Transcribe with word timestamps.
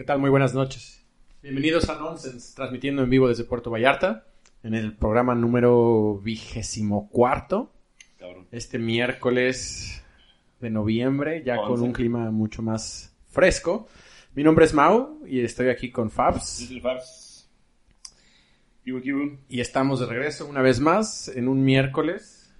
¿Qué 0.00 0.04
tal? 0.04 0.18
Muy 0.18 0.30
buenas 0.30 0.54
noches. 0.54 1.04
Bienvenidos 1.42 1.90
a 1.90 1.98
Nonsense, 1.98 2.56
transmitiendo 2.56 3.02
en 3.02 3.10
vivo 3.10 3.28
desde 3.28 3.44
Puerto 3.44 3.70
Vallarta, 3.70 4.24
en 4.62 4.72
el 4.72 4.96
programa 4.96 5.34
número 5.34 6.18
vigésimo 6.24 7.10
cuarto. 7.10 7.70
Este 8.50 8.78
miércoles 8.78 10.02
de 10.58 10.70
noviembre, 10.70 11.42
ya 11.44 11.58
con 11.58 11.82
un 11.82 11.92
clima 11.92 12.30
mucho 12.30 12.62
más 12.62 13.14
fresco. 13.28 13.88
Mi 14.34 14.42
nombre 14.42 14.64
es 14.64 14.72
Mau 14.72 15.20
y 15.26 15.40
estoy 15.40 15.68
aquí 15.68 15.90
con 15.90 16.10
Fabs. 16.10 16.66
Fabs. 16.80 17.50
Y 19.50 19.60
estamos 19.60 20.00
de 20.00 20.06
regreso 20.06 20.46
una 20.46 20.62
vez 20.62 20.80
más 20.80 21.28
en 21.28 21.46
un 21.46 21.62
miércoles 21.62 22.50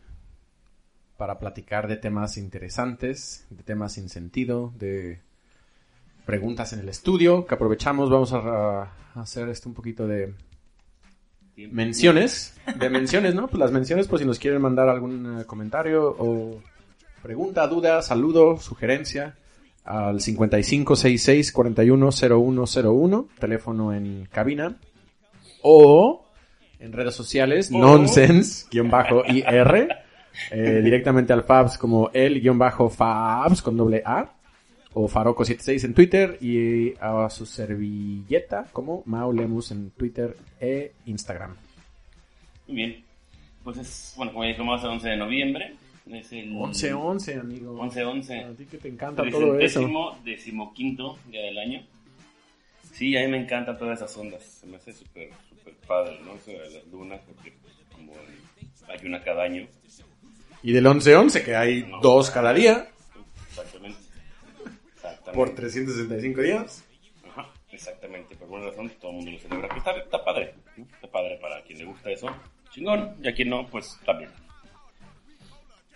para 1.16 1.38
platicar 1.38 1.88
de 1.88 1.96
temas 1.96 2.36
interesantes, 2.36 3.46
de 3.48 3.62
temas 3.62 3.94
sin 3.94 4.10
sentido, 4.10 4.74
de 4.76 5.22
preguntas 6.30 6.72
en 6.72 6.78
el 6.78 6.88
estudio 6.88 7.44
que 7.44 7.54
aprovechamos. 7.54 8.08
Vamos 8.08 8.32
a, 8.32 8.92
hacer 9.16 9.48
esto 9.48 9.68
un 9.68 9.74
poquito 9.74 10.06
de 10.06 10.32
menciones. 11.56 12.54
De 12.78 12.88
menciones, 12.88 13.34
¿no? 13.34 13.48
Pues 13.48 13.58
las 13.58 13.72
menciones, 13.72 14.06
pues 14.06 14.20
si 14.20 14.26
nos 14.26 14.38
quieren 14.38 14.62
mandar 14.62 14.88
algún 14.88 15.40
eh, 15.40 15.44
comentario 15.44 16.14
o 16.16 16.62
pregunta, 17.20 17.66
duda, 17.66 18.00
saludo, 18.02 18.58
sugerencia 18.58 19.34
al 19.84 20.20
5566 20.20 21.50
410101, 21.50 23.28
teléfono 23.40 23.92
en 23.92 24.28
cabina 24.30 24.76
o 25.62 26.24
en 26.78 26.92
redes 26.92 27.16
sociales, 27.16 27.72
nonsense-ir, 27.72 28.88
eh, 30.52 30.80
directamente 30.84 31.32
al 31.32 31.42
Fabs 31.42 31.76
como 31.76 32.08
el-Fabs 32.14 33.62
con 33.62 33.76
doble 33.76 34.02
A 34.06 34.39
o 34.94 35.08
Faroco76 35.08 35.84
en 35.84 35.94
Twitter 35.94 36.38
y 36.40 36.94
a 37.00 37.28
su 37.30 37.46
servilleta 37.46 38.66
como 38.72 39.02
Mau 39.06 39.32
Lemus 39.32 39.70
en 39.70 39.90
Twitter 39.90 40.36
e 40.60 40.92
Instagram. 41.06 41.56
Muy 42.66 42.76
bien. 42.76 43.04
Pues 43.62 43.76
es, 43.78 44.14
bueno, 44.16 44.32
como 44.32 44.44
ya 44.44 44.50
dijimos, 44.50 44.82
el 44.82 44.90
11 44.90 45.08
de 45.08 45.16
noviembre. 45.16 45.74
Es 46.10 46.32
el 46.32 46.52
11-11, 46.52 47.40
amigo. 47.40 47.78
11-11. 47.78 48.44
A 48.44 48.56
ti 48.56 48.64
que 48.64 48.78
te 48.78 48.88
encanta 48.88 49.22
todo 49.30 49.58
eso. 49.58 49.88
decimoquinto 50.24 51.18
día 51.30 51.42
del 51.42 51.58
año. 51.58 51.86
Sí, 52.92 53.16
a 53.16 53.20
mí 53.20 53.28
me 53.28 53.38
encantan 53.38 53.78
todas 53.78 53.98
esas 53.98 54.16
ondas. 54.16 54.42
Se 54.42 54.66
me 54.66 54.76
hace 54.76 54.92
súper, 54.92 55.30
súper 55.48 55.74
padre, 55.86 56.18
¿no? 56.24 56.34
Eso 56.34 56.50
de 56.50 56.70
las 56.70 56.86
lunas, 56.88 57.20
porque 57.26 57.54
como 57.92 58.12
hay 58.88 59.06
una 59.06 59.22
cada 59.22 59.44
año. 59.44 59.66
Y 60.62 60.72
del 60.72 60.86
11-11, 60.86 61.44
que 61.44 61.54
hay 61.54 61.88
dos 62.02 62.30
cada 62.30 62.52
día. 62.52 62.88
Por 65.32 65.54
365 65.54 66.40
días. 66.40 66.84
Ajá, 67.28 67.48
exactamente. 67.70 68.36
Por 68.36 68.48
buena 68.48 68.66
razón, 68.66 68.90
todo 69.00 69.10
el 69.10 69.16
mundo 69.18 69.32
lo 69.32 69.38
celebra. 69.38 69.76
Está, 69.76 69.92
está 69.92 70.24
padre. 70.24 70.54
Está 70.76 71.08
padre 71.10 71.38
para 71.40 71.62
quien 71.62 71.78
le 71.78 71.84
gusta 71.84 72.10
eso. 72.10 72.28
Chingón. 72.70 73.16
Y 73.22 73.28
a 73.28 73.34
quien 73.34 73.50
no, 73.50 73.66
pues 73.66 73.98
también. 74.04 74.30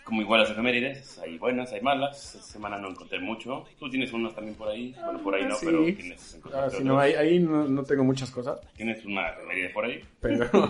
Como 0.04 0.20
igual 0.20 0.42
las 0.42 0.50
efemérides, 0.50 1.18
hay 1.18 1.38
buenas, 1.38 1.72
hay 1.72 1.80
malas. 1.80 2.34
Esta 2.34 2.52
semana 2.52 2.76
no 2.76 2.90
encontré 2.90 3.18
mucho. 3.20 3.64
Tú 3.78 3.88
tienes 3.88 4.12
unas 4.12 4.34
también 4.34 4.54
por 4.54 4.68
ahí. 4.68 4.94
Bueno, 5.02 5.22
por 5.22 5.34
ahí 5.34 5.46
no, 5.46 5.56
pero 5.62 5.82
tienes. 5.84 6.38
Ah, 6.52 6.68
si 6.70 6.84
no, 6.84 6.98
ahí, 6.98 7.14
ahí 7.14 7.38
no, 7.38 7.64
no, 7.64 7.84
tengo 7.84 8.04
muchas 8.04 8.30
cosas. 8.30 8.60
Tienes 8.76 9.02
una 9.06 9.30
efeméride 9.30 9.70
por 9.70 9.86
ahí. 9.86 10.04
Pero. 10.20 10.50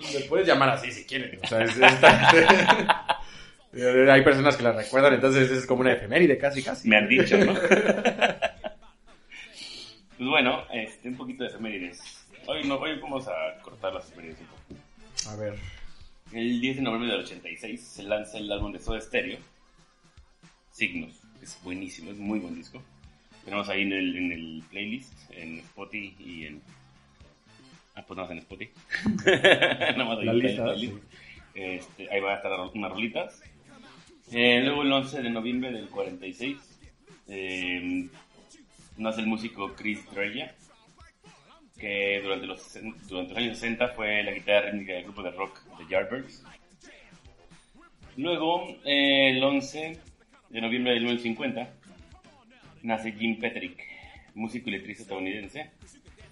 Me 0.14 0.20
puedes 0.20 0.46
llamar 0.46 0.70
así 0.70 0.90
si 0.90 1.04
quieres. 1.04 1.38
O 1.42 1.46
sea, 1.46 1.62
es, 1.64 1.76
Hay 3.72 4.22
personas 4.22 4.56
que 4.56 4.64
la 4.64 4.72
recuerdan, 4.72 5.14
entonces 5.14 5.48
es 5.50 5.64
como 5.64 5.82
una 5.82 5.92
efeméride, 5.92 6.36
casi, 6.38 6.62
casi. 6.62 6.88
Me 6.88 6.96
han 6.96 7.08
dicho, 7.08 7.38
¿no? 7.38 7.54
pues 7.54 7.70
bueno, 10.18 10.64
este, 10.72 11.08
un 11.08 11.16
poquito 11.16 11.44
de 11.44 11.50
efemérides. 11.50 12.26
Hoy, 12.46 12.64
no, 12.64 12.76
hoy 12.76 12.98
vamos 12.98 13.28
a 13.28 13.62
cortar 13.62 13.94
las 13.94 14.08
efemérides 14.08 14.40
un 14.40 14.46
poco. 14.46 14.74
A 15.30 15.36
ver. 15.36 15.54
El 16.32 16.60
10 16.60 16.76
de 16.76 16.82
noviembre 16.82 17.12
del 17.12 17.20
86 17.20 17.80
se 17.80 18.02
lanza 18.02 18.38
el 18.38 18.50
álbum 18.50 18.72
de 18.72 18.80
Soda 18.80 19.00
Stereo, 19.00 19.38
Signos. 20.72 21.20
Es 21.40 21.60
buenísimo, 21.62 22.10
es 22.10 22.18
muy 22.18 22.40
buen 22.40 22.56
disco. 22.56 22.82
Tenemos 23.44 23.68
ahí 23.68 23.82
en 23.82 23.92
el, 23.92 24.16
en 24.16 24.32
el 24.32 24.62
playlist, 24.68 25.12
en 25.30 25.58
Spotify 25.60 26.14
y 26.18 26.46
en... 26.46 26.62
Ah, 27.94 28.04
pues 28.06 28.16
nada 28.16 28.28
más 28.28 28.30
en 28.32 28.38
Spotify. 28.38 28.72
nada 29.96 30.04
más 30.04 30.18
ahí 30.18 30.24
la 30.26 30.32
lista, 30.32 30.74
este, 31.54 32.10
ahí 32.10 32.20
van 32.20 32.32
a 32.32 32.36
estar 32.36 32.52
unas 32.74 32.90
rolitas. 32.90 33.42
Eh, 34.32 34.60
luego 34.62 34.82
el 34.82 34.92
11 34.92 35.22
de 35.22 35.30
noviembre 35.30 35.72
del 35.72 35.88
46 35.88 36.56
eh, 37.26 38.08
nace 38.96 39.20
el 39.22 39.26
músico 39.26 39.74
Chris 39.74 40.08
Dreja, 40.12 40.52
que 41.76 42.20
durante 42.22 42.46
los, 42.46 42.78
durante 43.08 43.30
los 43.30 43.38
años 43.38 43.58
60 43.58 43.88
fue 43.88 44.22
la 44.22 44.30
guitarra 44.32 44.70
rítmica 44.70 44.92
del 44.92 45.04
grupo 45.04 45.22
de 45.24 45.32
rock 45.32 45.60
The 45.78 45.84
Yardbirds. 45.90 46.44
Luego, 48.16 48.68
eh, 48.84 49.30
el 49.30 49.42
11 49.42 49.98
de 50.50 50.60
noviembre 50.60 50.92
del 50.92 51.02
1950, 51.02 51.68
nace 52.82 53.12
Jim 53.12 53.36
Petrick, 53.36 53.82
músico 54.34 54.68
y 54.68 54.72
letrista 54.72 55.02
estadounidense, 55.02 55.70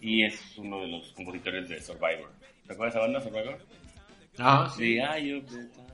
y 0.00 0.22
es 0.22 0.56
uno 0.56 0.82
de 0.82 0.88
los 0.88 1.12
compositores 1.14 1.68
de 1.68 1.80
Survivor. 1.80 2.30
¿Te 2.64 2.74
acuerdas 2.74 2.94
de 2.94 3.00
esa 3.00 3.00
banda, 3.00 3.20
Survivor? 3.20 3.58
Ah, 4.38 4.72
sí. 4.76 5.00
sí 5.48 5.87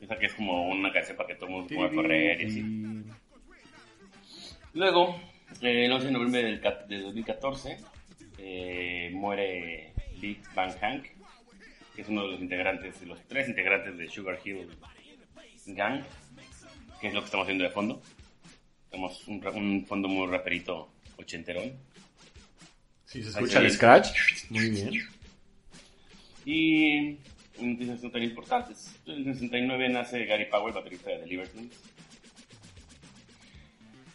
esa 0.00 0.18
que 0.18 0.26
es 0.26 0.34
como 0.34 0.68
una 0.68 0.92
canción 0.92 1.16
para 1.16 1.28
que 1.28 1.34
todo 1.34 1.46
el 1.46 1.52
mundo 1.52 1.74
pueda 1.74 1.90
correr 1.90 2.40
y 2.40 2.46
así. 2.46 3.04
Luego, 4.74 5.20
eh, 5.62 5.86
el 5.86 5.92
11 5.92 6.06
de 6.06 6.12
noviembre 6.12 6.42
del, 6.42 6.60
de 6.88 7.00
2014, 7.00 7.76
eh, 8.38 9.10
muere 9.12 9.92
Lee 10.20 10.40
Van 10.54 10.70
Hank, 10.78 11.06
que 11.94 12.02
es 12.02 12.08
uno 12.08 12.22
de 12.22 12.32
los 12.32 12.40
integrantes, 12.40 13.00
de 13.00 13.06
los 13.06 13.20
tres 13.26 13.48
integrantes 13.48 13.96
de 13.96 14.08
Sugar 14.08 14.38
Hill 14.44 14.68
Gang, 15.66 16.02
que 17.00 17.08
es 17.08 17.14
lo 17.14 17.20
que 17.20 17.24
estamos 17.26 17.44
haciendo 17.44 17.64
de 17.64 17.70
fondo. 17.70 18.00
Tenemos 18.90 19.26
un, 19.26 19.44
un 19.46 19.86
fondo 19.86 20.08
muy 20.08 20.26
raperito 20.28 20.90
ochenterón. 21.16 21.72
Sí, 23.04 23.22
se 23.22 23.30
escucha 23.30 23.60
el 23.60 23.70
scratch. 23.70 24.10
Muy 24.50 24.70
bien. 24.70 25.08
Y 26.44 27.18
noticias 27.66 28.02
no 28.02 28.10
tan 28.10 28.22
importantes. 28.22 29.00
En 29.06 29.14
el 29.16 29.24
69 29.24 29.88
nace 29.88 30.24
Gary 30.24 30.46
Powell, 30.46 30.74
baterista 30.74 31.10
de 31.10 31.18
The 31.18 31.26
Libertines. 31.26 31.82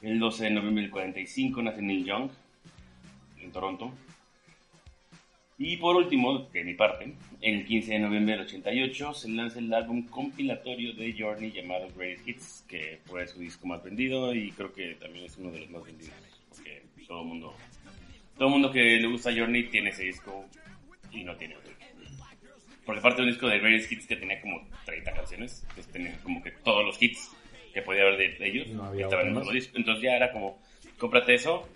El 0.02 0.20
12 0.20 0.44
de 0.46 0.50
noviembre 0.52 0.84
del 0.84 0.92
45 0.92 1.62
nace 1.62 1.82
Neil 1.82 2.06
Young 2.06 2.30
en 3.42 3.52
Toronto. 3.52 3.94
Y 5.58 5.78
por 5.78 5.96
último, 5.96 6.40
de 6.40 6.64
mi 6.64 6.74
parte, 6.74 7.14
el 7.40 7.66
15 7.66 7.94
de 7.94 8.00
noviembre 8.00 8.36
del 8.36 8.46
88 8.46 9.14
se 9.14 9.30
lanza 9.30 9.60
el 9.60 9.74
álbum 9.74 10.06
compilatorio 10.08 10.94
de 10.94 11.16
Journey 11.18 11.52
llamado 11.52 11.88
Greatest 11.96 12.28
Hits, 12.28 12.66
que 12.68 13.00
fue 13.06 13.28
su 13.28 13.40
disco 13.40 13.68
más 13.68 13.84
vendido 13.84 14.34
y 14.34 14.52
creo 14.52 14.74
que 14.74 14.96
también 14.96 15.26
es 15.26 15.38
uno 15.38 15.52
de 15.52 15.60
los 15.60 15.70
más 15.70 15.84
vendidos, 15.84 16.16
porque 16.50 16.82
todo 17.08 17.24
mundo, 17.24 17.56
todo 18.38 18.50
mundo 18.50 18.72
que 18.72 18.98
le 19.00 19.08
gusta 19.08 19.32
Journey 19.32 19.70
tiene 19.70 19.92
ese 19.92 20.04
disco 20.04 20.46
y 21.12 21.24
no 21.24 21.36
tiene 21.36 21.56
otro. 21.56 21.73
Porque 22.86 23.00
aparte 23.00 23.22
de 23.22 23.28
un 23.28 23.34
disco 23.34 23.48
de 23.48 23.60
Greatest 23.60 23.92
Hits 23.92 24.08
que 24.08 24.16
tenía 24.16 24.42
como 24.42 24.68
30 24.86 25.14
canciones, 25.14 25.66
que 25.76 25.84
tenía 25.84 26.18
como 26.24 26.44
que 26.44 26.52
todos 26.52 26.86
los 26.86 27.02
hits 27.02 27.32
que 27.74 27.82
podía 27.82 28.04
haber 28.04 28.18
de, 28.18 28.48
ellos 28.48 28.68
estaban 28.68 29.28
en 29.28 29.28
el 29.28 29.36
mismo 29.36 29.52
disco. 29.52 29.78
Entonces 29.78 30.04
ya 30.04 30.16
era 30.16 30.32
como, 30.32 30.60
cómprate 30.98 31.36
eso 31.36 31.68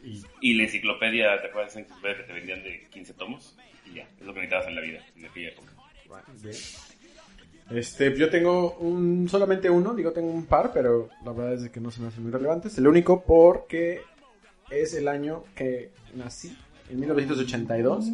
y, 0.42 0.54
la 0.54 0.63
enciclopedia, 0.63 1.42
¿te 1.42 1.48
acuerdas 1.48 1.74
de 1.74 1.81
esa 1.81 1.89
enciclopedia 1.92 2.18
que 2.18 2.24
te 2.24 2.33
vendían 2.33 2.63
de 2.63 2.88
15 2.92 3.13
tomos? 3.13 3.56
Y 3.86 3.95
ya, 3.95 4.04
es 4.19 4.25
lo 4.25 4.33
que 4.33 4.42
necesitabas 4.42 4.68
en 4.68 4.75
la 4.75 4.81
vida 4.81 5.06
en 5.15 5.25
aquella 5.25 5.50
época. 5.50 5.71
Este, 7.69 8.18
yo 8.18 8.30
tengo 8.30 8.77
un, 8.77 9.27
solamente 9.27 9.69
uno, 9.69 9.94
digo 9.94 10.12
tengo 10.13 10.30
un 10.30 10.45
par, 10.45 10.71
pero 10.74 11.10
la 11.25 11.33
verdad 11.33 11.65
es 11.65 11.69
que 11.69 11.81
no 11.81 11.92
se 11.92 12.01
me 12.01 12.07
hacen 12.07 12.24
muy 12.24 12.31
relevantes. 12.31 12.77
El 12.77 12.88
único 12.88 13.24
porque 13.24 14.01
es 14.69 14.94
el 14.94 15.07
año 15.07 15.44
que 15.56 15.89
nací 16.15 16.56
en 16.89 17.00
1982. 17.00 18.06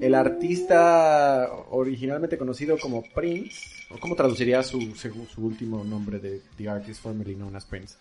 El 0.00 0.14
artista 0.14 1.50
originalmente 1.70 2.38
conocido 2.38 2.78
como 2.78 3.02
Prince, 3.02 3.84
o 3.90 3.98
cómo 3.98 4.14
traduciría 4.14 4.62
su, 4.62 4.94
su, 4.94 5.10
último 5.38 5.82
nombre 5.82 6.18
de 6.18 6.40
The 6.56 6.68
Artist 6.68 7.02
formerly 7.02 7.34
known 7.34 7.56
as 7.56 7.64
Prince. 7.64 7.96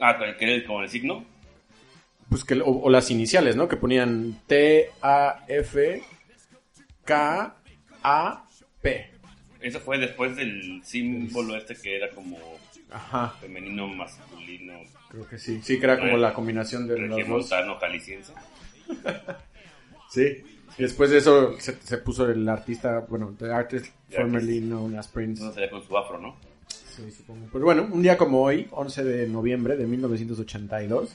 Ah, 0.00 0.16
como 0.66 0.82
el 0.82 0.88
signo. 0.88 1.24
Pues 2.28 2.44
que, 2.44 2.54
o, 2.60 2.82
o 2.82 2.90
las 2.90 3.10
iniciales, 3.10 3.56
¿no? 3.56 3.68
Que 3.68 3.76
ponían 3.76 4.40
T, 4.46 4.90
A, 5.02 5.44
F, 5.46 6.02
K, 7.04 7.56
A, 8.02 8.44
P. 8.80 9.10
Eso 9.60 9.78
fue 9.78 9.98
después 9.98 10.34
del 10.36 10.82
símbolo 10.84 11.56
este 11.56 11.76
que 11.76 11.96
era 11.96 12.10
como 12.10 12.38
Ajá, 12.90 13.30
femenino, 13.40 13.86
masculino, 13.86 14.74
creo 15.08 15.28
que 15.28 15.38
sí. 15.38 15.60
Sí, 15.62 15.78
que 15.78 15.84
era 15.84 15.98
como 15.98 16.16
la 16.16 16.34
combinación 16.34 16.86
de 16.86 16.98
los 16.98 17.28
dos. 17.28 17.50
jalisciense. 17.80 18.32
Sí. 20.10 20.44
Después 20.78 21.10
de 21.10 21.18
eso 21.18 21.58
se, 21.58 21.74
se 21.80 21.98
puso 21.98 22.28
el 22.30 22.48
artista, 22.48 23.00
bueno, 23.08 23.34
The 23.38 23.50
Artist 23.50 23.86
The 24.08 24.16
formerly 24.16 24.60
known 24.60 24.96
as 24.98 25.08
Prince. 25.08 25.42
No 25.42 25.52
sería 25.52 25.70
con 25.70 25.82
su 25.86 25.96
afro, 25.96 26.18
¿no? 26.18 26.36
Sí, 26.68 27.10
supongo. 27.10 27.46
Pero 27.52 27.64
bueno, 27.64 27.88
un 27.90 28.02
día 28.02 28.18
como 28.18 28.42
hoy, 28.42 28.68
11 28.70 29.04
de 29.04 29.28
noviembre 29.28 29.76
de 29.76 29.86
1982, 29.86 31.10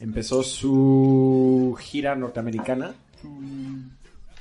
empezó 0.00 0.42
su 0.42 1.76
gira 1.80 2.16
norteamericana 2.16 2.94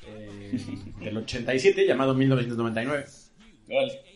eh, 0.08 0.60
del 1.00 1.18
87 1.18 1.86
llamado 1.86 2.14
1999. 2.16 3.06
Vale. 3.68 4.09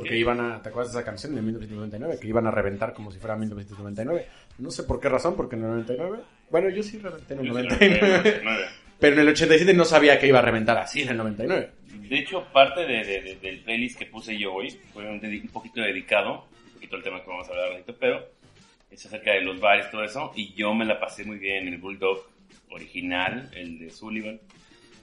Porque 0.00 0.16
iban 0.16 0.40
a, 0.40 0.62
¿te 0.62 0.68
acuerdas 0.68 0.92
de 0.92 0.98
esa 0.98 1.04
canción 1.06 1.34
de 1.34 1.42
1999? 1.42 2.18
Que 2.20 2.28
iban 2.28 2.46
a 2.46 2.50
reventar 2.50 2.92
como 2.92 3.10
si 3.10 3.18
fuera 3.18 3.36
1999. 3.36 4.26
No 4.58 4.70
sé 4.70 4.82
por 4.84 5.00
qué 5.00 5.08
razón, 5.08 5.36
porque 5.36 5.56
en 5.56 5.62
el 5.64 5.68
99... 5.70 6.18
Bueno, 6.50 6.68
yo 6.70 6.82
sí 6.82 6.98
reventé 6.98 7.34
en 7.34 7.40
el 7.40 7.46
Yo 7.46 7.54
sí 7.54 7.62
lo 7.62 7.68
99. 7.68 8.16
recuerdo, 8.16 8.40
nueve. 8.44 8.64
Pero 8.98 9.14
en 9.14 9.20
el 9.22 9.28
87 9.28 9.72
no 9.74 9.84
sabía 9.84 10.18
que 10.18 10.26
iba 10.26 10.38
a 10.40 10.42
reventar 10.42 10.76
así 10.78 11.02
en 11.02 11.08
el 11.10 11.16
99. 11.16 11.70
De 12.08 12.18
hecho, 12.18 12.44
parte 12.52 12.80
de, 12.86 13.04
de- 13.04 13.20
de- 13.22 13.36
del 13.36 13.60
playlist 13.60 13.98
que 13.98 14.06
puse 14.06 14.36
yo 14.36 14.52
hoy 14.52 14.70
fue 14.92 15.08
un, 15.08 15.24
un 15.24 15.48
poquito 15.48 15.80
dedicado, 15.80 16.46
un 16.66 16.74
poquito 16.74 16.96
al 16.96 17.02
tema 17.02 17.22
que 17.22 17.28
vamos 17.30 17.46
a 17.48 17.50
hablar 17.52 17.70
ahorita, 17.72 17.94
pero 17.98 18.26
es 18.90 19.06
acerca 19.06 19.32
de 19.32 19.42
los 19.42 19.60
bares 19.60 19.90
todo 19.90 20.02
eso. 20.04 20.32
Y 20.34 20.52
yo 20.54 20.74
me 20.74 20.84
la 20.84 20.98
pasé 21.00 21.24
muy 21.24 21.38
bien 21.38 21.68
en 21.68 21.74
el 21.74 21.80
Bulldog 21.80 22.18
original, 22.70 23.50
el 23.54 23.78
de 23.78 23.90
Sullivan, 23.90 24.40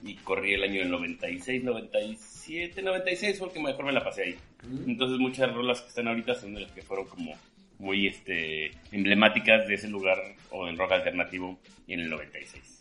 y 0.04 0.14
corrí 0.16 0.54
el 0.54 0.62
año 0.62 0.80
del 0.80 0.90
96, 0.90 1.64
97, 1.64 2.82
96 2.82 3.38
fue 3.38 3.48
el 3.48 3.54
que 3.54 3.60
mejor 3.60 3.84
me 3.84 3.92
la 3.92 4.04
pasé 4.04 4.22
ahí. 4.22 4.36
Entonces 4.86 5.18
muchas 5.18 5.52
rolas 5.52 5.80
que 5.80 5.88
están 5.88 6.08
ahorita 6.08 6.34
son 6.34 6.54
de 6.54 6.60
las 6.60 6.72
que 6.72 6.82
fueron 6.82 7.06
como 7.06 7.34
muy 7.78 8.06
este, 8.06 8.72
emblemáticas 8.92 9.66
de 9.68 9.74
ese 9.74 9.88
lugar 9.88 10.18
o 10.50 10.66
del 10.66 10.76
rock 10.76 10.92
alternativo 10.92 11.58
y 11.86 11.94
en 11.94 12.00
el 12.00 12.10
96. 12.10 12.78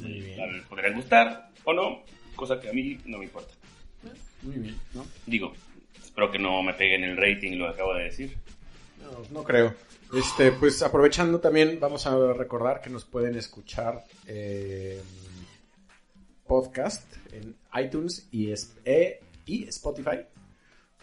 Muy 0.00 0.20
bien. 0.20 0.64
Podrían 0.68 0.94
gustar 0.94 1.50
o 1.64 1.72
no, 1.72 2.02
cosa 2.36 2.60
que 2.60 2.68
a 2.68 2.72
mí 2.72 2.98
no 3.06 3.18
me 3.18 3.24
importa. 3.24 3.52
Muy 4.42 4.56
bien, 4.56 4.76
¿no? 4.94 5.04
Digo, 5.26 5.52
espero 6.00 6.30
que 6.30 6.38
no 6.38 6.62
me 6.62 6.74
peguen 6.74 7.04
el 7.04 7.16
rating 7.16 7.56
lo 7.56 7.68
acabo 7.68 7.94
de 7.94 8.04
decir. 8.04 8.36
No, 9.02 9.22
no 9.30 9.44
creo. 9.44 9.74
Este, 10.14 10.52
pues 10.52 10.82
aprovechando 10.82 11.38
también, 11.38 11.78
vamos 11.80 12.06
a 12.06 12.32
recordar 12.32 12.80
que 12.80 12.88
nos 12.88 13.04
pueden 13.04 13.36
escuchar 13.36 14.04
eh, 14.26 15.02
podcast 16.48 17.04
en 17.32 17.54
iTunes 17.80 18.26
y, 18.32 18.50
es- 18.50 18.76
e- 18.84 19.20
y 19.46 19.64
Spotify. 19.68 20.18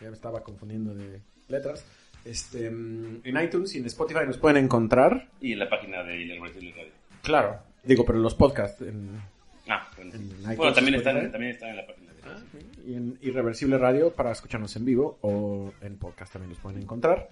Ya 0.01 0.09
me 0.09 0.13
estaba 0.15 0.42
confundiendo 0.44 0.94
de 0.94 1.21
letras. 1.47 1.86
Este, 2.25 2.69
mm, 2.69 3.21
en 3.24 3.42
iTunes 3.42 3.74
y 3.75 3.77
en 3.77 3.86
Spotify 3.86 4.21
nos 4.25 4.38
pueden 4.38 4.62
encontrar. 4.65 5.30
Y 5.39 5.53
en 5.53 5.59
la 5.59 5.69
página 5.69 6.03
de 6.03 6.18
Irreversible 6.21 6.74
Radio. 6.75 6.92
Claro. 7.21 7.59
Digo, 7.83 8.03
pero 8.06 8.19
los 8.19 8.36
podcasts 8.36 8.81
en, 8.81 9.21
Ah, 9.68 9.88
bueno. 9.95 10.12
En 10.13 10.30
Bueno, 10.42 10.53
iTunes, 10.53 10.75
también 10.75 10.95
están, 10.95 11.31
también 11.31 11.51
están 11.53 11.69
en 11.69 11.75
la 11.77 11.88
página 11.88 12.12
de 12.12 12.92
y 12.92 12.95
en 12.95 13.18
Irreversible 13.21 13.77
Radio 13.77 14.12
para 14.12 14.31
escucharnos 14.31 14.75
en 14.75 14.86
vivo 14.86 15.18
o 15.21 15.71
en 15.81 15.97
podcast 15.97 16.33
también 16.33 16.50
los 16.50 16.59
pueden 16.59 16.81
encontrar. 16.81 17.30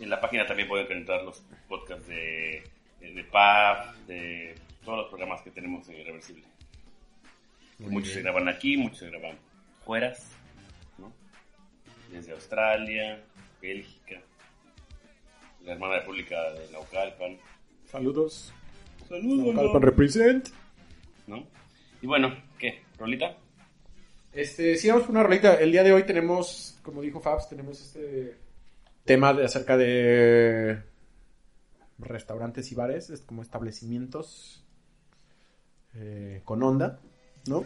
En 0.00 0.08
la 0.10 0.18
página 0.20 0.46
también 0.46 0.66
pueden 0.68 0.86
encontrar 0.90 1.22
los 1.24 1.42
podcasts 1.68 2.06
de, 2.08 2.62
de, 3.00 3.12
de 3.12 3.24
PAF, 3.24 3.94
de 4.06 4.54
todos 4.84 4.98
los 4.98 5.08
programas 5.08 5.42
que 5.42 5.50
tenemos 5.50 5.86
en 5.90 5.96
Irreversible. 6.00 6.42
Muy 7.80 7.92
muchos 7.92 8.12
se 8.12 8.22
graban 8.22 8.48
aquí, 8.48 8.76
muchos 8.76 8.98
se 8.98 9.10
graban 9.10 9.36
fueras, 9.84 10.30
¿no? 10.98 11.12
Desde 12.12 12.32
Australia, 12.32 13.22
Bélgica, 13.60 14.20
la 15.64 15.72
hermana 15.72 15.98
república 16.00 16.52
de 16.52 16.70
Naucalpan. 16.72 17.38
Saludos. 17.86 18.52
Saludos, 19.08 19.54
Calpan 19.56 19.82
represent. 19.82 20.48
¿no? 21.26 21.46
Y 22.02 22.06
bueno, 22.06 22.36
¿qué? 22.58 22.82
¿Rolita? 22.98 23.36
Este, 24.32 24.76
sí, 24.76 24.88
vamos 24.88 25.04
por 25.04 25.12
una 25.12 25.24
rolita. 25.24 25.54
El 25.54 25.72
día 25.72 25.82
de 25.82 25.92
hoy 25.92 26.04
tenemos, 26.04 26.78
como 26.82 27.00
dijo 27.00 27.20
Fabs, 27.20 27.48
tenemos 27.48 27.80
este 27.80 28.36
tema 29.04 29.32
de 29.32 29.44
acerca 29.44 29.76
de 29.76 30.82
restaurantes 31.98 32.70
y 32.70 32.74
bares, 32.74 33.10
es 33.10 33.22
como 33.22 33.42
establecimientos 33.42 34.64
eh, 35.94 36.42
con 36.44 36.62
onda, 36.62 37.00
¿no? 37.46 37.64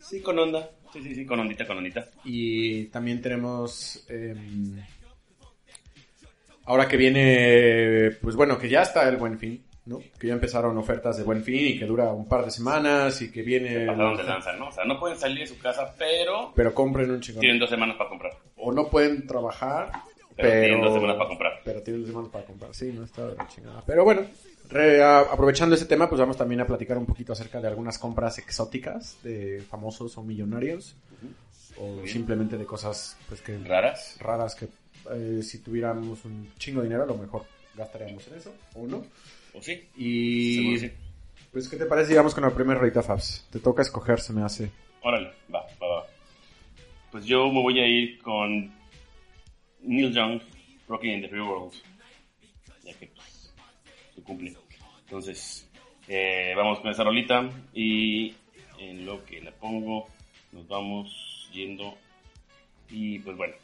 Sí, 0.00 0.20
con 0.20 0.38
onda. 0.38 0.70
Sí, 0.92 1.02
sí, 1.02 1.14
sí, 1.14 1.26
con 1.26 1.40
ondita, 1.40 1.66
con 1.66 1.78
ondita. 1.78 2.06
Y 2.24 2.84
también 2.86 3.20
tenemos, 3.20 4.06
em, 4.08 4.76
ahora 6.64 6.88
que 6.88 6.96
viene, 6.96 8.10
pues 8.22 8.36
bueno, 8.36 8.58
que 8.58 8.68
ya 8.68 8.82
está 8.82 9.08
el 9.08 9.16
Buen 9.16 9.38
Fin, 9.38 9.62
¿no? 9.86 10.00
Que 10.18 10.28
ya 10.28 10.32
empezaron 10.34 10.76
ofertas 10.78 11.16
de 11.16 11.24
Buen 11.24 11.42
Fin 11.42 11.66
y 11.74 11.78
que 11.78 11.86
dura 11.86 12.12
un 12.12 12.28
par 12.28 12.44
de 12.44 12.50
semanas 12.50 13.20
y 13.22 13.30
que 13.30 13.42
viene... 13.42 13.86
Pasaron 13.86 14.16
de 14.16 14.22
lanza, 14.24 14.52
¿no? 14.54 14.68
O 14.68 14.72
sea, 14.72 14.84
no 14.84 14.98
pueden 14.98 15.18
salir 15.18 15.40
de 15.40 15.46
su 15.46 15.58
casa, 15.58 15.94
pero 15.98 16.52
Pero 16.54 16.72
compren 16.74 17.10
un 17.10 17.20
chingón. 17.20 17.40
tienen 17.40 17.58
dos 17.58 17.70
semanas 17.70 17.96
para 17.96 18.08
comprar. 18.10 18.32
o 18.56 18.72
no 18.72 18.88
pueden 18.88 19.26
trabajar, 19.26 19.90
Pero 20.36 20.50
pero, 20.50 20.60
tienen 20.60 20.80
dos 20.82 20.92
semanas 20.94 21.16
para 21.16 21.28
comprar. 21.28 21.52
Pero 21.64 21.82
tienen 21.82 22.02
dos 22.02 22.10
semanas 22.10 22.30
para 22.30 22.44
comprar, 22.44 22.74
sí, 22.74 22.92
no 22.92 23.04
está 23.04 23.26
de 23.28 23.36
chingada. 23.48 23.82
Pero 23.86 24.04
bueno, 24.04 24.22
re- 24.68 25.02
a- 25.02 25.20
aprovechando 25.20 25.74
ese 25.74 25.86
tema, 25.86 26.08
pues 26.08 26.20
vamos 26.20 26.36
también 26.36 26.60
a 26.60 26.66
platicar 26.66 26.98
un 26.98 27.06
poquito 27.06 27.32
acerca 27.32 27.60
de 27.60 27.68
algunas 27.68 27.98
compras 27.98 28.38
exóticas 28.38 29.16
de 29.22 29.64
famosos 29.70 30.16
o 30.18 30.22
millonarios, 30.22 30.94
o 31.78 31.96
bien. 31.96 32.08
simplemente 32.08 32.56
de 32.58 32.64
cosas 32.66 33.16
pues 33.28 33.40
que 33.40 33.58
Raras. 33.58 34.16
raras 34.20 34.54
que 34.54 34.68
eh, 35.12 35.42
si 35.42 35.58
tuviéramos 35.60 36.24
un 36.24 36.50
chingo 36.58 36.80
de 36.80 36.88
dinero 36.88 37.04
a 37.04 37.06
lo 37.06 37.16
mejor 37.16 37.44
gastaríamos 37.74 38.26
en 38.28 38.34
eso, 38.34 38.52
o 38.74 38.86
no. 38.86 39.04
¿O 39.54 39.62
sí? 39.62 39.88
Y 39.96 40.78
sí. 40.78 40.90
pues, 41.52 41.68
¿qué 41.68 41.76
te 41.78 41.86
parece? 41.86 42.10
Llegamos 42.10 42.34
con 42.34 42.44
la 42.44 42.50
primera 42.50 42.78
rolita, 42.78 43.02
Fabs. 43.02 43.46
Te 43.50 43.58
toca 43.58 43.80
escoger, 43.82 44.20
se 44.20 44.32
me 44.34 44.42
hace. 44.42 44.70
Órale, 45.02 45.30
va, 45.54 45.60
va, 45.82 45.86
va. 46.00 46.06
Pues 47.12 47.24
yo 47.24 47.46
me 47.50 47.62
voy 47.62 47.78
a 47.80 47.86
ir 47.86 48.18
con 48.20 48.70
Neil 49.86 50.12
Young, 50.12 50.40
Rocking 50.88 51.14
in 51.14 51.22
the 51.22 51.28
Free 51.28 51.40
World. 51.40 51.72
Ya 52.84 52.92
que 52.94 53.06
pues, 53.06 53.52
se 54.14 54.22
cumple. 54.22 54.54
Entonces, 55.04 55.68
eh, 56.08 56.52
vamos 56.56 56.80
con 56.80 56.90
esa 56.90 57.04
rolita 57.04 57.48
y 57.72 58.34
en 58.78 59.06
lo 59.06 59.24
que 59.24 59.40
la 59.40 59.52
pongo 59.52 60.08
nos 60.52 60.66
vamos 60.68 61.48
yendo. 61.52 61.96
Y 62.90 63.18
pues 63.20 63.36
bueno, 63.36 63.54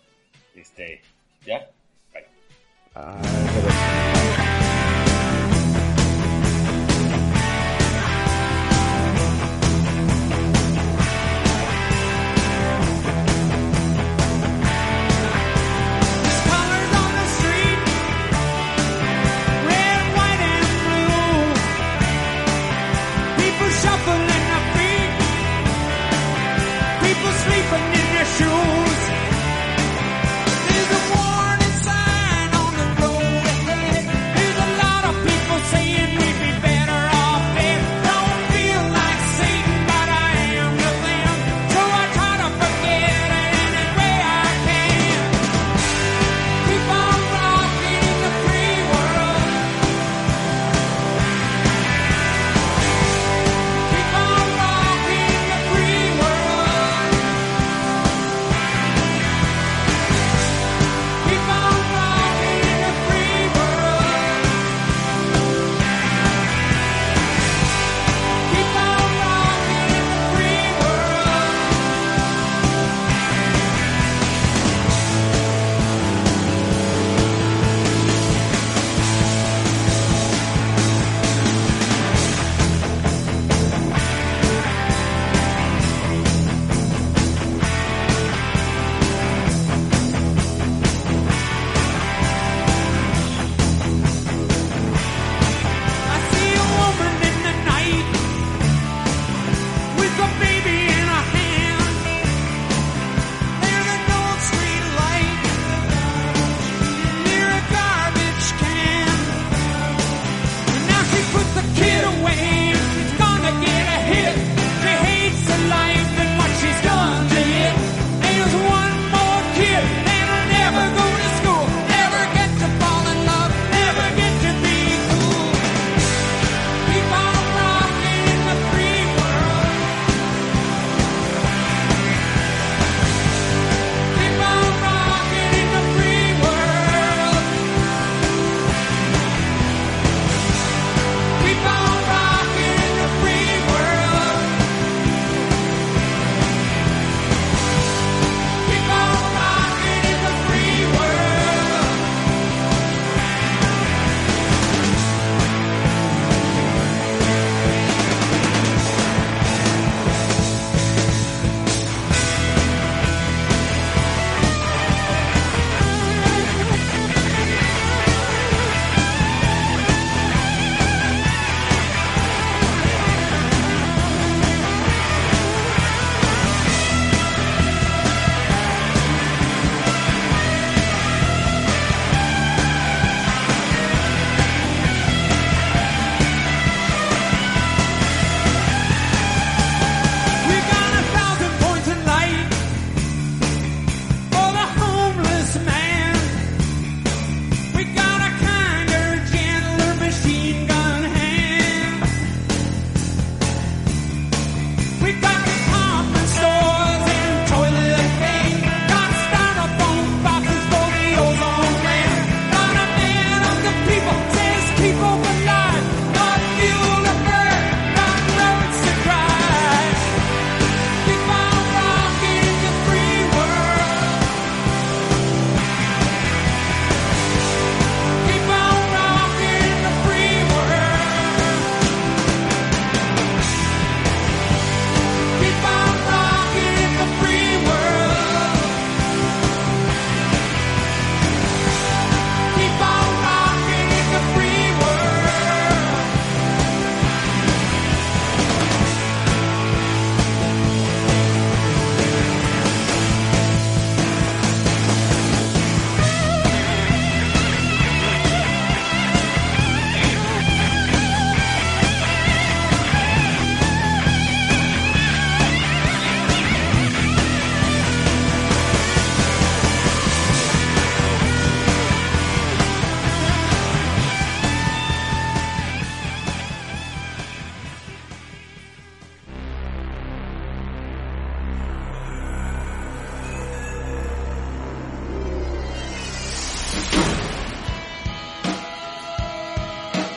este, 0.54 1.00
ya, 1.44 1.70
bye. 2.12 2.24
Ah, 2.94 4.38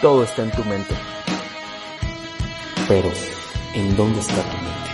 Todo 0.05 0.23
está 0.23 0.43
en 0.43 0.51
tu 0.51 0.63
mente. 0.65 0.93
Pero, 2.87 3.11
¿en 3.73 3.97
dónde 3.97 4.19
está 4.19 4.35
tu 4.35 4.57
mente? 4.57 4.89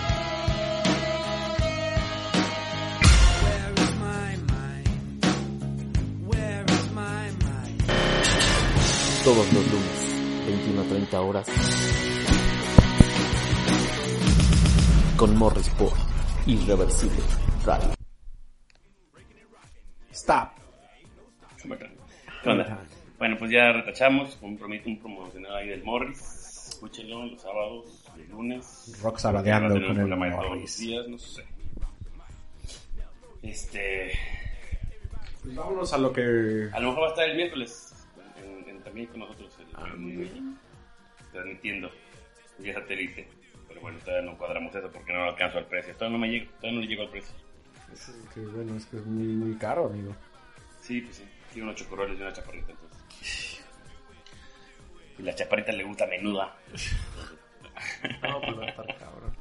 Todos 9.22 9.52
los 9.52 9.66
lunes, 9.66 10.46
21 10.46 10.80
a 10.80 10.84
30 10.84 11.20
horas. 11.20 11.46
Con 15.18 15.36
Morris 15.36 15.68
por 15.68 15.92
Irreversible 16.46 17.20
Radio. 17.66 18.01
Pues 23.42 23.50
ya 23.50 23.72
retachamos 23.72 24.38
un, 24.40 24.52
un 24.62 24.98
promocional 25.00 25.56
ahí 25.56 25.66
del 25.70 25.82
Morris. 25.82 26.68
Escúchenlo 26.68 27.26
los 27.26 27.42
sábados, 27.42 28.04
los 28.16 28.28
lunes. 28.28 29.00
Rock 29.02 29.18
sabadeando 29.18 29.74
con 29.74 29.98
el 29.98 30.16
Morris. 30.16 30.78
días, 30.78 31.08
no 31.08 31.18
sé. 31.18 31.44
Este. 33.42 34.12
Pues 35.42 35.56
vámonos 35.56 35.92
a 35.92 35.98
lo 35.98 36.12
que... 36.12 36.68
A 36.72 36.78
lo 36.78 36.90
mejor 36.90 37.02
va 37.02 37.06
a 37.06 37.10
estar 37.10 37.28
el 37.28 37.34
miércoles 37.36 38.06
en- 38.44 38.68
en- 38.76 38.82
también 38.84 39.08
con 39.08 39.18
nosotros 39.18 39.52
el- 39.58 39.66
Ah, 39.74 39.90
el- 39.92 40.54
transmitiendo 41.32 41.90
vía 42.60 42.74
satélite. 42.74 43.26
Pero 43.66 43.80
bueno, 43.80 43.98
todavía 44.04 44.30
no 44.30 44.38
cuadramos 44.38 44.72
eso 44.72 44.88
porque 44.92 45.12
no 45.12 45.24
lo 45.24 45.30
alcanzo 45.30 45.58
al 45.58 45.66
precio. 45.66 45.94
Todavía 45.94 46.16
no 46.16 46.20
me 46.24 46.30
llego, 46.30 46.48
todavía 46.60 46.72
no 46.74 46.80
le 46.82 46.86
llego 46.86 47.02
al 47.02 47.08
precio. 47.10 47.34
Es 47.92 48.12
que, 48.32 48.38
bueno, 48.40 48.76
es 48.76 48.86
que 48.86 48.98
es 48.98 49.04
muy, 49.04 49.24
muy 49.34 49.56
caro, 49.56 49.86
amigo. 49.86 50.14
Sí, 50.80 51.00
pues 51.00 51.16
sí. 51.16 51.24
Tiene 51.52 51.68
unos 51.68 51.80
chocorroles 51.80 52.16
y 52.16 52.22
una 52.22 52.32
chaparrita 52.32 52.70
entonces. 52.70 52.91
Y 55.18 55.22
la 55.22 55.34
chaparrita 55.34 55.72
le 55.72 55.84
gusta 55.84 56.06
menuda. 56.06 56.56
No, 58.22 58.40
pues 58.40 58.58
va 58.58 58.64
a 58.64 58.68
estar 58.68 58.98
cabrón. 58.98 59.36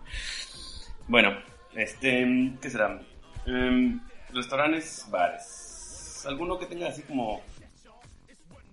Bueno, 1.07 1.37
este, 1.73 2.53
¿qué 2.61 2.69
será? 2.69 3.01
Em, 3.45 3.99
restaurantes, 4.33 5.05
bares. 5.09 6.23
¿Alguno 6.27 6.57
que 6.59 6.67
tenga 6.67 6.87
así 6.87 7.01
como 7.03 7.41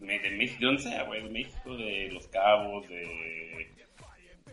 de 0.00 0.31
México, 0.31 0.61
de 0.61 0.67
donde 0.67 0.83
sea, 0.83 1.03
güey, 1.05 1.23
de 1.23 1.31
México, 1.31 1.77
de 1.77 2.11
Los 2.12 2.27
Cabos, 2.29 2.88
de, 2.88 3.71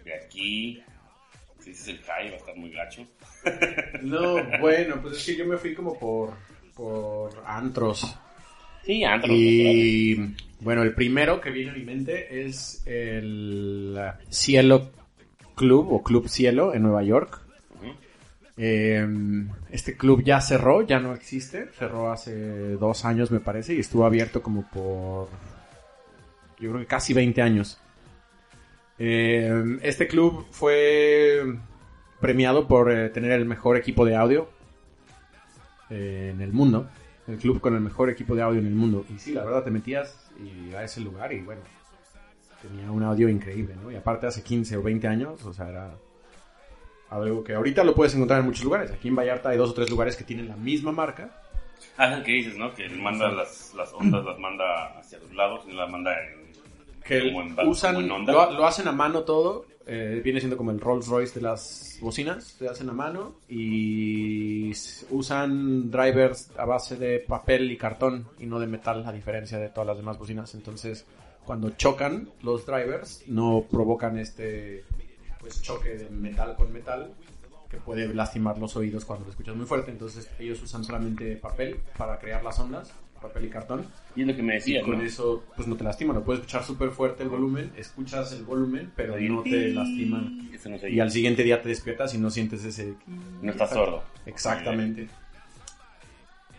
de 0.04 0.16
aquí? 0.16 0.84
Si 1.60 1.72
dices 1.72 1.88
el 1.88 2.02
high 2.04 2.30
va 2.30 2.36
a 2.36 2.40
estar 2.40 2.56
muy 2.56 2.72
gacho. 2.72 3.06
No, 4.02 4.36
bueno, 4.60 5.02
pues 5.02 5.18
es 5.18 5.26
que 5.26 5.36
yo 5.36 5.46
me 5.46 5.58
fui 5.58 5.74
como 5.76 5.98
por, 5.98 6.34
por 6.76 7.44
antros. 7.46 8.18
Sí, 8.86 9.04
antros, 9.04 9.36
Y 9.36 10.36
bueno, 10.60 10.84
el 10.84 10.94
primero 10.94 11.42
que 11.42 11.50
viene 11.50 11.72
a 11.72 11.74
mi 11.74 11.84
mente 11.84 12.46
es 12.46 12.84
el 12.86 14.00
Cielo 14.30 14.92
Club 15.56 15.92
o 15.92 16.04
Club 16.04 16.28
Cielo 16.28 16.74
en 16.74 16.84
Nueva 16.84 17.04
York. 17.04 17.42
Eh, 18.58 19.06
este 19.70 19.98
club 19.98 20.24
ya 20.24 20.40
cerró, 20.40 20.82
ya 20.82 21.00
no 21.00 21.14
existe. 21.14 21.68
Cerró 21.78 22.12
hace 22.12 22.72
dos 22.78 23.04
años, 23.04 23.32
me 23.32 23.40
parece, 23.40 23.74
y 23.74 23.80
estuvo 23.80 24.06
abierto 24.06 24.42
como 24.42 24.70
por. 24.70 25.30
Yo 26.60 26.70
creo 26.70 26.80
que 26.80 26.88
casi 26.88 27.14
20 27.14 27.42
años. 27.42 27.80
Eh, 28.98 29.78
este 29.82 30.08
club 30.08 30.46
fue 30.52 31.44
premiado 32.22 32.68
por 32.68 32.92
eh, 32.92 33.10
tener 33.10 33.32
el 33.32 33.46
mejor 33.46 33.78
equipo 33.78 34.06
de 34.06 34.16
audio 34.16 34.50
eh, 35.90 36.32
en 36.34 36.42
el 36.42 36.54
mundo. 36.54 36.90
El 37.28 37.38
club 37.38 37.60
con 37.60 37.74
el 37.76 37.82
mejor 37.82 38.10
equipo 38.10 38.36
de 38.36 38.42
audio 38.44 38.60
en 38.60 38.68
el 38.68 38.76
mundo. 38.76 39.06
Y 39.14 39.18
sí, 39.18 39.34
la 39.34 39.44
verdad, 39.44 39.64
te 39.64 39.72
metías 39.72 40.30
y 40.40 40.74
a 40.74 40.84
ese 40.84 41.02
lugar 41.02 41.34
y 41.34 41.42
bueno, 41.42 41.62
tenía 42.62 42.92
un 42.92 43.02
audio 43.04 43.30
increíble, 43.30 43.76
¿no? 43.82 43.92
Y 43.92 43.96
aparte 43.96 44.28
hace 44.28 44.44
15 44.44 44.78
o 44.78 44.84
20 44.84 45.08
años, 45.08 45.44
o 45.46 45.54
sea, 45.54 45.70
era 45.70 45.96
algo 47.10 47.44
que 47.44 47.54
ahorita 47.56 47.84
lo 47.84 47.96
puedes 47.96 48.14
encontrar 48.16 48.40
en 48.42 48.46
muchos 48.46 48.64
lugares. 48.64 48.92
Aquí 48.92 49.08
en 49.08 49.16
Vallarta 49.16 49.50
hay 49.50 49.58
dos 49.58 49.72
o 49.72 49.74
tres 49.74 49.90
lugares 49.90 50.16
que 50.16 50.24
tienen 50.24 50.48
la 50.48 50.56
misma 50.56 50.92
marca. 50.92 51.42
Ah, 51.98 52.12
es 52.12 52.18
el 52.18 52.24
que 52.24 52.32
dices, 52.34 52.58
¿no? 52.58 52.74
Que 52.74 52.88
manda 52.90 53.30
las, 53.32 53.74
las 53.76 53.94
ondas, 53.94 54.24
las 54.24 54.38
manda 54.40 55.00
hacia 55.00 55.20
los 55.20 55.34
lados 55.34 55.66
y 55.68 55.74
las 55.74 55.90
manda 55.90 56.12
en... 56.22 56.52
que 57.04 57.32
Como 57.32 57.42
en 57.42 57.68
usan, 57.68 57.96
como 57.96 58.06
en 58.06 58.12
onda. 58.12 58.34
lo, 58.34 58.52
lo 58.52 58.66
hacen 58.68 58.88
a 58.88 58.92
mano 58.92 59.24
todo, 59.24 59.66
eh, 59.88 60.22
viene 60.24 60.40
siendo 60.40 60.58
como 60.58 60.72
el 60.72 60.80
Rolls 60.80 61.08
Royce 61.08 61.36
de 61.36 61.42
las 61.42 62.00
bocinas, 62.02 62.56
se 62.58 62.68
hacen 62.68 62.90
a 62.90 62.94
mano 62.94 63.36
y 63.48 64.72
usan 65.12 65.92
drivers 65.92 66.50
a 66.58 66.66
base 66.66 66.96
de 66.98 67.20
papel 67.20 67.72
y 67.72 67.78
cartón 67.78 68.28
y 68.40 68.48
no 68.48 68.60
de 68.60 68.68
metal, 68.68 69.06
a 69.06 69.12
diferencia 69.12 69.60
de 69.60 69.70
todas 69.70 69.88
las 69.88 69.98
demás 69.98 70.18
bocinas. 70.18 70.56
Entonces, 70.56 71.06
cuando 71.46 71.70
chocan 71.72 72.30
los 72.42 72.66
drivers, 72.66 73.24
no 73.28 73.66
provocan 73.70 74.18
este 74.18 74.84
pues 75.40 75.62
choque 75.62 75.90
de 75.90 76.10
metal 76.10 76.56
con 76.56 76.74
metal 76.74 77.14
que 77.70 77.78
puede 77.78 78.12
lastimar 78.12 78.58
los 78.58 78.76
oídos 78.76 79.06
cuando 79.06 79.26
lo 79.26 79.32
escuchas 79.32 79.56
muy 79.56 79.68
fuerte. 79.68 79.92
Entonces, 79.92 80.30
ellos 80.40 80.62
usan 80.64 80.84
solamente 80.84 81.36
papel 81.38 81.80
para 81.96 82.18
crear 82.18 82.44
las 82.44 82.60
ondas, 82.60 82.92
papel 83.28 83.46
y 83.46 83.50
cartón. 83.50 83.86
Y 84.16 84.22
es 84.22 84.28
lo 84.28 84.36
que 84.36 84.44
me 84.44 84.54
Y 84.54 84.58
decía, 84.58 84.82
con 84.82 84.98
¿no? 84.98 85.04
eso, 85.04 85.44
pues 85.56 85.68
no 85.68 85.76
te 85.76 85.84
lastima, 85.84 86.14
lo 86.14 86.24
puedes 86.24 86.42
escuchar 86.42 86.64
súper 86.64 86.90
fuerte 86.90 87.24
el 87.24 87.30
volumen, 87.30 87.72
escuchas 87.76 88.32
el 88.34 88.44
volumen, 88.44 88.92
pero 88.96 89.20
no 89.20 89.44
te 89.44 89.70
lastima. 89.74 90.24
Eso 90.54 90.70
no 90.70 90.78
se 90.78 90.90
Y 90.90 91.00
al 91.00 91.12
siguiente 91.12 91.44
día 91.44 91.62
te 91.62 91.70
despiertas 91.70 92.14
y 92.14 92.18
no 92.18 92.30
sientes 92.30 92.64
ese... 92.64 92.96
No 93.42 93.52
estás 93.52 93.70
sordo. 93.72 94.04
Exactamente. 94.26 95.08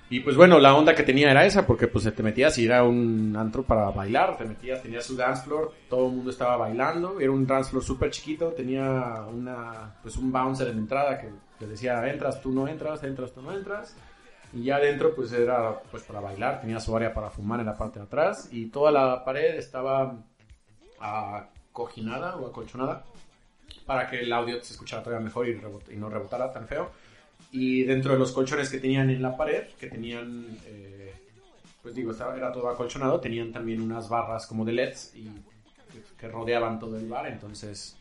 Y 0.08 0.20
pues 0.20 0.36
bueno, 0.36 0.60
la 0.60 0.74
onda 0.74 0.94
que 0.94 1.02
tenía 1.02 1.30
era 1.32 1.44
esa, 1.44 1.66
porque 1.66 1.88
pues 1.88 2.04
te 2.14 2.22
metías 2.22 2.56
y 2.58 2.66
era 2.66 2.84
un 2.84 3.34
antro 3.36 3.64
para 3.64 3.90
bailar, 3.90 4.38
te 4.38 4.44
metías, 4.44 4.80
tenías 4.80 5.04
su 5.04 5.16
dance 5.16 5.42
floor, 5.42 5.72
todo 5.90 6.06
el 6.06 6.14
mundo 6.14 6.30
estaba 6.30 6.56
bailando, 6.56 7.18
era 7.18 7.32
un 7.32 7.44
dance 7.44 7.70
floor 7.70 7.84
súper 7.84 8.10
chiquito, 8.12 8.50
tenía 8.50 9.24
una, 9.32 9.96
pues 10.02 10.16
un 10.16 10.30
bouncer 10.30 10.68
en 10.68 10.74
la 10.74 10.80
entrada 10.82 11.18
que 11.18 11.28
te 11.58 11.66
decía, 11.66 12.08
entras, 12.08 12.40
tú 12.40 12.52
no 12.52 12.68
entras, 12.68 13.02
entras, 13.02 13.32
tú 13.32 13.42
no 13.42 13.52
entras, 13.52 13.96
y 14.56 14.64
ya 14.64 14.76
adentro 14.76 15.14
pues 15.14 15.30
era 15.32 15.80
pues 15.90 16.02
para 16.04 16.20
bailar, 16.20 16.60
tenía 16.60 16.80
su 16.80 16.96
área 16.96 17.12
para 17.12 17.30
fumar 17.30 17.60
en 17.60 17.66
la 17.66 17.76
parte 17.76 17.98
de 17.98 18.06
atrás, 18.06 18.48
y 18.50 18.66
toda 18.66 18.90
la 18.90 19.24
pared 19.24 19.54
estaba 19.56 20.16
acoginada 20.98 22.36
o 22.36 22.46
acolchonada 22.46 23.04
para 23.84 24.08
que 24.08 24.20
el 24.20 24.32
audio 24.32 24.62
se 24.64 24.72
escuchara 24.72 25.02
todavía 25.02 25.24
mejor 25.24 25.48
y, 25.48 25.54
rebot- 25.54 25.92
y 25.92 25.96
no 25.96 26.08
rebotara 26.08 26.52
tan 26.52 26.66
feo. 26.66 26.90
Y 27.52 27.84
dentro 27.84 28.12
de 28.14 28.18
los 28.18 28.32
colchones 28.32 28.68
que 28.70 28.78
tenían 28.78 29.10
en 29.10 29.22
la 29.22 29.36
pared, 29.36 29.68
que 29.78 29.86
tenían, 29.88 30.58
eh, 30.66 31.14
pues 31.82 31.94
digo, 31.94 32.10
estaba, 32.10 32.36
era 32.36 32.50
todo 32.50 32.68
acolchonado, 32.68 33.20
tenían 33.20 33.52
también 33.52 33.80
unas 33.80 34.08
barras 34.08 34.46
como 34.46 34.64
de 34.64 34.72
LEDs 34.72 35.14
y 35.14 35.24
que, 35.92 36.02
que 36.18 36.28
rodeaban 36.28 36.80
todo 36.80 36.96
el 36.98 37.06
bar, 37.08 37.26
entonces 37.28 37.96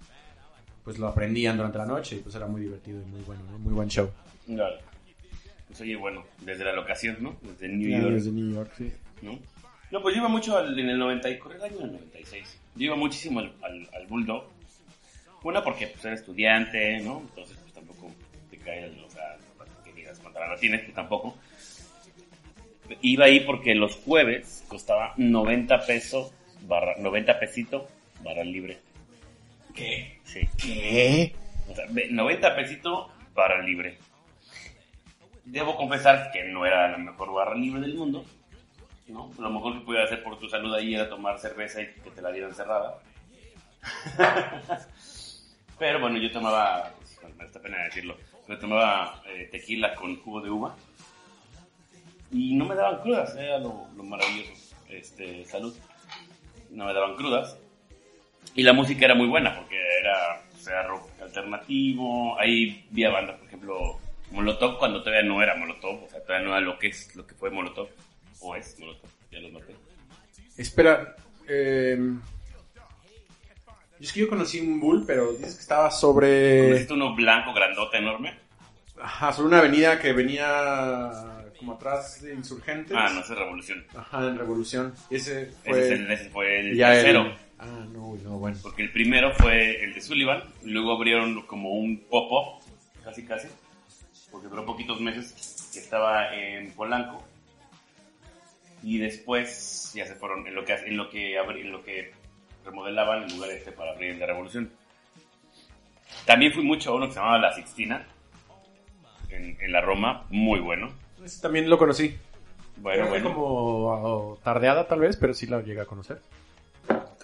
pues 0.83 0.97
lo 0.99 1.07
aprendían 1.07 1.57
durante 1.57 1.77
la 1.77 1.85
noche 1.85 2.15
y 2.15 2.19
pues 2.19 2.33
era 2.35 2.47
muy 2.47 2.61
divertido 2.61 3.01
y 3.01 3.05
muy 3.05 3.21
bueno, 3.21 3.41
¿no? 3.51 3.57
muy 3.59 3.73
buen 3.73 3.89
show. 3.89 4.09
Claro. 4.47 4.77
Pues 5.75 5.81
oye, 5.81 5.97
bueno, 5.97 6.23
desde 6.39 6.63
la 6.63 6.71
locación, 6.71 7.17
¿no? 7.19 7.35
Desde 7.41 7.67
New 7.67 7.89
York, 7.89 8.13
desde 8.13 8.31
New 8.31 8.53
York, 8.53 8.71
sí. 8.77 8.93
¿no? 9.21 9.37
No, 9.91 10.01
pues 10.01 10.15
yo 10.15 10.21
iba 10.21 10.29
mucho 10.29 10.57
al- 10.57 10.79
en 10.79 10.87
el 10.89 10.97
90 10.97 11.29
y 11.29 11.33
el 11.33 11.61
año 11.63 11.77
del 11.79 11.91
96. 11.91 12.57
Yo 12.75 12.85
iba 12.85 12.95
muchísimo 12.95 13.41
al, 13.41 13.51
al, 13.61 13.89
al 13.93 14.07
Bulldog. 14.07 14.45
Una 15.43 15.61
porque 15.65 15.87
pues 15.87 16.05
era 16.05 16.13
estudiante, 16.15 16.97
¿no? 17.01 17.19
Entonces 17.19 17.57
pues 17.61 17.73
tampoco 17.73 18.09
te 18.49 18.57
cae 18.57 18.85
el, 18.85 19.03
o 19.03 19.09
sea, 19.09 19.35
que 19.83 19.91
digas 19.91 20.17
cuánta 20.21 20.39
lana 20.39 20.55
tienes, 20.55 20.79
pues 20.83 20.93
tampoco. 20.95 21.37
Iba 23.01 23.25
ahí 23.25 23.41
porque 23.41 23.75
los 23.75 23.95
jueves 23.97 24.63
costaba 24.69 25.13
90 25.17 25.85
pesos, 25.85 26.31
barra, 26.61 26.95
90 26.99 27.37
pesito, 27.37 27.89
barra 28.23 28.45
libre. 28.45 28.77
¿Qué? 29.73 30.19
Sí. 30.23 30.39
¿Qué? 30.57 31.35
O 31.69 31.75
sea, 31.75 31.83
ve- 31.89 32.07
90 32.11 32.55
pesito 32.55 33.09
barra 33.33 33.61
libre. 33.61 33.97
Debo 35.45 35.75
confesar 35.77 36.31
que 36.31 36.43
no 36.45 36.65
era 36.65 36.89
la 36.89 36.97
mejor 36.97 37.33
barra 37.33 37.55
libre 37.55 37.81
del 37.81 37.95
mundo. 37.95 38.25
¿no? 39.07 39.31
Lo 39.37 39.49
mejor 39.49 39.79
que 39.79 39.85
podía 39.85 40.03
hacer 40.03 40.23
por 40.23 40.39
tu 40.39 40.49
salud 40.49 40.73
ahí 40.73 40.95
era 40.95 41.09
tomar 41.09 41.39
cerveza 41.39 41.81
y 41.81 41.87
que 42.01 42.09
te 42.09 42.21
la 42.21 42.31
dieran 42.31 42.53
cerrada. 42.53 42.99
Pero 45.77 45.99
bueno, 45.99 46.17
yo 46.17 46.31
tomaba, 46.31 46.91
me 47.37 47.47
da 47.47 47.61
pena 47.61 47.83
decirlo, 47.83 48.17
me 48.47 48.55
tomaba 48.55 49.21
eh, 49.27 49.47
tequila 49.51 49.93
con 49.93 50.15
jugo 50.21 50.41
de 50.41 50.49
uva. 50.49 50.75
Y 52.31 52.55
no 52.55 52.65
me 52.65 52.75
daban 52.75 53.01
crudas, 53.01 53.35
era 53.35 53.59
lo, 53.59 53.87
lo 53.95 54.03
maravilloso. 54.03 54.75
Este, 54.89 55.45
salud. 55.45 55.75
No 56.71 56.85
me 56.85 56.93
daban 56.93 57.15
crudas. 57.15 57.57
Y 58.55 58.63
la 58.63 58.73
música 58.73 59.05
era 59.05 59.15
muy 59.15 59.27
buena 59.27 59.55
porque 59.55 59.77
era, 59.99 60.41
sea, 60.57 60.83
rock 60.83 61.09
alternativo. 61.21 62.39
Ahí 62.39 62.85
vi 62.89 63.03
a 63.03 63.11
bandas, 63.11 63.37
por 63.37 63.47
ejemplo, 63.47 63.99
Molotov 64.31 64.77
cuando 64.77 65.01
todavía 65.01 65.27
no 65.27 65.41
era 65.41 65.55
Molotov, 65.55 66.03
o 66.03 66.09
sea, 66.09 66.21
todavía 66.21 66.47
no 66.47 66.55
era 66.55 66.61
lo 66.61 66.79
que 66.79 66.87
es, 66.87 67.15
lo 67.15 67.25
que 67.25 67.35
fue 67.35 67.49
Molotov. 67.49 67.89
O 68.41 68.55
es 68.55 68.77
Molotov, 68.79 69.09
ya 69.31 69.39
lo 69.39 69.49
maté. 69.49 69.75
Espera, 70.57 71.15
eh, 71.47 71.97
es 73.99 74.11
que 74.11 74.19
yo 74.21 74.29
conocí 74.29 74.59
un 74.59 74.79
bull, 74.79 75.03
pero 75.07 75.31
dices 75.33 75.55
que 75.55 75.61
estaba 75.61 75.89
sobre... 75.89 76.65
¿Conociste 76.65 76.93
uno 76.93 77.15
blanco, 77.15 77.53
grandote, 77.53 77.97
enorme? 77.97 78.37
Ajá, 79.01 79.31
sobre 79.33 79.47
una 79.47 79.59
avenida 79.59 79.99
que 79.99 80.13
venía 80.13 81.11
como 81.57 81.73
atrás 81.73 82.21
de 82.21 82.33
Insurgentes. 82.33 82.95
Ah, 82.97 83.09
no, 83.13 83.21
es 83.21 83.29
Revolución. 83.29 83.85
Ajá, 83.95 84.27
en 84.27 84.37
Revolución. 84.37 84.93
Ese 85.09 85.43
Ese, 85.43 85.51
fue 85.63 85.79
es 85.79 85.91
el, 85.91 86.11
ese 86.11 86.29
fue 86.29 86.59
el 86.59 86.75
ya 86.75 86.93
el, 86.93 87.03
tercero. 87.03 87.35
Ah, 87.57 87.85
no, 87.91 88.15
no, 88.23 88.37
bueno. 88.37 88.57
Porque 88.61 88.83
el 88.83 88.91
primero 88.91 89.33
fue 89.33 89.83
el 89.83 89.93
de 89.93 90.01
Sullivan, 90.01 90.43
luego 90.63 90.91
abrieron 90.91 91.41
como 91.43 91.71
un 91.71 92.01
pop-up, 92.09 92.63
casi 93.03 93.25
casi, 93.25 93.47
porque 94.35 94.49
duró 94.49 94.65
poquitos 94.65 94.99
meses, 94.99 95.69
que 95.71 95.79
estaba 95.79 96.35
en 96.35 96.69
Polanco. 96.73 97.23
Y 98.83 98.97
después 98.97 99.93
ya 99.95 100.05
se 100.05 100.13
fueron 100.15 100.45
en 100.45 100.53
lo 100.55 100.65
que, 100.65 100.73
en 100.73 100.97
lo 100.97 101.09
que, 101.09 101.39
abri- 101.39 101.61
en 101.61 101.71
lo 101.71 101.81
que 101.85 102.11
remodelaban 102.65 103.23
el 103.23 103.33
lugar 103.33 103.51
este 103.51 103.71
para 103.71 103.91
abrir 103.93 104.19
de 104.19 104.25
Revolución. 104.25 104.69
También 106.25 106.51
fui 106.51 106.65
mucho 106.65 106.91
a 106.91 106.95
uno 106.95 107.05
que 107.07 107.13
se 107.13 107.19
llamaba 107.19 107.37
La 107.37 107.53
Sixtina, 107.53 108.05
en, 109.29 109.55
en 109.61 109.71
la 109.71 109.79
Roma, 109.79 110.25
muy 110.29 110.59
bueno. 110.59 110.89
Ese 111.23 111.41
también 111.41 111.69
lo 111.69 111.77
conocí. 111.77 112.17
Bueno, 112.75 113.03
Era 113.03 113.09
bueno. 113.09 113.33
como 113.33 113.45
oh, 113.47 114.39
tardeada 114.43 114.85
tal 114.85 114.99
vez, 114.99 115.15
pero 115.15 115.33
sí 115.33 115.47
la 115.47 115.61
llegué 115.61 115.79
a 115.79 115.85
conocer. 115.85 116.19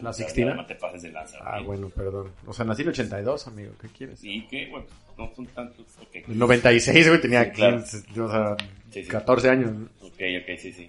La 0.01 0.13
Sixtina. 0.13 0.53
No 0.53 0.65
te 0.65 0.75
pases 0.75 1.01
de 1.03 1.11
lanza. 1.11 1.37
Ah, 1.41 1.59
bueno, 1.61 1.89
perdón. 1.89 2.31
O 2.45 2.53
sea, 2.53 2.65
nací 2.65 2.81
en 2.81 2.87
el 2.89 2.93
82, 2.93 3.47
amigo. 3.47 3.71
¿Qué 3.81 3.87
quieres? 3.89 4.23
Y 4.23 4.41
que, 4.47 4.67
bueno, 4.69 4.85
no 5.17 5.31
son 5.35 5.45
tantos. 5.47 5.85
Ok, 6.01 6.15
En 6.15 6.31
el 6.31 6.39
96, 6.39 7.07
güey, 7.09 7.21
tenía 7.21 7.43
Sí, 7.45 7.51
claro. 7.51 7.77
15, 7.77 8.21
o 8.21 8.29
sea, 8.31 8.55
Sí, 8.91 9.03
sí. 9.03 9.09
14 9.09 9.49
años. 9.49 9.71
¿no? 9.71 9.85
ok, 10.01 10.21
ok, 10.41 10.57
sí, 10.57 10.71
sí. 10.71 10.87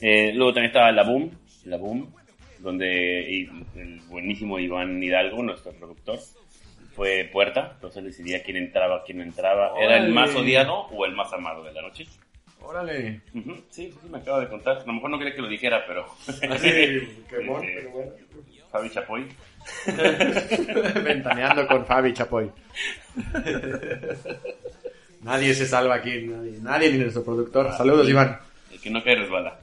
Eh, 0.00 0.32
luego 0.34 0.52
también 0.52 0.70
estaba 0.70 0.92
La 0.92 1.04
Boom, 1.04 1.30
La 1.64 1.76
Boom, 1.76 2.12
donde 2.60 3.40
el 3.74 4.00
buenísimo 4.08 4.58
Iván 4.58 5.02
Hidalgo, 5.02 5.42
nuestro 5.42 5.72
productor, 5.72 6.18
fue 6.94 7.28
puerta, 7.30 7.72
entonces 7.74 8.04
decidía 8.04 8.42
quién 8.42 8.56
entraba, 8.56 9.02
quién 9.04 9.18
no 9.18 9.24
entraba. 9.24 9.72
¿Era 9.78 9.98
el 9.98 10.12
más 10.12 10.34
odiado 10.34 10.86
o 10.86 11.04
el 11.04 11.14
más 11.14 11.32
amado 11.32 11.62
de 11.62 11.72
la 11.72 11.82
noche? 11.82 12.06
Órale. 12.68 13.20
Sí, 13.70 13.92
sí, 13.92 14.08
me 14.10 14.18
acaba 14.18 14.40
de 14.40 14.48
contar. 14.48 14.78
A 14.78 14.84
lo 14.84 14.94
mejor 14.94 15.10
no 15.10 15.18
quería 15.18 15.34
que 15.36 15.42
lo 15.42 15.48
dijera, 15.48 15.84
pero... 15.86 16.04
Así, 16.26 16.68
qué 17.30 17.46
bon, 17.46 17.62
Este, 17.62 17.76
pero 17.76 17.90
bueno. 17.90 18.12
Fabi 18.72 18.90
Chapoy. 18.90 19.28
Ventaneando 21.04 21.64
con 21.68 21.86
Fabi 21.86 22.12
Chapoy. 22.12 22.50
nadie 25.22 25.54
se 25.54 25.66
salva 25.66 25.94
aquí, 25.94 26.22
nadie, 26.22 26.58
nadie 26.60 26.90
ni 26.90 26.98
nuestro 26.98 27.22
productor. 27.22 27.72
Saludos, 27.72 28.08
Iván. 28.08 28.36
El 28.72 28.80
que 28.80 28.90
no 28.90 29.04
cae 29.04 29.14
resbala. 29.14 29.60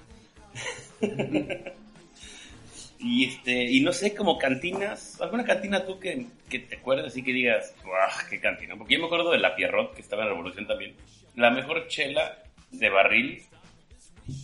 y 3.00 3.26
este, 3.26 3.64
y 3.64 3.82
no 3.82 3.92
sé, 3.92 4.16
como 4.16 4.38
cantinas, 4.38 5.20
alguna 5.20 5.44
cantina 5.44 5.86
tú 5.86 6.00
que, 6.00 6.26
que 6.50 6.60
te 6.60 6.78
acuerdas 6.78 7.18
y 7.18 7.24
que 7.24 7.34
digas, 7.34 7.76
¡guau! 7.84 8.10
¡Qué 8.30 8.40
cantina! 8.40 8.78
Porque 8.78 8.94
yo 8.94 9.02
me 9.02 9.08
acuerdo 9.08 9.32
de 9.32 9.40
la 9.40 9.58
Pierrot, 9.58 9.94
que 9.94 10.02
estaba 10.02 10.24
en 10.24 10.30
Revolución 10.30 10.66
también. 10.66 10.96
La 11.36 11.52
mejor 11.52 11.88
chela 11.88 12.44
de 12.74 12.90
barril 12.90 13.44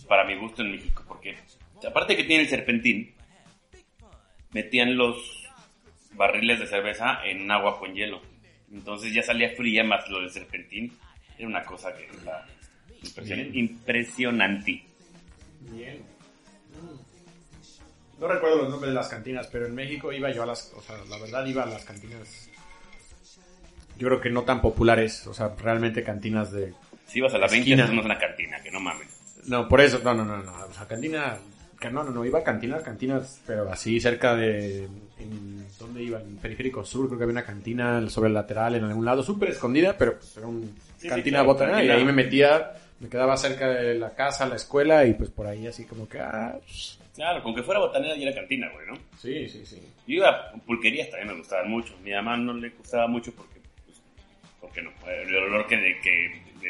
para 0.08 0.24
mi 0.24 0.36
gusto 0.36 0.62
en 0.62 0.72
México, 0.72 1.04
porque 1.06 1.36
aparte 1.86 2.16
que 2.16 2.24
tiene 2.24 2.44
el 2.44 2.48
serpentín, 2.48 3.14
metían 4.52 4.96
los 4.96 5.48
barriles 6.12 6.60
de 6.60 6.66
cerveza 6.66 7.24
en 7.24 7.50
agua 7.50 7.78
con 7.78 7.94
hielo. 7.94 8.20
Entonces 8.72 9.12
ya 9.12 9.22
salía 9.22 9.50
fría 9.56 9.82
más 9.84 10.08
lo 10.08 10.20
del 10.20 10.30
serpentín. 10.30 10.92
Era 11.38 11.48
una 11.48 11.64
cosa 11.64 11.94
que 11.94 12.04
era 12.04 12.46
impresionante. 13.02 13.58
impresionante. 13.58 14.84
Bien. 15.60 16.02
No 18.18 18.28
recuerdo 18.28 18.58
los 18.58 18.68
nombres 18.68 18.90
de 18.90 18.94
las 18.94 19.08
cantinas, 19.08 19.46
pero 19.46 19.66
en 19.66 19.74
México 19.74 20.12
iba 20.12 20.30
yo 20.30 20.42
a 20.42 20.46
las, 20.46 20.72
o 20.74 20.82
sea, 20.82 20.96
la 21.08 21.18
verdad 21.18 21.46
iba 21.46 21.62
a 21.62 21.66
las 21.66 21.84
cantinas. 21.84 22.50
Yo 23.96 24.08
creo 24.08 24.20
que 24.20 24.30
no 24.30 24.42
tan 24.42 24.60
populares, 24.60 25.26
o 25.26 25.34
sea, 25.34 25.54
realmente 25.58 26.02
cantinas 26.02 26.52
de 26.52 26.74
Si 27.10 27.18
ibas 27.18 27.34
a 27.34 27.38
la 27.38 27.46
20, 27.46 27.58
Esquina. 27.58 27.84
eso 27.84 27.92
no 27.92 28.00
es 28.00 28.06
una 28.06 28.18
cantina, 28.18 28.60
que 28.62 28.70
no 28.70 28.80
mames. 28.80 29.08
No, 29.46 29.68
por 29.68 29.80
eso, 29.80 30.00
no, 30.04 30.14
no, 30.14 30.24
no, 30.24 30.36
no. 30.38 30.52
O 30.52 30.72
sea, 30.72 30.86
cantina. 30.86 31.38
que 31.80 31.90
No, 31.90 32.04
no, 32.04 32.10
no, 32.10 32.24
iba 32.24 32.38
a 32.38 32.44
cantinas, 32.44 32.82
cantinas, 32.82 33.42
pero 33.46 33.70
así 33.70 34.00
cerca 34.00 34.36
de. 34.36 34.84
En, 35.18 35.66
¿Dónde 35.78 36.02
iba? 36.02 36.20
En 36.20 36.36
Periférico 36.36 36.84
Sur, 36.84 37.06
creo 37.06 37.18
que 37.18 37.24
había 37.24 37.32
una 37.32 37.44
cantina 37.44 38.08
sobre 38.08 38.28
el 38.28 38.34
lateral 38.34 38.76
en 38.76 38.84
algún 38.84 39.04
lado, 39.04 39.22
súper 39.22 39.50
escondida, 39.50 39.96
pero 39.96 40.18
pues, 40.18 40.36
era 40.36 40.46
una 40.46 40.66
sí, 40.98 41.08
cantina 41.08 41.38
claro, 41.38 41.52
botanera. 41.52 41.84
Y 41.84 41.90
ahí 41.90 42.04
me 42.04 42.12
metía, 42.12 42.72
me 43.00 43.08
quedaba 43.08 43.36
cerca 43.36 43.68
de 43.68 43.94
la 43.94 44.14
casa, 44.14 44.46
la 44.46 44.56
escuela, 44.56 45.04
y 45.06 45.14
pues 45.14 45.30
por 45.30 45.46
ahí 45.46 45.66
así 45.66 45.84
como 45.84 46.08
que. 46.08 46.20
Ah, 46.20 46.58
Claro, 47.20 47.42
con 47.42 47.54
que 47.54 47.62
fuera 47.62 47.80
botanera 47.80 48.16
y 48.16 48.22
era 48.22 48.34
cantina, 48.34 48.70
güey, 48.72 48.86
¿no? 48.86 48.94
sí, 49.18 49.46
sí, 49.48 49.66
sí. 49.66 49.76
Yo 50.06 50.14
iba 50.14 50.30
a 50.30 50.52
pulquerías, 50.52 51.10
también 51.10 51.28
me 51.28 51.38
gustaban 51.38 51.68
mucho. 51.68 51.94
Mi 52.02 52.12
mamá 52.12 52.36
no 52.36 52.54
le 52.54 52.70
gustaba 52.70 53.06
mucho 53.08 53.32
porque, 53.34 53.60
pues, 53.84 54.00
porque 54.60 54.80
no. 54.80 54.90
El 55.06 55.36
olor 55.36 55.66
que, 55.66 55.76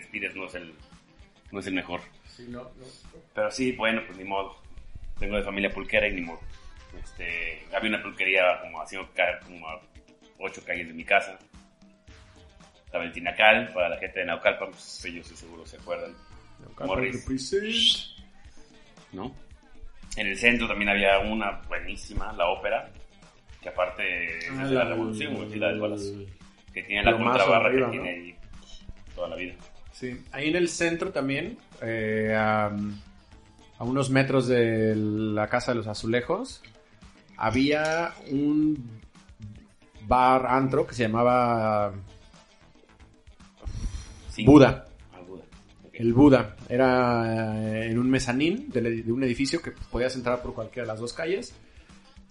que 0.06 0.28
no 0.30 0.46
es 0.46 0.54
el, 0.54 0.74
no 1.50 1.60
es 1.60 1.66
el 1.66 1.74
mejor. 1.74 2.00
Sí, 2.26 2.46
no, 2.48 2.62
no. 2.62 2.86
Pero 3.34 3.50
sí, 3.50 3.72
bueno, 3.72 4.02
pues 4.06 4.18
ni 4.18 4.24
modo. 4.24 4.56
Tengo 5.18 5.36
de 5.36 5.42
familia 5.42 5.70
pulquera 5.70 6.08
y 6.08 6.14
ni 6.14 6.22
modo. 6.22 6.40
Este, 7.02 7.62
había 7.74 7.90
una 7.90 8.02
pulquería 8.02 8.60
como 8.62 8.80
a, 8.80 8.86
cinco 8.86 9.08
como 9.44 9.68
a 9.68 9.80
ocho 10.38 10.62
calles 10.64 10.88
de 10.88 10.94
mi 10.94 11.04
casa. 11.04 11.38
Estaba 12.84 13.04
el 13.04 13.12
Tinacal, 13.12 13.72
para 13.72 13.88
la 13.88 13.98
gente 13.98 14.20
de 14.20 14.26
Naucalpan, 14.26 14.70
pues 14.70 15.04
ellos 15.04 15.26
sí 15.26 15.36
seguro 15.36 15.64
se 15.64 15.76
acuerdan, 15.76 16.12
Morris. 16.84 18.16
¿no? 19.12 19.32
En 20.16 20.26
el 20.26 20.36
centro 20.36 20.66
también 20.66 20.88
había 20.90 21.20
una 21.20 21.60
buenísima, 21.68 22.32
la 22.32 22.48
ópera, 22.48 22.90
que 23.62 23.68
aparte 23.68 24.38
es 24.38 24.58
de 24.58 24.74
la 24.74 24.84
revolución, 24.84 25.48
del 25.48 25.80
balazo, 25.80 26.14
que 26.74 26.82
tiene 26.82 27.04
la 27.04 27.12
contrabarra 27.12 27.66
arriba, 27.66 27.90
que 27.90 27.96
¿no? 27.96 28.02
tiene 28.02 28.18
ahí 28.18 28.34
toda 29.14 29.28
la 29.28 29.36
vida. 29.36 29.54
Sí, 29.92 30.18
ahí 30.32 30.48
en 30.48 30.56
el 30.56 30.68
centro 30.68 31.12
también, 31.12 31.58
eh, 31.82 32.34
a, 32.36 32.70
a 33.78 33.84
unos 33.84 34.10
metros 34.10 34.46
de 34.46 34.94
la 34.94 35.48
Casa 35.48 35.72
de 35.72 35.76
los 35.76 35.86
Azulejos, 35.86 36.62
había 37.36 38.12
un 38.30 39.00
bar 40.06 40.46
antro 40.46 40.86
que 40.86 40.94
se 40.94 41.04
llamaba. 41.04 41.92
Buda. 44.44 44.86
Ah, 45.12 45.20
Buda. 45.26 45.44
El 45.92 46.12
Buda. 46.12 46.56
Era 46.68 47.56
eh, 47.72 47.90
en 47.90 47.98
un 47.98 48.10
mezanín 48.10 48.68
de, 48.70 49.04
un 49.06 49.24
edificio 49.24 49.62
que 49.62 49.72
podías 49.90 50.14
entrar 50.16 50.42
por 50.42 50.52
cualquiera 50.52 50.82
de 50.82 50.92
las 50.92 51.00
dos 51.00 51.12
calles. 51.12 51.54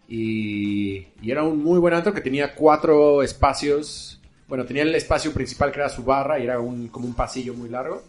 Y, 0.07 1.07
y 1.21 1.31
era 1.31 1.43
un 1.43 1.63
muy 1.63 1.79
buen 1.79 1.93
antro 1.93 2.13
que 2.13 2.21
tenía 2.21 2.53
cuatro 2.53 3.23
espacios. 3.23 4.18
Bueno, 4.49 4.65
tenía 4.65 4.83
el 4.83 4.93
espacio 4.95 5.31
principal 5.31 5.71
que 5.71 5.79
era 5.79 5.87
su 5.89 6.03
barra 6.03 6.37
y 6.39 6.43
era 6.43 6.59
un, 6.59 6.89
como 6.89 7.05
un 7.05 7.13
pasillo 7.13 7.53
muy 7.53 7.69
largo. 7.69 8.01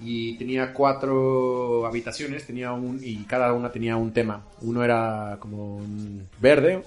Y 0.00 0.36
tenía 0.38 0.72
cuatro 0.72 1.86
habitaciones, 1.86 2.46
tenía 2.46 2.72
un, 2.72 2.98
y 3.02 3.24
cada 3.24 3.52
una 3.52 3.70
tenía 3.70 3.96
un 3.96 4.12
tema. 4.12 4.42
Uno 4.62 4.82
era 4.82 5.36
como 5.38 5.76
un 5.76 6.26
verde, 6.40 6.82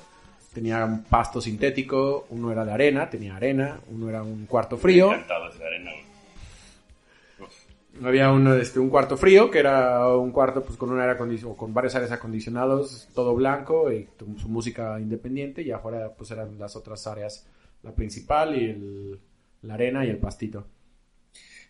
tenía 0.53 0.83
un 0.83 1.03
pasto 1.03 1.39
sintético, 1.39 2.25
uno 2.31 2.51
era 2.51 2.65
de 2.65 2.71
arena, 2.73 3.09
tenía 3.09 3.35
arena, 3.37 3.79
uno 3.89 4.09
era 4.09 4.21
un 4.23 4.45
cuarto 4.47 4.77
frío. 4.77 5.11
De 5.11 5.65
arena. 5.65 5.91
Había 8.03 8.29
uno, 8.31 8.53
este, 8.55 8.79
un 8.81 8.89
cuarto 8.89 9.15
frío, 9.15 9.49
que 9.49 9.59
era 9.59 10.09
un 10.17 10.31
cuarto 10.31 10.61
pues, 10.65 10.77
con, 10.77 10.89
un 10.91 10.99
aire 10.99 11.13
acondicionado, 11.13 11.55
con 11.55 11.73
varios 11.73 11.95
aires 11.95 12.11
acondicionados, 12.11 13.07
todo 13.15 13.33
blanco 13.33 13.89
y 13.93 14.09
tu- 14.17 14.37
su 14.37 14.49
música 14.49 14.99
independiente. 14.99 15.61
Y 15.61 15.71
afuera 15.71 16.11
pues, 16.17 16.29
eran 16.31 16.59
las 16.59 16.75
otras 16.75 17.07
áreas, 17.07 17.45
la 17.85 17.91
principal 17.93 18.55
y 18.59 18.65
el- 18.65 19.19
la 19.61 19.75
arena 19.75 20.05
y 20.05 20.09
el 20.09 20.17
pastito. 20.17 20.67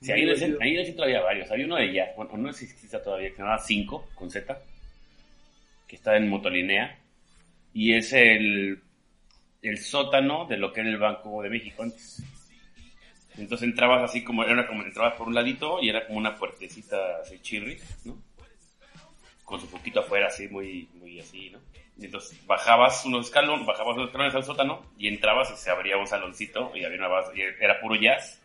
Sí, 0.02 0.12
ahí 0.12 0.24
en, 0.24 0.30
el 0.30 0.38
centro, 0.38 0.60
ahí 0.62 0.74
en 0.74 0.80
el 0.80 0.86
centro 0.86 1.04
había 1.06 1.22
varios. 1.22 1.52
Había 1.52 1.66
uno 1.66 1.76
de 1.78 1.94
ya, 1.94 2.14
bueno, 2.16 2.38
no 2.38 2.54
sé 2.54 2.66
si 2.66 2.74
existe 2.74 3.00
todavía, 3.00 3.30
que 3.30 3.36
se 3.36 3.42
llamaba 3.42 3.60
5, 3.60 4.08
con 4.16 4.30
Z, 4.30 4.58
que 5.88 5.96
está 5.96 6.16
en 6.18 6.30
Motolinea. 6.30 7.00
Y 7.74 7.94
es 7.94 8.14
el, 8.14 8.82
el 9.62 9.78
sótano 9.78 10.46
de 10.46 10.58
lo 10.58 10.72
que 10.74 10.82
era 10.82 10.90
el 10.90 10.98
Banco 10.98 11.42
de 11.44 11.50
México 11.50 11.84
antes. 11.84 12.24
Entonces 13.38 13.68
entrabas 13.68 14.10
así 14.10 14.24
como, 14.24 14.44
era 14.44 14.66
como 14.68 14.84
entrabas 14.84 15.16
por 15.16 15.28
un 15.28 15.36
ladito 15.36 15.80
y 15.82 15.90
era 15.90 16.06
como 16.08 16.18
una 16.20 16.36
puertecita 16.36 17.18
así 17.22 17.40
chirri, 17.40 17.78
¿no? 18.06 18.18
Con 19.46 19.62
su 19.62 19.68
poquito 19.70 20.00
afuera 20.02 20.28
así, 20.28 20.48
muy, 20.48 20.90
muy 20.96 21.20
así, 21.20 21.50
¿no? 21.52 21.60
Y 21.98 22.06
entonces 22.06 22.46
bajabas 22.46 23.06
unos 23.06 23.28
escalones, 23.28 23.66
bajabas 23.66 23.96
unos 23.96 24.08
escalones 24.08 24.36
al 24.36 24.44
sótano 24.44 24.82
y 24.98 25.08
entrabas 25.08 25.52
y 25.52 25.56
se 25.56 25.70
abría 25.70 25.98
un 25.98 26.08
saloncito 26.08 26.72
y 26.76 26.84
había 26.84 26.98
una 26.98 27.08
base, 27.08 27.32
y 27.38 27.42
era 27.42 27.80
puro 27.80 27.96
jazz. 27.96 28.42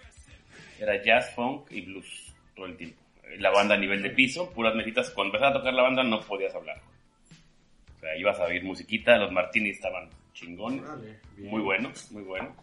Era 0.79 1.03
jazz, 1.03 1.35
funk 1.35 1.71
y 1.71 1.83
blues 1.83 2.35
todo 2.55 2.67
el 2.67 2.77
tiempo. 2.77 2.97
La 3.39 3.51
banda 3.51 3.75
a 3.75 3.79
nivel 3.79 4.03
de 4.03 4.11
piso, 4.11 4.51
puras 4.51 4.75
mesitas. 4.75 5.11
Cuando 5.11 5.35
empezaba 5.35 5.51
a 5.51 5.59
tocar 5.59 5.75
la 5.75 5.83
banda 5.83 6.03
no 6.03 6.21
podías 6.21 6.55
hablar. 6.55 6.81
O 7.97 8.01
sea, 8.01 8.17
ibas 8.17 8.39
a 8.41 8.45
oír 8.45 8.65
musiquita, 8.65 9.19
los 9.19 9.31
martinis 9.31 9.77
estaban 9.77 10.09
chingones. 10.33 10.83
Muy 11.37 11.61
buenos, 11.61 12.11
muy 12.13 12.23
buenos. 12.23 12.57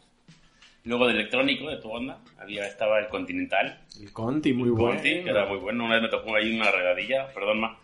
Luego 0.84 1.06
de 1.06 1.13
electrónico, 1.13 1.69
de 1.69 1.78
tu 1.78 1.91
onda, 1.91 2.19
había, 2.39 2.65
estaba 2.65 3.00
el 3.00 3.08
Continental. 3.08 3.82
El 4.00 4.12
Conti, 4.13 4.54
muy 4.54 4.69
bueno. 4.69 4.95
Conti, 4.95 5.21
que 5.21 5.30
era 5.30 5.45
muy 5.45 5.58
bueno. 5.58 5.84
Una 5.84 5.95
vez 5.95 6.04
me 6.04 6.10
tocó 6.10 6.36
ahí 6.36 6.58
una 6.58 6.71
redadilla, 6.71 7.28
perdón, 7.34 7.60
ma. 7.60 7.78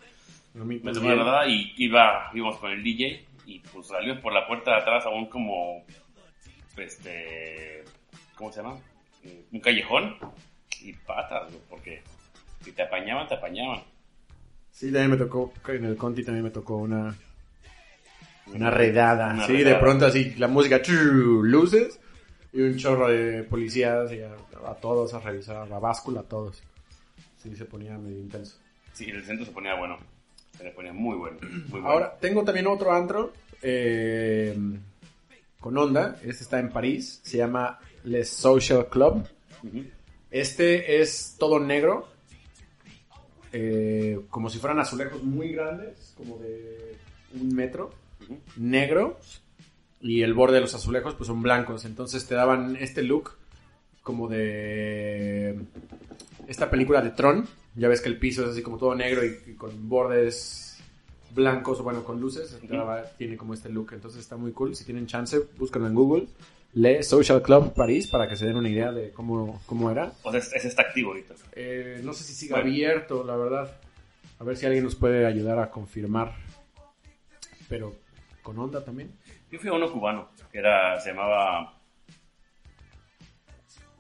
Mí 0.54 0.76
Me 0.84 0.92
tocó 0.92 0.94
también. 0.94 1.14
una 1.16 1.24
redada 1.24 1.48
y 1.48 1.74
iba, 1.78 2.30
íbamos 2.34 2.58
con 2.58 2.72
el 2.72 2.84
DJ 2.84 3.26
y 3.46 3.60
pues 3.60 3.88
salimos 3.88 4.20
por 4.20 4.34
la 4.34 4.46
puerta 4.48 4.72
de 4.72 4.78
atrás 4.78 5.06
aún 5.06 5.26
como, 5.28 5.84
este, 6.78 7.84
¿cómo 8.36 8.52
se 8.52 8.62
llama? 8.62 8.78
Un 9.52 9.60
callejón 9.60 10.18
y 10.82 10.94
patas, 10.94 11.48
güey, 11.50 11.62
porque 11.70 12.02
si 12.62 12.72
te 12.72 12.84
apañaban, 12.84 13.28
te 13.28 13.36
apañaban. 13.36 13.82
Sí, 14.72 14.88
también 14.92 15.12
me 15.12 15.18
tocó, 15.18 15.54
en 15.68 15.86
el 15.86 15.96
Conti 15.98 16.24
también 16.24 16.44
me 16.46 16.52
tocó 16.52 16.78
una, 16.78 17.16
Una 18.48 18.70
redada. 18.70 19.34
Una 19.34 19.46
sí, 19.48 19.58
de 19.64 19.76
pronto 19.76 20.06
así, 20.08 20.34
la 20.36 20.48
música, 20.48 20.82
chu, 20.82 20.94
luces, 21.44 22.00
y 22.52 22.62
un 22.62 22.78
chorro 22.78 23.08
de 23.08 23.44
policías 23.44 24.12
y 24.12 24.22
a, 24.22 24.34
a 24.70 24.76
todos 24.76 25.14
a 25.14 25.20
revisar, 25.20 25.68
la 25.70 25.80
báscula 25.80 26.22
a 26.22 26.24
todos. 26.24 26.62
Sí, 27.38 27.56
se 27.56 27.66
ponía 27.66 27.98
medio 27.98 28.20
intenso. 28.20 28.58
Sí, 28.94 29.10
el 29.10 29.24
centro 29.24 29.46
se 29.46 29.52
ponía 29.52 29.76
bueno. 29.76 29.98
Se 30.58 30.64
le 30.64 30.72
ponía 30.72 30.94
muy 30.94 31.18
bueno. 31.18 31.38
Muy 31.42 31.62
bueno. 31.70 31.88
Ahora, 31.88 32.18
tengo 32.20 32.44
también 32.44 32.68
otro 32.68 32.92
antro 32.94 33.34
eh, 33.62 34.56
con 35.60 35.78
onda. 35.78 36.18
Este 36.24 36.44
está 36.44 36.60
en 36.60 36.70
París. 36.70 37.22
Se 37.24 37.38
llama 37.38 37.80
Les 38.04 38.30
Social 38.30 38.88
Club. 38.88 39.26
Este 40.32 41.02
es 41.02 41.36
todo 41.40 41.60
negro. 41.60 42.08
eh, 43.52 44.20
como 44.30 44.50
si 44.50 44.58
fueran 44.60 44.80
azulejos 44.80 45.22
muy 45.24 45.50
grandes, 45.54 46.14
como 46.18 46.38
de 46.40 46.96
un 47.40 47.56
metro. 47.56 47.92
Ujú. 48.24 48.40
Negro. 48.58 49.20
Y 50.02 50.22
el 50.24 50.34
borde 50.34 50.56
de 50.56 50.62
los 50.62 50.74
azulejos 50.76 51.16
pues 51.16 51.28
son 51.28 51.42
blancos. 51.42 51.86
Entonces 51.86 52.26
te 52.28 52.36
daban 52.36 52.76
este 52.76 53.04
look 53.04 53.38
como 54.02 54.28
de 54.28 55.58
esta 56.48 56.70
película 56.70 57.02
de 57.02 57.12
Tron. 57.12 57.48
Ya 57.76 57.88
ves 57.88 58.02
que 58.02 58.10
el 58.10 58.18
piso 58.20 58.44
es 58.44 58.50
así 58.50 58.62
como 58.62 58.78
todo 58.78 58.94
negro 58.96 59.26
y, 59.26 59.40
y 59.48 59.54
con 59.56 59.90
bordes 59.90 60.80
blancos 61.32 61.80
o 61.80 61.84
bueno, 61.84 62.04
con 62.04 62.20
luces. 62.22 62.60
daba- 62.70 63.04
tiene 63.18 63.36
como 63.38 63.54
este 63.54 63.70
look. 63.70 63.94
Entonces 63.94 64.22
está 64.22 64.38
muy 64.38 64.52
cool. 64.52 64.76
Si 64.76 64.86
tienen 64.86 65.08
chance, 65.08 65.40
búscanlo 65.58 65.88
en 65.88 65.96
Google. 65.96 66.28
Le 66.76 67.04
Social 67.04 67.42
Club 67.42 67.74
París 67.74 68.08
para 68.08 68.28
que 68.28 68.36
se 68.36 68.46
den 68.48 68.56
una 68.58 68.70
idea 68.70 68.92
de 68.92 69.12
cómo, 69.12 69.62
cómo 69.66 69.92
era. 69.92 70.12
O 70.24 70.32
sea, 70.32 70.40
ese 70.40 70.68
está 70.68 70.84
activo 70.84 71.12
ahorita. 71.12 71.34
Eh, 71.54 72.02
no 72.04 72.14
sé 72.14 72.24
si 72.24 72.34
sigue 72.34 72.54
Bueno. 72.54 72.68
abierto, 72.70 73.24
la 73.24 73.36
verdad. 73.36 73.76
A 74.40 74.44
ver 74.44 74.58
si 74.58 74.66
alguien 74.66 74.84
nos 74.84 74.96
puede 74.96 75.26
ayudar 75.26 75.60
a 75.60 75.70
confirmar. 75.70 76.36
Pero 77.70 77.96
con 78.42 78.58
onda 78.60 78.84
también. 78.84 79.12
Yo 79.52 79.60
fui 79.60 79.70
a 79.70 79.74
uno 79.74 79.92
cubano, 79.92 80.30
que 80.52 80.58
era, 80.60 81.00
se 81.00 81.10
llamaba... 81.10 81.80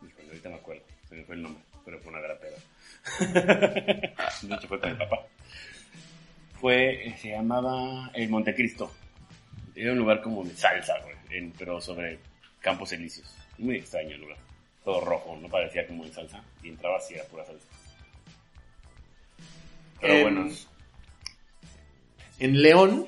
Híjole, 0.05 0.27
ahorita 0.29 0.49
me 0.49 0.55
acuerdo, 0.55 0.83
se 1.07 1.15
me 1.15 1.23
fue 1.23 1.35
el 1.35 1.43
nombre, 1.43 1.63
pero 1.85 1.99
fue 1.99 2.11
una 2.11 2.21
gran 2.21 2.37
peda. 2.39 2.57
De 3.19 4.55
hecho 4.55 4.67
fue 4.67 4.79
con 4.79 4.91
mi 4.91 4.97
papá. 4.97 5.25
Fue, 6.59 7.07
eh, 7.09 7.17
se 7.21 7.29
llamaba 7.31 8.09
el 8.13 8.29
Montecristo. 8.29 8.91
Era 9.75 9.91
un 9.91 9.97
lugar 9.99 10.21
como 10.21 10.43
de 10.43 10.55
salsa, 10.55 10.93
güey, 11.03 11.15
en- 11.31 11.51
pero 11.57 11.81
sobre 11.81 12.19
campos 12.61 12.91
elíseos. 12.93 13.35
Muy 13.57 13.77
extraño 13.77 14.11
el 14.11 14.21
lugar. 14.21 14.37
Todo 14.83 15.01
rojo, 15.01 15.37
no 15.41 15.47
parecía 15.49 15.85
como 15.87 16.05
de 16.05 16.11
salsa. 16.13 16.41
Y 16.63 16.69
entraba 16.69 16.97
así, 16.97 17.13
era 17.15 17.23
pura 17.25 17.45
salsa. 17.45 17.67
Pero 19.99 20.13
Em, 20.15 20.21
bueno, 20.23 20.51
En 22.39 22.61
León 22.61 23.07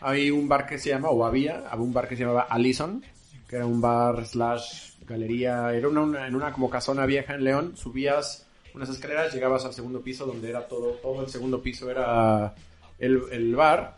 hay 0.00 0.30
un 0.30 0.48
bar 0.48 0.66
que 0.66 0.78
se 0.78 0.90
llama, 0.90 1.10
o 1.10 1.24
había, 1.24 1.58
había 1.68 1.84
un 1.84 1.92
bar 1.92 2.08
que 2.08 2.16
se 2.16 2.22
llamaba 2.22 2.46
Allison, 2.48 3.04
que 3.48 3.56
era 3.56 3.66
un 3.66 3.80
bar 3.80 4.24
slash 4.26 4.92
galería, 5.06 5.72
era 5.72 5.88
una, 5.88 6.00
una- 6.02 6.26
en 6.26 6.34
una 6.34 6.52
como 6.52 6.70
casona 6.70 7.04
vieja 7.06 7.34
en 7.34 7.44
León, 7.44 7.76
subías 7.76 8.46
unas 8.74 8.88
escaleras, 8.88 9.32
llegabas 9.34 9.64
al 9.64 9.72
segundo 9.74 10.00
piso 10.02 10.26
donde 10.26 10.48
era 10.50 10.66
todo, 10.66 10.92
todo 11.02 11.22
el 11.22 11.28
segundo 11.28 11.60
piso 11.62 11.90
era 11.90 12.54
el, 12.98 13.20
el 13.32 13.54
bar 13.54 13.96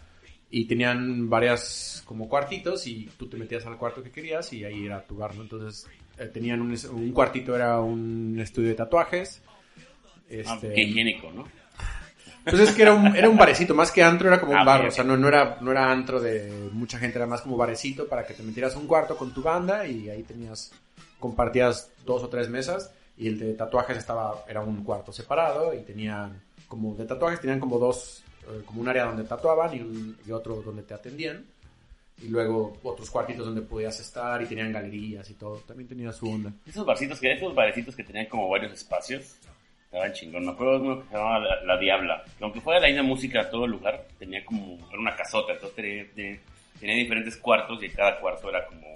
y 0.50 0.66
tenían 0.66 1.28
varias 1.30 2.02
como 2.04 2.28
cuartitos 2.28 2.86
y 2.86 3.08
tú 3.16 3.26
te 3.28 3.36
metías 3.36 3.64
al 3.66 3.78
cuarto 3.78 4.02
que 4.02 4.10
querías 4.10 4.52
y 4.52 4.64
ahí 4.64 4.86
era 4.86 5.02
tu 5.02 5.16
bar, 5.16 5.34
¿no? 5.34 5.42
Entonces 5.42 5.86
eh, 6.18 6.26
tenían 6.26 6.60
un, 6.60 6.76
un 6.92 7.12
cuartito 7.12 7.54
era 7.56 7.80
un 7.80 8.38
estudio 8.38 8.68
de 8.68 8.74
tatuajes. 8.74 9.42
ah, 9.46 10.28
Este, 10.28 10.72
qué 10.74 10.82
higiénico, 10.82 11.30
¿no? 11.32 11.44
pues 12.44 12.58
es 12.58 12.72
que 12.74 12.82
era 12.82 12.92
un, 12.92 13.14
era 13.14 13.28
un 13.28 13.36
barecito, 13.36 13.72
más 13.74 13.92
que 13.92 14.02
antro 14.02 14.26
era 14.28 14.40
como 14.40 14.52
un 14.52 14.58
Ah, 14.58 14.64
bar, 14.64 14.86
o 14.86 14.90
sea, 14.90 15.04
no, 15.04 15.16
no, 15.16 15.28
era, 15.28 15.58
no 15.60 15.70
era 15.70 15.90
antro 15.92 16.20
de 16.20 16.68
mucha 16.72 16.98
gente, 16.98 17.16
era 17.18 17.26
más 17.26 17.40
como 17.40 17.56
barecito 17.56 18.08
para 18.08 18.26
que 18.26 18.34
te 18.34 18.42
metieras 18.42 18.74
un 18.76 18.86
cuarto 18.88 19.16
con 19.16 19.32
tu 19.32 19.42
banda 19.42 19.86
y 19.86 20.10
ahí 20.10 20.22
tenías, 20.24 20.72
compartías 21.20 21.90
dos 22.04 22.22
o 22.24 22.28
tres 22.28 22.48
mesas 22.48 22.92
y 23.22 23.28
el 23.28 23.38
de 23.38 23.54
tatuajes 23.54 23.96
estaba, 23.98 24.44
era 24.48 24.60
un 24.62 24.82
cuarto 24.84 25.12
separado 25.12 25.72
y 25.74 25.82
tenían, 25.82 26.40
como 26.68 26.94
de 26.94 27.04
tatuajes 27.04 27.40
tenían 27.40 27.60
como 27.60 27.78
dos, 27.78 28.22
eh, 28.44 28.62
como 28.66 28.80
un 28.80 28.88
área 28.88 29.04
donde 29.04 29.24
tatuaban 29.24 29.74
y, 29.76 29.80
un- 29.80 30.16
y 30.26 30.30
otro 30.32 30.56
donde 30.62 30.82
te 30.82 30.94
atendían 30.94 31.44
y 32.22 32.28
luego 32.28 32.76
otros 32.82 33.10
cuartitos 33.10 33.46
donde 33.46 33.62
podías 33.62 33.98
estar 34.00 34.40
y 34.42 34.46
tenían 34.46 34.72
galerías 34.72 35.28
y 35.30 35.34
todo, 35.34 35.56
también 35.66 35.88
tenía 35.88 36.12
su 36.12 36.30
onda. 36.30 36.52
Esos 36.66 36.84
barcitos 36.86 37.18
que 37.20 37.32
esos 37.32 37.54
barecitos 37.54 37.96
que 37.96 38.04
tenían 38.04 38.26
como 38.26 38.48
varios 38.48 38.72
espacios, 38.72 39.36
estaban 39.84 40.12
chingón. 40.12 40.44
Me 40.46 40.52
acuerdo 40.52 40.78
de 40.78 40.78
uno 40.86 41.02
que 41.02 41.08
se 41.08 41.14
llamaba 41.14 41.38
La, 41.40 41.64
La 41.64 41.78
Diabla, 41.78 42.24
que 42.38 42.44
aunque 42.44 42.60
fuera 42.60 42.80
la 42.80 42.86
misma 42.88 43.02
música 43.02 43.50
todo 43.50 43.66
lugar, 43.66 44.06
tenía 44.18 44.44
como, 44.44 44.78
era 44.88 44.98
una 44.98 45.14
casota, 45.16 45.52
entonces 45.52 45.76
tenía, 45.76 46.06
tenía- 46.14 46.38
tenía 46.80 46.96
diferentes 46.96 47.36
cuartos 47.36 47.82
y 47.82 47.88
cada 47.90 48.18
cuarto 48.20 48.48
era 48.48 48.66
como 48.66 48.86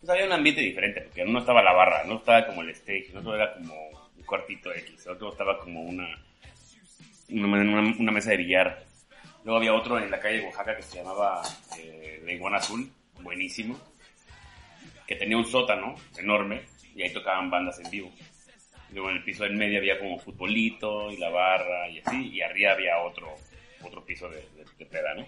pues 0.00 0.10
había 0.10 0.26
un 0.26 0.32
ambiente 0.32 0.60
diferente, 0.60 1.02
porque 1.02 1.24
no 1.24 1.38
estaba 1.38 1.62
la 1.62 1.72
barra, 1.72 2.04
no 2.04 2.16
estaba 2.16 2.46
como 2.46 2.62
el 2.62 2.70
stage, 2.70 3.10
no 3.12 3.22
solo 3.22 3.36
era 3.36 3.54
como 3.54 3.74
un 4.16 4.22
cuartito 4.24 4.72
X, 4.72 5.06
otro 5.06 5.32
estaba 5.32 5.58
como 5.58 5.82
una, 5.82 6.08
una, 7.30 8.12
mesa 8.12 8.30
de 8.30 8.36
billar. 8.36 8.84
Luego 9.44 9.58
había 9.58 9.74
otro 9.74 9.98
en 9.98 10.10
la 10.10 10.20
calle 10.20 10.38
de 10.38 10.46
Oaxaca 10.46 10.76
que 10.76 10.82
se 10.82 10.98
llamaba 10.98 11.42
eh, 11.78 12.22
La 12.24 12.56
Azul, 12.56 12.90
buenísimo 13.22 13.78
que 15.08 15.16
tenía 15.16 15.38
un 15.38 15.46
sótano 15.46 15.96
enorme 16.18 16.60
y 16.94 17.02
ahí 17.02 17.12
tocaban 17.12 17.50
bandas 17.50 17.80
en 17.80 17.90
vivo. 17.90 18.12
Luego 18.92 19.08
en 19.08 19.16
el 19.16 19.24
piso 19.24 19.44
del 19.44 19.56
medio 19.56 19.78
había 19.78 19.98
como 19.98 20.18
futbolito 20.18 21.10
y 21.10 21.16
la 21.16 21.30
barra 21.30 21.88
y 21.88 21.98
así, 22.00 22.28
y 22.28 22.42
arriba 22.42 22.72
había 22.72 22.98
otro, 22.98 23.34
otro 23.82 24.04
piso 24.04 24.28
de, 24.28 24.36
de, 24.36 24.64
de 24.78 24.86
peda, 24.86 25.14
¿no? 25.14 25.26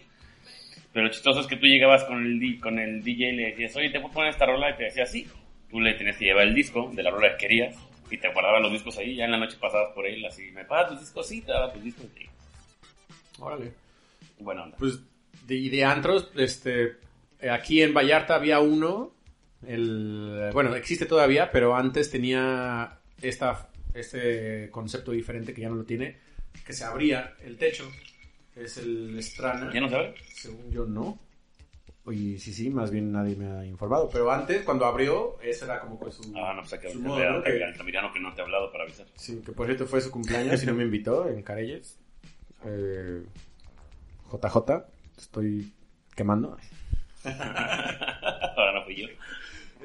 Pero 0.93 1.07
lo 1.07 1.13
chistoso 1.13 1.41
es 1.41 1.47
que 1.47 1.57
tú 1.57 1.67
llegabas 1.67 2.05
con 2.05 2.25
el, 2.25 2.61
con 2.61 2.79
el 2.79 3.03
DJ 3.03 3.29
y 3.29 3.37
le 3.37 3.51
decías, 3.51 3.77
oye, 3.77 3.91
¿te 3.91 4.01
puedo 4.01 4.15
poner 4.15 4.31
esta 4.31 4.47
rola? 4.47 4.71
Y 4.71 4.77
te 4.77 4.85
decía, 4.85 5.07
sí. 5.07 5.27
Tú 5.71 5.81
le 5.81 5.95
tenías 5.95 6.17
que 6.17 6.25
llevar 6.25 6.49
el 6.49 6.55
disco 6.55 6.91
de 6.93 7.03
la 7.03 7.11
rola 7.11 7.31
que 7.37 7.47
querías 7.47 7.77
y 8.11 8.19
te 8.19 8.33
guardabas 8.33 8.61
los 8.61 8.73
discos 8.73 8.99
ahí. 8.99 9.15
Ya 9.15 9.25
en 9.25 9.31
la 9.31 9.39
noche 9.39 9.57
pasabas 9.61 9.93
por 9.95 10.07
él 10.07 10.25
así, 10.27 10.51
¿me 10.51 10.65
pagas 10.65 10.91
tus 10.91 11.01
discos? 11.01 11.29
Sí, 11.29 11.43
te 11.43 11.53
daba 11.53 11.73
tus 11.73 11.83
discos. 11.83 12.07
Y, 12.19 12.29
Órale. 13.41 13.73
buena 14.39 14.65
onda. 14.65 14.77
Pues 14.79 14.99
de, 15.47 15.55
y 15.55 15.69
de 15.69 15.85
antros, 15.85 16.31
este, 16.37 16.97
aquí 17.49 17.83
en 17.83 17.95
Vallarta 17.95 18.35
había 18.35 18.61
uno, 18.61 19.13
el, 19.67 20.51
bueno, 20.53 20.75
existe 20.75 21.07
todavía, 21.07 21.51
pero 21.51 21.77
antes 21.77 22.11
tenía 22.11 22.99
esta, 23.23 23.69
este 23.95 24.71
concepto 24.71 25.13
diferente 25.13 25.55
que 25.55 25.63
ya 25.63 25.69
no 25.69 25.77
lo 25.77 25.85
tiene, 25.85 26.17
que 26.67 26.73
se 26.73 26.85
abría 26.85 27.35
el 27.45 27.57
techo, 27.57 27.89
es 28.57 28.77
el 28.79 29.19
Estrana. 29.19 29.71
¿Ya 29.73 29.81
no 29.81 29.89
sabes? 29.89 30.15
Según 30.35 30.71
yo, 30.71 30.85
no. 30.87 31.19
Y 32.11 32.39
sí, 32.39 32.53
sí, 32.53 32.71
más 32.71 32.91
bien 32.91 33.13
nadie 33.13 33.37
me 33.37 33.47
ha 33.51 33.65
informado. 33.65 34.09
Pero 34.11 34.31
antes, 34.33 34.63
cuando 34.65 34.85
abrió, 34.87 35.39
ese 35.43 35.67
era 35.67 35.81
como 35.81 36.01
que 36.03 36.11
su... 36.11 36.23
Ah, 36.37 36.55
no, 36.55 36.63
pues 36.63 36.73
hay 36.73 36.79
que 36.81 36.91
su. 36.91 37.03
Que- 37.45 37.65
Altamirano 37.65 38.13
que 38.13 38.19
no 38.21 38.35
te 38.35 38.41
ha 38.41 38.45
hablado 38.45 38.73
para 38.73 38.85
avisar. 38.85 39.07
Sí, 39.15 39.41
que 39.45 39.53
por 39.53 39.67
cierto 39.67 39.87
fue 39.87 40.01
su 40.01 40.11
cumpleaños 40.11 40.63
y 40.63 40.67
no 40.67 40.75
me 40.75 40.85
invitó 40.85 41.29
en 41.29 41.43
Carelles. 41.43 41.99
Eh, 42.65 43.23
JJ, 44.33 44.67
te 45.15 45.21
estoy 45.21 45.73
quemando. 46.17 46.57
Ahora 47.25 48.73
no 48.75 48.85
fui 48.85 48.97
yo. 48.97 49.07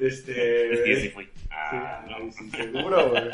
Este. 0.00 0.72
Es 0.74 0.80
que 0.80 1.00
sí 1.02 1.08
fui. 1.10 1.28
Ah, 1.50 2.04
Sí, 2.06 2.12
no. 2.24 2.32
sí, 2.32 2.50
seguro, 2.50 3.10
güey. 3.10 3.24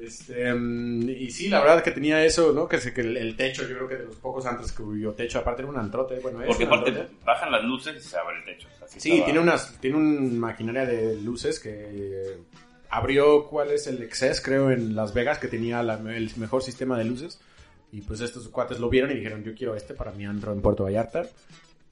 Este, 0.00 0.52
mm, 0.52 1.08
y 1.08 1.30
sí, 1.30 1.48
la 1.48 1.60
verdad 1.60 1.82
que 1.82 1.92
tenía 1.92 2.24
eso, 2.24 2.52
¿no? 2.52 2.68
Que, 2.68 2.78
que 2.92 3.00
el, 3.00 3.16
el 3.16 3.36
techo, 3.36 3.62
yo 3.62 3.76
creo 3.76 3.88
que 3.88 3.96
de 3.96 4.04
los 4.06 4.16
pocos 4.16 4.44
antes 4.46 4.72
que 4.72 4.82
hubo 4.82 5.12
techo, 5.12 5.38
aparte 5.38 5.62
era 5.62 5.70
un 5.70 5.78
antrote, 5.78 6.18
bueno, 6.20 6.40
es 6.42 6.48
Porque 6.48 6.64
aparte 6.64 6.90
antrote. 6.90 7.14
bajan 7.24 7.52
las 7.52 7.62
luces 7.64 7.96
y 7.96 8.00
se 8.08 8.16
abre 8.16 8.38
el 8.38 8.44
techo. 8.44 8.68
Así 8.84 8.98
Sí, 9.00 9.10
estaba. 9.10 9.24
tiene 9.26 9.40
unas, 9.40 9.80
tiene 9.80 9.96
un 9.96 10.38
maquinaria 10.38 10.84
de 10.84 11.16
luces 11.20 11.60
que 11.60 12.38
abrió, 12.90 13.46
¿cuál 13.46 13.70
es 13.70 13.86
el 13.86 14.02
Excess? 14.02 14.40
Creo 14.40 14.70
en 14.70 14.94
Las 14.96 15.14
Vegas, 15.14 15.38
que 15.38 15.48
tenía 15.48 15.82
la- 15.82 15.94
el 16.14 16.30
mejor 16.36 16.62
sistema 16.62 16.98
de 16.98 17.04
luces. 17.04 17.40
Y 17.92 18.00
pues 18.00 18.20
estos 18.20 18.48
cuates 18.48 18.80
lo 18.80 18.88
vieron 18.90 19.12
y 19.12 19.14
dijeron, 19.14 19.44
yo 19.44 19.54
quiero 19.54 19.76
este 19.76 19.94
para 19.94 20.10
mi 20.12 20.26
antro 20.26 20.52
en 20.52 20.60
Puerto 20.60 20.82
Vallarta. 20.84 21.26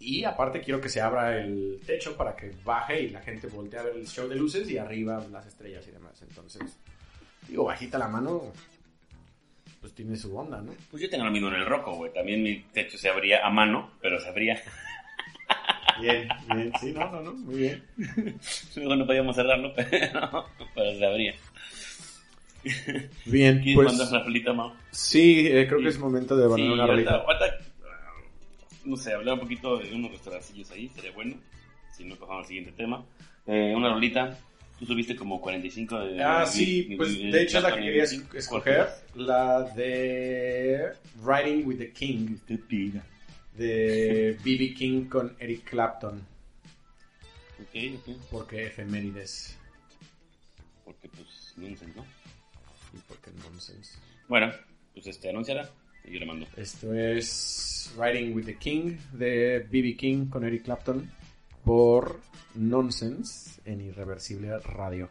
Y 0.01 0.25
aparte 0.25 0.61
quiero 0.61 0.81
que 0.81 0.89
se 0.89 1.01
abra 1.01 1.39
el 1.41 1.81
techo 1.87 2.17
para 2.17 2.35
que 2.35 2.51
baje 2.65 3.03
y 3.03 3.11
la 3.11 3.21
gente 3.21 3.47
voltee 3.47 3.79
a 3.79 3.85
ver 3.85 3.95
el 3.95 4.09
show 4.09 4.29
de 4.29 4.35
luces 4.35 4.69
y 4.69 4.77
arriba 4.77 5.25
las 5.31 5.47
estrellas 5.47 5.87
y 5.87 5.93
demás. 5.93 6.21
Entonces, 6.29 6.63
digo, 7.49 7.65
bajita 7.65 7.99
la 7.99 8.09
mano, 8.09 8.43
pues 9.81 9.93
tiene 9.95 10.17
su 10.17 10.37
onda, 10.37 10.61
¿no? 10.61 10.73
Pues 10.91 11.03
yo 11.03 11.11
tengo 11.11 11.25
lo 11.25 11.31
mismo 11.31 11.49
en 11.49 11.55
el 11.55 11.67
roco, 11.67 11.95
güey. 11.95 12.13
También 12.13 12.43
mi 12.43 12.61
techo 12.73 12.97
se 12.99 13.09
abría 13.09 13.45
a 13.47 13.51
mano, 13.51 13.91
pero 14.01 14.21
se 14.21 14.29
abría. 14.29 14.61
Bien, 16.01 16.29
bien, 16.55 16.73
sí, 16.81 16.93
no, 16.93 17.11
no, 17.11 17.21
no, 17.21 17.33
muy 17.35 17.57
bien. 17.57 17.85
Luego 18.77 18.97
no 18.97 19.07
podíamos 19.07 19.37
cerrarlo, 19.37 19.73
pero, 19.77 20.47
pero 20.75 20.99
se 20.99 21.05
abría. 21.07 21.35
Bien, 23.27 23.59
¿Quieres 23.61 23.75
pues 23.75 23.89
mandar 23.89 24.09
una 24.09 24.23
rolita, 24.25 24.53
Mau? 24.53 24.73
sí, 24.93 25.47
eh, 25.49 25.67
creo 25.67 25.81
que 25.81 25.89
es 25.89 25.99
momento 25.99 26.37
de 26.37 26.45
Sí, 26.45 26.51
poner 26.51 26.71
una 26.71 26.87
rolita. 26.87 27.25
ah, 27.29 27.37
no 28.85 28.97
sé, 28.97 29.13
hablar 29.15 29.35
un 29.35 29.41
poquito 29.41 29.79
de 29.79 29.93
unos 29.95 30.13
restaurancillos 30.13 30.71
ahí, 30.71 30.89
sería 30.89 31.13
bueno. 31.13 31.37
Si 31.97 32.05
no, 32.05 32.15
pasamos 32.17 32.43
al 32.43 32.47
siguiente 32.49 32.73
tema. 32.73 33.05
Eh, 33.47 33.75
una 33.77 33.93
rolita. 33.93 34.39
Tú 34.83 34.89
tuviste 34.89 35.15
como 35.15 35.41
45 35.41 36.01
de... 36.01 36.25
Ah, 36.25 36.45
sí, 36.45 36.95
pues 36.97 37.17
de, 37.17 37.43
hecho 37.43 37.61
la 37.61 37.73
que 37.73 37.83
quería 37.83 38.03
escoger, 38.03 38.89
la 39.15 39.63
de 39.77 40.91
Riding 41.25 41.65
with 41.65 41.79
the 41.79 41.93
King. 41.93 42.35
Este 42.49 43.01
de 43.57 44.37
BB 44.41 44.75
King 44.77 45.05
con 45.05 45.37
Eric 45.39 45.71
Clapton. 45.71 46.21
Ok, 47.61 47.77
ok. 47.95 48.17
Porque 48.29 48.67
efemérides. 48.67 49.57
Porque 50.85 51.09
pues 51.11 51.55
nonsense, 51.57 51.95
¿no? 51.95 52.05
Y 52.93 53.01
porque 53.07 53.31
nonsense. 53.41 54.01
Bueno, 54.27 54.53
pues 54.95 55.07
este, 55.07 55.31
anunciará 55.31 55.71
y 56.05 56.15
yo 56.15 56.19
le 56.19 56.27
mando. 56.27 56.49
Esto 56.57 56.93
es 56.93 57.95
Riding 57.97 58.35
with 58.35 58.47
the 58.47 58.57
King 58.57 58.97
de 59.13 59.61
BB 59.61 59.97
King 59.97 60.27
con 60.27 60.45
Eric 60.45 60.65
Clapton 60.65 61.09
por 61.65 62.21
Nonsense 62.55 63.61
en 63.65 63.81
Irreversible 63.81 64.59
Radio. 64.59 65.09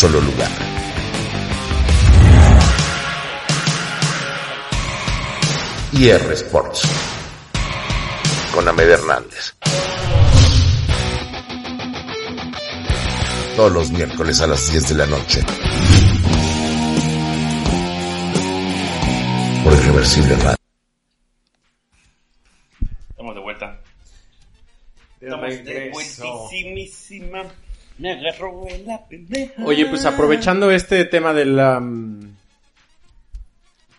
solo 0.00 0.18
lugar. 0.18 0.50
IR 5.92 6.32
Sports 6.32 6.88
con 8.54 8.66
Amed 8.66 8.88
Hernández. 8.88 9.54
Todos 13.56 13.72
los 13.72 13.90
miércoles 13.90 14.40
a 14.40 14.46
las 14.46 14.72
10 14.72 14.88
de 14.88 14.94
la 14.94 15.04
noche. 15.04 15.44
Por 19.62 19.72
Irreversible 19.74 20.36
Radio. 20.36 20.59
Me 28.00 28.12
agarró 28.12 28.66
en 28.68 28.86
la 28.86 29.06
pendeja. 29.06 29.64
Oye, 29.64 29.86
pues 29.86 30.04
aprovechando 30.06 30.70
este 30.70 31.04
tema 31.04 31.32
de 31.34 31.44
la... 31.44 31.78
mm, 31.80 32.20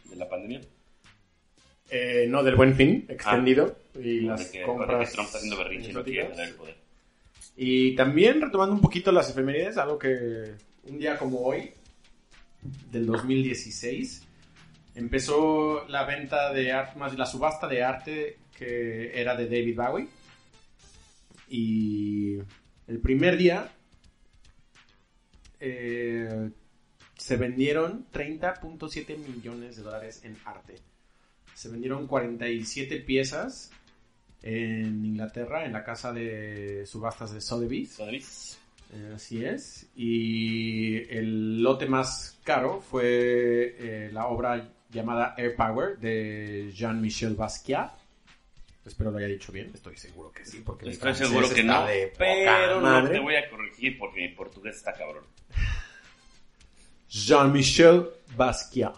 De 0.09 0.15
la 0.15 0.27
pandemia. 0.27 0.61
eh, 1.89 2.25
no, 2.27 2.41
del 2.43 2.55
buen 2.55 2.75
fin 2.75 3.05
extendido 3.09 3.77
y 3.95 3.97
Ah. 3.97 3.99
De 4.01 4.21
las 4.21 4.45
que, 4.47 4.61
compras 4.63 5.09
que 5.09 5.13
Trump 5.13 5.25
está 5.27 5.37
haciendo 5.37 5.57
berrinche 5.57 5.89
y 5.91 5.93
no 5.93 6.03
quiere 6.03 6.25
tener 6.29 6.47
el 6.49 6.55
poder. 6.55 6.75
Y 7.57 7.95
también 7.95 8.41
retomando 8.41 8.73
un 8.73 8.81
poquito 8.81 9.11
las 9.11 9.29
efemérides, 9.29 9.77
algo 9.77 9.99
que 9.99 10.54
un 10.83 10.97
día 10.97 11.17
como 11.17 11.39
hoy, 11.41 11.71
del 12.91 13.06
2016, 13.06 14.23
empezó 14.95 15.85
la 15.89 16.06
venta 16.06 16.52
de 16.54 16.71
arte, 16.71 16.97
más 16.97 17.15
la 17.17 17.25
subasta 17.25 17.67
de 17.67 17.83
arte 17.83 18.37
que 18.58 19.12
era 19.19 19.35
de 19.35 19.45
David 19.45 19.75
Bowie. 19.75 20.08
Y 21.49 22.37
el 22.87 22.99
primer 23.02 23.35
día 23.37 23.69
eh, 25.62 26.49
se 27.17 27.37
vendieron 27.37 28.07
30.7 28.12 29.17
millones 29.17 29.77
de 29.77 29.83
dólares 29.83 30.21
en 30.23 30.35
arte. 30.43 30.75
Se 31.53 31.69
vendieron 31.69 32.07
47 32.07 32.97
piezas 33.01 33.71
en 34.41 35.05
Inglaterra, 35.05 35.65
en 35.65 35.73
la 35.73 35.83
casa 35.83 36.12
de 36.12 36.85
subastas 36.85 37.31
de 37.33 37.41
Sotheby's. 37.41 37.93
Sotheby's. 37.93 38.57
Eh, 38.93 39.13
Así 39.15 39.45
es. 39.45 39.87
Y 39.95 40.97
el 41.15 41.62
lote 41.62 41.85
más 41.85 42.39
caro 42.43 42.81
fue 42.81 43.75
eh, 43.77 44.09
la 44.12 44.25
obra 44.27 44.69
llamada 44.89 45.35
Air 45.37 45.55
Power 45.55 45.97
de 45.99 46.71
Jean-Michel 46.73 47.35
Basquiat. 47.35 48.00
Espero 48.86 49.12
lo 49.12 49.17
haya 49.19 49.27
dicho 49.27 49.52
bien, 49.52 49.69
estoy 49.73 49.96
seguro 49.96 50.32
que 50.32 50.44
sí, 50.44 50.62
porque 50.65 50.86
mi 50.86 50.92
Estoy 50.92 51.04
francés 51.13 51.27
seguro 51.27 51.48
que 51.54 51.62
está 51.62 51.82
no. 51.82 51.86
de 51.86 52.08
poca 52.08 52.17
Pero 52.19 52.82
no 52.82 53.10
te 53.10 53.19
voy 53.19 53.36
a 53.36 53.50
corregir 53.50 53.98
porque 54.00 54.21
mi 54.21 54.29
portugués 54.29 54.75
está 54.77 54.94
cabrón. 54.94 55.23
Jean-Michel 57.10 58.08
Basquiat. 58.36 58.96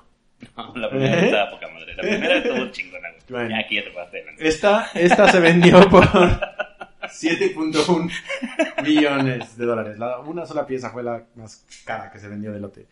La 0.75 0.89
primera 0.89 1.21
¿Eh? 1.21 1.25
estaba 1.25 1.51
poca 1.51 1.67
madre. 1.69 1.95
La 1.95 2.01
primera 2.03 2.37
estuvo 2.37 2.67
chingona, 2.71 3.07
güey. 3.29 3.49
Ya 3.49 3.59
aquí 3.59 3.75
ya 3.75 3.83
te 3.83 3.91
pasaste 3.91 4.17
de 4.17 4.25
lanza. 4.25 4.43
Esta, 4.43 4.89
esta 4.93 5.31
se 5.31 5.39
vendió 5.39 5.89
por 5.89 6.03
7.1 7.03 8.83
millones 8.83 9.57
de 9.57 9.65
dólares. 9.65 9.97
La- 9.99 10.19
una 10.19 10.45
sola 10.45 10.65
pieza 10.65 10.89
fue 10.91 11.03
la 11.03 11.23
más 11.35 11.65
cara 11.85 12.11
que 12.11 12.19
se 12.19 12.27
vendió 12.27 12.51
de 12.53 12.59
lote. 12.59 12.85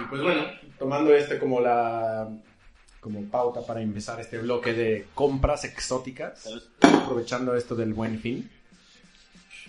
Y 0.00 0.04
pues 0.08 0.22
bueno, 0.22 0.44
tomando 0.78 1.14
este 1.14 1.38
como 1.38 1.60
la 1.60 2.28
como 3.08 3.24
pauta 3.30 3.64
para 3.66 3.80
empezar 3.80 4.20
este 4.20 4.36
bloque 4.36 4.74
de 4.74 5.06
compras 5.14 5.64
exóticas, 5.64 6.46
aprovechando 6.82 7.56
esto 7.56 7.74
del 7.74 7.94
buen 7.94 8.20
fin. 8.20 8.50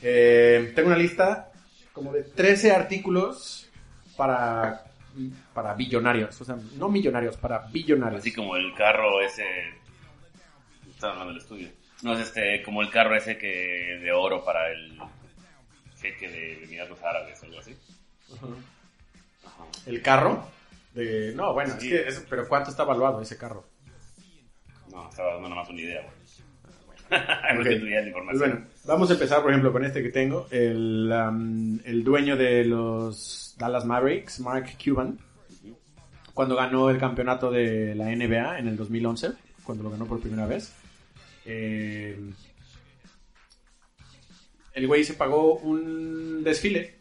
eh, 0.02 0.74
tengo 0.76 0.90
una 0.90 0.98
lista 0.98 1.50
como 1.94 2.12
de 2.12 2.24
13 2.24 2.74
artículos 2.74 3.70
para, 4.18 4.84
para 5.54 5.74
billonarios, 5.74 6.42
o 6.42 6.44
sea, 6.44 6.58
no 6.76 6.90
millonarios, 6.90 7.38
para 7.38 7.60
billonarios. 7.60 8.20
Así 8.20 8.34
como 8.34 8.58
el 8.58 8.74
carro 8.76 9.22
ese. 9.22 9.46
Estaba 10.90 11.14
hablando 11.14 11.34
del 11.34 11.42
estudio. 11.42 11.70
No, 12.02 12.14
es 12.14 12.20
este, 12.20 12.62
como 12.64 12.82
el 12.82 12.90
carro 12.90 13.16
ese 13.16 13.38
que 13.38 14.00
de 14.02 14.12
oro 14.12 14.44
para 14.44 14.70
el 14.70 15.00
jeque 16.02 16.28
de 16.28 16.64
Emiratos 16.66 17.02
Árabes 17.02 17.42
algo 17.44 17.60
así. 17.60 17.74
Ajá. 18.34 18.48
El 19.86 20.02
carro. 20.02 20.59
De... 20.94 21.34
No, 21.36 21.54
bueno, 21.54 21.76
Sí. 21.80 21.94
es 21.94 22.02
que 22.04 22.08
eso- 22.10 22.26
pero 22.30 22.48
¿cuánto 22.48 22.72
está 22.72 22.84
evaluado 22.84 23.22
ese 23.22 23.38
carro? 23.38 23.66
No, 24.92 25.08
estaba 25.10 25.34
dando 25.34 25.50
nomás 25.50 25.70
una 25.70 25.82
idea, 25.82 26.02
güey. 26.02 26.14
no 27.56 27.62
Ok. 27.62 27.68
te 27.68 27.80
tuviera 27.80 28.06
la 28.06 28.24
Pues 28.26 28.40
bueno, 28.40 28.66
vamos 28.86 29.10
a 29.10 29.14
empezar, 29.14 29.42
por 29.42 29.52
ejemplo, 29.52 29.72
con 29.72 29.84
este 29.86 30.02
que 30.04 30.10
tengo. 30.10 30.48
El, 30.52 31.12
um, 31.12 31.80
el 31.86 32.04
dueño 32.04 32.36
de 32.38 32.66
los 32.66 33.56
Dallas 33.58 33.86
Mavericks, 33.86 34.40
Mark 34.42 34.68
Cuban, 34.84 35.18
cuando 36.34 36.56
ganó 36.56 36.90
el 36.90 36.98
campeonato 37.00 37.52
de 37.52 37.96
la 37.96 38.12
NBA 38.16 38.60
en 38.60 38.68
el 38.68 38.78
2011, 38.78 39.32
cuando 39.64 39.84
lo 39.84 39.92
ganó 39.92 40.06
por 40.06 40.20
primera 40.20 40.46
vez. 40.48 40.74
eh, 41.46 42.20
el 44.74 44.88
güey 44.88 45.04
se 45.04 45.16
pagó 45.16 45.56
un 45.56 46.44
desfile 46.44 46.99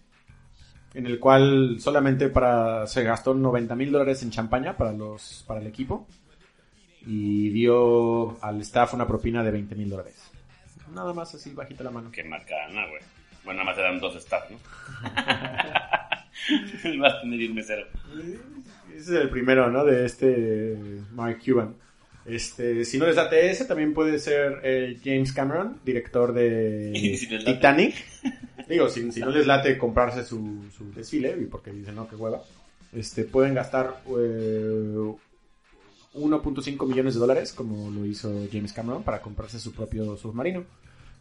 en 0.94 1.06
el 1.06 1.18
cual 1.18 1.76
solamente 1.80 2.28
para 2.28 2.86
se 2.86 3.02
gastó 3.02 3.34
90 3.34 3.74
mil 3.74 3.92
dólares 3.92 4.22
en 4.22 4.30
champaña 4.30 4.76
para 4.76 4.92
los 4.92 5.44
para 5.46 5.60
el 5.60 5.66
equipo 5.66 6.06
y 7.06 7.50
dio 7.50 8.42
al 8.42 8.60
staff 8.62 8.94
una 8.94 9.06
propina 9.06 9.42
de 9.42 9.50
20 9.50 9.74
mil 9.74 9.90
dólares. 9.90 10.30
Nada 10.92 11.12
más 11.12 11.34
así, 11.34 11.52
bajita 11.52 11.84
la 11.84 11.90
mano. 11.90 12.10
Qué 12.10 12.24
macana, 12.24 12.86
güey. 12.88 13.02
Bueno, 13.44 13.62
nada 13.62 13.72
más 13.72 13.78
eran 13.78 14.00
dos 14.00 14.16
staff, 14.16 14.50
¿no? 14.50 14.58
Vas 16.98 17.14
a 17.14 17.20
tener 17.20 17.48
un 17.48 17.54
mesero. 17.54 17.86
Ese 18.94 19.00
es 19.00 19.08
el 19.22 19.30
primero, 19.30 19.70
¿no? 19.70 19.84
De 19.84 20.04
este 20.04 20.76
Mark 21.12 21.38
Cuban. 21.44 21.74
Este, 22.28 22.84
si 22.84 22.98
no 22.98 23.06
les 23.06 23.16
late 23.16 23.50
ese, 23.50 23.64
también 23.64 23.94
puede 23.94 24.18
ser 24.18 24.60
eh, 24.62 24.98
James 25.02 25.32
Cameron, 25.32 25.78
director 25.84 26.32
de 26.32 26.92
si. 27.18 27.26
Titanic. 27.44 27.94
Digo, 28.68 28.88
si, 28.90 29.10
si 29.12 29.20
no 29.20 29.30
les 29.30 29.46
late 29.46 29.78
comprarse 29.78 30.24
su, 30.24 30.64
su 30.76 30.92
desfile, 30.92 31.34
y 31.40 31.46
porque 31.46 31.72
dicen, 31.72 31.94
no, 31.94 32.06
qué 32.06 32.16
hueva, 32.16 32.42
este, 32.92 33.24
pueden 33.24 33.54
gastar 33.54 34.02
eh, 34.08 35.14
1.5 36.14 36.86
millones 36.86 37.14
de 37.14 37.20
dólares, 37.20 37.52
como 37.54 37.90
lo 37.90 38.04
hizo 38.04 38.46
James 38.52 38.74
Cameron, 38.74 39.02
para 39.02 39.22
comprarse 39.22 39.58
su 39.58 39.72
propio 39.72 40.16
submarino. 40.16 40.64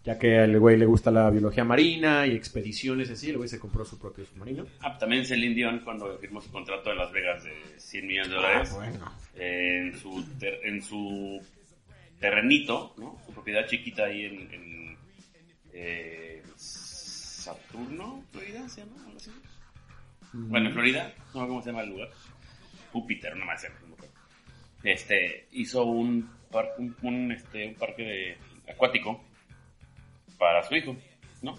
Ya 0.08 0.18
que 0.18 0.38
al 0.40 0.58
güey 0.58 0.78
le 0.78 0.86
gusta 0.86 1.12
la 1.12 1.30
biología 1.30 1.66
marina 1.66 2.26
y 2.26 2.32
expediciones 2.32 3.10
así, 3.12 3.30
el 3.30 3.36
güey 3.38 3.50
se 3.50 3.60
compró 3.60 3.84
su 3.84 4.00
propio 4.00 4.26
submarino. 4.26 4.66
Ah, 4.80 4.98
también 4.98 5.26
Celine 5.26 5.54
Dion 5.54 5.80
cuando 5.82 6.18
firmó 6.18 6.40
su 6.42 6.50
contrato 6.50 6.92
en 6.92 6.98
Las 6.98 7.12
Vegas 7.12 7.44
de 7.44 7.52
100 7.78 8.08
millones 8.08 8.30
de 8.30 8.36
dólares. 8.36 8.70
Ah, 8.72 8.76
bueno. 8.78 9.12
en 9.36 10.00
su 10.00 10.24
ter- 10.40 10.60
en 10.64 10.82
su 10.82 11.42
terrenito, 12.22 12.94
¿no? 12.98 13.18
Su 13.26 13.34
propiedad 13.34 13.68
chiquita 13.68 14.06
ahí 14.06 14.24
en, 14.26 14.54
en, 14.54 14.98
eh, 15.74 16.42
Saturno, 16.56 18.24
Florida, 18.32 18.68
¿se 18.70 18.82
llama? 18.86 19.04
Algo 19.06 19.18
así. 19.18 19.32
Bueno, 20.34 20.68
en 20.70 20.74
Florida, 20.74 21.14
no 21.34 21.42
sé 21.42 21.48
cómo 21.48 21.62
se 21.62 21.70
llama 21.70 21.84
el 21.84 21.90
lugar. 21.90 22.10
Júpiter, 22.94 23.36
no 23.36 23.46
más. 23.46 23.66
Este, 24.84 25.48
hizo 25.52 25.84
un, 25.86 26.30
par- 26.52 26.74
un, 26.78 26.96
un, 27.02 27.32
este, 27.32 27.68
un 27.68 27.76
parque 27.76 28.04
de, 28.04 28.38
acuático 28.72 29.24
para 30.38 30.64
su 30.64 30.76
hijo, 30.76 30.96
¿no? 31.42 31.58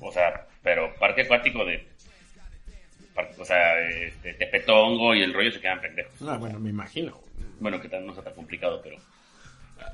O 0.00 0.12
sea, 0.12 0.46
pero 0.62 0.94
parque 0.96 1.22
acuático 1.22 1.64
de 1.64 1.88
o 3.36 3.44
sea, 3.44 3.80
este, 3.80 4.34
Tepetongo 4.34 5.12
y 5.14 5.22
el 5.22 5.34
rollo 5.34 5.50
se 5.50 5.60
quedan 5.60 5.80
pendejos. 5.80 6.12
Ah, 6.22 6.36
bueno, 6.38 6.60
me 6.60 6.70
imagino. 6.70 7.20
Bueno, 7.58 7.80
que 7.80 7.88
tal 7.88 8.06
no 8.06 8.14
sea 8.14 8.22
tan 8.22 8.34
complicado, 8.34 8.80
pero 8.82 8.96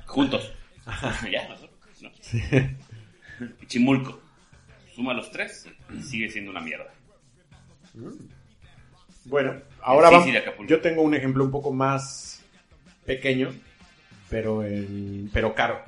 juntos. 0.06 0.52
ya, 1.30 1.48
nosotros, 1.48 2.02
¿no? 2.02 2.10
Chimulco. 3.66 4.20
Suma 4.94 5.14
los 5.14 5.30
tres 5.30 5.66
y 5.92 6.02
sigue 6.02 6.28
siendo 6.28 6.50
una 6.50 6.60
mierda. 6.60 6.92
Bueno, 9.24 9.60
ahora 9.80 10.08
Sí, 10.08 10.14
vamos. 10.14 10.28
sí. 10.58 10.66
Yo 10.68 10.80
tengo 10.82 11.00
un 11.02 11.14
ejemplo 11.14 11.42
un 11.44 11.50
poco 11.50 11.72
más 11.72 12.44
pequeño, 13.06 13.54
pero, 14.28 14.62
en- 14.64 15.30
pero 15.32 15.54
caro. 15.54 15.82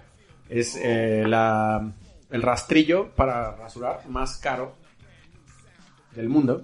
Es 0.49 0.77
eh, 0.77 1.25
la, 1.27 1.93
el 2.31 2.43
rastrillo 2.43 3.11
para 3.15 3.55
rasurar 3.57 4.07
más 4.09 4.39
caro 4.39 4.75
del 6.15 6.29
mundo. 6.29 6.63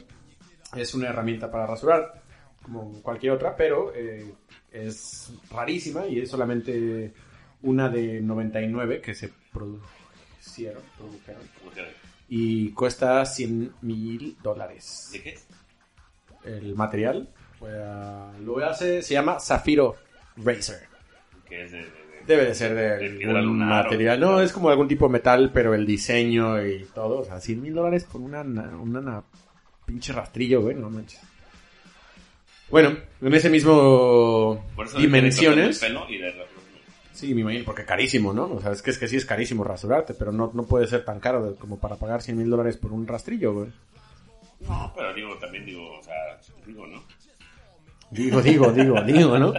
Es 0.77 0.95
una 0.95 1.09
herramienta 1.09 1.51
para 1.51 1.67
rasurar, 1.67 2.23
como 2.63 3.03
cualquier 3.03 3.33
otra, 3.33 3.55
pero 3.57 3.93
eh, 3.95 4.33
es 4.71 5.33
rarísima 5.51 6.07
y 6.07 6.21
es 6.21 6.31
solamente 6.31 7.13
una 7.63 7.89
de 7.89 8.21
99 8.21 9.01
que 9.01 9.15
se 9.15 9.33
produjeron. 9.53 10.83
y 12.29 12.71
cuesta 12.73 13.25
100 13.27 13.75
mil 13.83 14.37
dólares 14.43 15.11
¿De 15.13 15.23
qué? 15.23 15.39
el 16.45 16.75
material. 16.75 17.29
Pues, 17.59 17.75
lo 18.41 18.57
hace, 18.67 19.03
se 19.03 19.15
llama 19.15 19.39
Zafiro 19.39 19.95
Racer. 20.37 20.89
Que 21.49 21.65
es 21.65 21.73
de- 21.73 22.02
Debe 22.27 22.47
de 22.47 22.55
ser 22.55 22.75
de, 22.75 23.25
algún 23.29 23.59
material. 23.59 24.21
No, 24.21 24.41
es 24.41 24.53
como 24.53 24.69
algún 24.69 24.89
tipo 24.89 25.07
de 25.07 25.13
metal, 25.13 25.51
pero 25.53 25.75
el 25.75 25.87
diseño 25.87 26.65
y 26.65 26.85
todo. 26.95 27.21
O 27.21 27.25
sea, 27.25 27.41
100 27.41 27.63
mil 27.63 27.75
dólares 27.75 28.05
por 28.05 28.21
una, 28.21 28.43
una, 28.43 28.77
una 28.77 29.23
pinche 29.85 30.13
rastrillo, 30.13 30.63
güey, 30.63 30.77
no 30.77 30.91
manches. 30.91 31.21
Bueno, 32.71 32.97
en 33.21 33.35
ese 33.35 33.51
mismo 33.51 34.65
Por 34.75 34.87
eso 34.87 34.97
de 34.97 35.03
dimensiones. 35.03 35.79
pelo 35.79 36.07
y 36.09 36.19
de 36.19 36.33
Sí, 37.13 37.35
me 37.35 37.43
imagino, 37.43 37.65
porque 37.67 37.85
carísimo, 37.85 38.33
¿no? 38.33 38.47
O 38.47 38.61
sea, 38.61 38.73
es 38.73 38.81
que, 38.81 38.91
es 38.91 38.99
que 38.99 39.07
sí 39.07 39.17
es 39.17 39.27
carísimo 39.27 39.63
rasurarte, 39.63 40.15
pero 40.15 40.33
no, 40.33 40.51
no 40.55 40.65
puede 40.65 40.87
ser 40.87 41.05
tan 41.05 41.21
caro 41.21 41.57
como 41.57 41.79
para 41.79 41.97
pagar 41.97 42.23
100 42.23 42.39
mil 42.39 42.49
dólares 42.49 42.79
por 42.79 42.93
un 42.93 43.07
rastrillo, 43.07 43.53
güey. 43.53 43.69
No, 44.61 44.93
pero 44.97 45.13
digo, 45.13 45.37
también 45.39 45.67
digo, 45.67 45.99
o 45.99 46.03
sea, 46.03 46.15
digo, 46.67 46.87
¿no? 46.87 47.03
Digo, 48.11 48.41
digo, 48.41 48.73
digo, 48.73 49.01
digo, 49.03 49.39
¿no? 49.39 49.53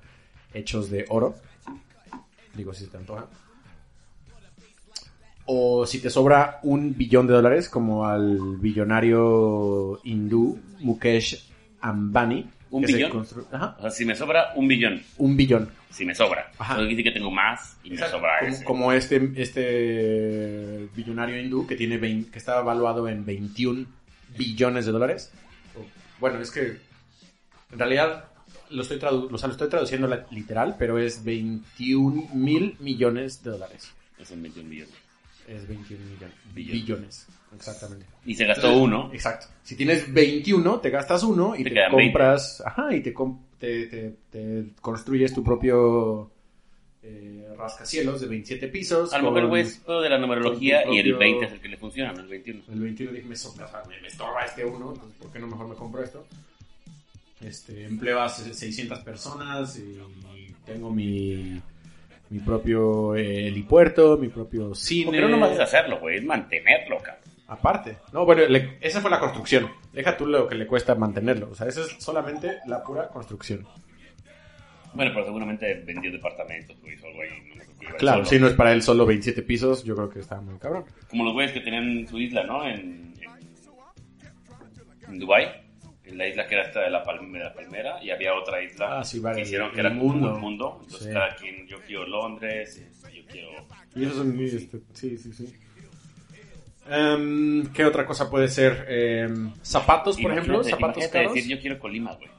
hechos 0.53 0.89
de 0.89 1.05
oro. 1.09 1.35
Digo, 2.55 2.73
si 2.73 2.85
se 2.85 2.91
te 2.91 2.97
antoja. 2.97 3.25
O 5.45 5.85
si 5.87 5.99
te 5.99 6.09
sobra 6.09 6.59
un 6.63 6.95
billón 6.95 7.27
de 7.27 7.33
dólares, 7.33 7.69
como 7.69 8.05
al 8.05 8.57
billonario 8.57 9.99
hindú 10.03 10.59
Mukesh 10.79 11.47
Ambani. 11.81 12.49
¿Un 12.71 12.83
billón? 12.83 13.11
constru- 13.11 13.45
Ajá, 13.51 13.75
O 13.79 13.81
sea, 13.81 13.89
si 13.89 14.05
me 14.05 14.15
sobra 14.15 14.53
un 14.55 14.67
billón, 14.67 15.01
un 15.17 15.35
billón. 15.35 15.69
Si 15.89 16.05
me 16.05 16.13
sobra. 16.15 16.51
Ajá. 16.57 16.73
Entonces 16.73 16.97
dice 16.97 17.03
que 17.09 17.11
tengo 17.11 17.31
más 17.31 17.77
y 17.83 17.89
me 17.89 17.95
Exacto, 17.95 18.17
sobra 18.17 18.39
como, 18.39 18.51
ese. 18.51 18.63
como 18.63 18.91
este, 18.93 19.31
este 19.35 20.89
billonario 20.95 21.39
hindú 21.41 21.65
que 21.67 21.75
tiene 21.75 21.97
20 21.97 22.31
que 22.31 22.37
está 22.39 22.59
evaluado 22.59 23.07
en 23.07 23.25
21 23.25 23.85
billones 24.37 24.85
de 24.85 24.91
dólares. 24.91 25.31
Bueno, 26.19 26.39
es 26.41 26.51
que 26.51 26.77
en 27.71 27.79
realidad 27.79 28.25
lo 28.69 28.81
estoy, 28.81 28.99
tradu- 28.99 29.31
o 29.33 29.37
sea, 29.37 29.47
lo 29.47 29.53
estoy 29.53 29.69
traduciendo 29.69 30.07
literal, 30.31 30.75
pero 30.77 30.99
es 30.99 31.23
21 31.23 32.29
mil 32.33 32.75
millones 32.79 33.41
de 33.43 33.51
dólares. 33.51 33.91
Es 34.19 34.29
un 34.31 34.41
21 34.43 34.69
billones. 34.69 34.93
Es 35.47 35.67
21 35.67 36.05
millones. 36.05 36.35
Billones. 36.53 36.81
Billones, 36.83 37.27
exactamente. 37.55 38.05
Y 38.25 38.35
se 38.35 38.45
gastó 38.45 38.77
uno. 38.77 39.09
Exacto. 39.13 39.47
Si 39.63 39.75
tienes 39.75 40.11
21, 40.13 40.79
te 40.79 40.89
gastas 40.91 41.23
uno 41.23 41.55
y 41.55 41.63
Te 41.63 41.69
te, 41.69 41.75
quedan 41.75 41.95
20. 41.95 42.11
compras. 42.11 42.61
Ajá, 42.65 42.93
y 42.93 43.01
te, 43.01 43.13
com- 43.13 43.39
te, 43.59 43.87
te- 43.87 44.15
te 44.31 44.65
construyes 44.81 45.33
tu 45.33 45.43
propio 45.43 46.31
eh, 47.03 47.47
rascacielos 47.57 48.21
de 48.21 48.27
27 48.27 48.67
pisos. 48.69 49.13
A 49.13 49.19
lo 49.19 49.31
mejor, 49.31 49.49
güey, 49.49 49.61
es 49.63 49.79
todo 49.83 50.01
de 50.01 50.09
la 50.09 50.17
numerología 50.17 50.83
y 50.91 50.97
el 50.99 51.09
propio- 51.11 51.17
20 51.19 51.45
es 51.45 51.51
el 51.53 51.59
que 51.59 51.67
le 51.69 51.77
funciona, 51.77 52.13
no 52.13 52.21
el 52.21 52.27
21. 52.27 52.61
El 52.71 52.79
21 52.79 53.11
dije, 53.13 53.27
me, 53.27 53.35
sobra, 53.35 53.65
o 53.65 53.69
sea, 53.69 53.83
me, 53.87 53.99
me 54.01 54.07
estorba 54.07 54.43
este 54.45 54.65
uno, 54.65 54.93
entonces, 54.93 55.17
¿por 55.19 55.31
qué 55.31 55.39
no 55.39 55.47
mejor 55.47 55.67
me 55.67 55.75
compro 55.75 56.03
esto? 56.03 56.25
Este, 57.41 57.85
empleo 57.85 58.19
a 58.21 58.27
se- 58.29 58.53
600 58.53 58.99
personas 58.99 59.77
y 59.79 59.97
tengo 60.65 60.91
mi, 60.91 61.61
mi 62.29 62.39
propio 62.39 63.15
eh, 63.15 63.47
helipuerto, 63.47 64.17
mi 64.17 64.27
propio 64.27 64.75
cine. 64.75 65.05
Porque 65.05 65.21
no 65.21 65.29
nomás 65.29 65.53
es 65.53 65.59
hacerlo, 65.59 65.99
güey, 65.99 66.17
es 66.17 66.23
mantenerlo, 66.23 66.97
cabrón. 66.97 67.23
Aparte. 67.49 67.97
No, 68.13 68.25
bueno, 68.25 68.45
le- 68.47 68.77
esa 68.79 69.01
fue 69.01 69.09
la 69.09 69.19
construcción. 69.19 69.69
Deja 69.91 70.15
tú 70.15 70.25
lo 70.27 70.47
que 70.47 70.55
le 70.55 70.67
cuesta 70.67 70.93
mantenerlo. 70.95 71.49
O 71.51 71.55
sea, 71.55 71.67
eso 71.67 71.81
es 71.83 71.95
solamente 72.03 72.59
la 72.67 72.83
pura 72.83 73.07
construcción. 73.07 73.67
Bueno, 74.93 75.11
pero 75.13 75.25
seguramente 75.25 75.83
vendió 75.85 76.11
departamentos, 76.11 76.75
o 76.81 77.07
algo 77.07 77.21
ahí. 77.21 77.29
No 77.55 77.63
sé 77.63 77.69
qué 77.79 77.85
iba 77.85 77.97
Claro, 77.97 78.25
si 78.25 78.39
no 78.39 78.47
es 78.47 78.53
para 78.53 78.71
él 78.73 78.81
solo 78.81 79.05
27 79.05 79.41
pisos, 79.43 79.83
yo 79.83 79.95
creo 79.95 80.09
que 80.09 80.19
está 80.19 80.41
muy 80.41 80.57
cabrón. 80.57 80.85
Como 81.09 81.23
los 81.25 81.33
güeyes 81.33 81.51
que 81.53 81.59
tenían 81.61 82.07
su 82.07 82.17
isla, 82.19 82.43
¿no? 82.43 82.65
En, 82.67 82.79
en, 82.79 83.13
en 85.07 85.19
Dubai 85.19 85.67
en 86.05 86.17
la 86.17 86.27
isla 86.27 86.47
que 86.47 86.55
era 86.55 86.63
esta 86.63 86.79
de 86.81 86.89
la, 86.89 87.03
palme- 87.03 87.31
de 87.37 87.43
la 87.43 87.53
palmera, 87.53 88.03
y 88.03 88.09
había 88.09 88.33
otra 88.33 88.63
isla 88.63 88.99
Ah, 88.99 89.03
sí, 89.03 89.21
que 89.21 89.41
hicieron 89.41 89.71
que 89.71 89.79
era 89.79 89.89
como 89.89 90.05
mundo. 90.05 90.33
un 90.33 90.41
mundo. 90.41 90.79
Entonces 90.81 91.07
Sí. 91.07 91.13
cada 91.13 91.35
quien, 91.35 91.67
yo 91.67 91.77
quiero 91.85 92.07
Londres, 92.07 92.83
yo 93.13 93.21
quiero... 93.27 93.49
Y 93.95 94.05
eso 94.05 94.15
son 94.15 94.35
muy, 94.35 94.45
este, 94.45 94.79
sí, 94.93 95.17
sí, 95.19 95.31
sí. 95.33 95.53
Em, 96.87 97.65
¿Qué 97.73 97.85
otra 97.85 98.05
cosa 98.05 98.29
puede 98.29 98.47
ser? 98.47 98.85
Em, 98.87 99.51
zapatos, 99.61 100.17
por 100.17 100.31
ejemplo, 100.31 100.63
zapatos 100.63 101.07
caros. 101.07 101.33
decir 101.33 101.49
yo 101.55 101.61
quiero 101.61 101.79
Colima, 101.79 102.15
güey. 102.15 102.29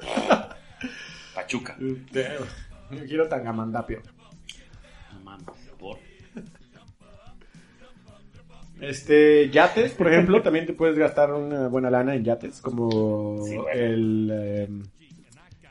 Pachuca. 1.34 1.76
Yo 1.78 3.04
quiero 3.06 3.28
Tangamandapio. 3.28 4.02
No 5.12 5.20
mames, 5.20 5.46
por... 5.78 5.98
Este, 8.80 9.50
yates, 9.50 9.92
por 9.92 10.08
ejemplo, 10.12 10.42
también 10.42 10.66
te 10.66 10.72
puedes 10.72 10.98
gastar 10.98 11.32
una 11.32 11.68
buena 11.68 11.90
lana 11.90 12.14
en 12.14 12.24
yates, 12.24 12.60
como 12.60 13.38
Sí, 13.44 13.56
bueno. 13.56 13.68
el 13.70 14.30
em, 14.30 14.82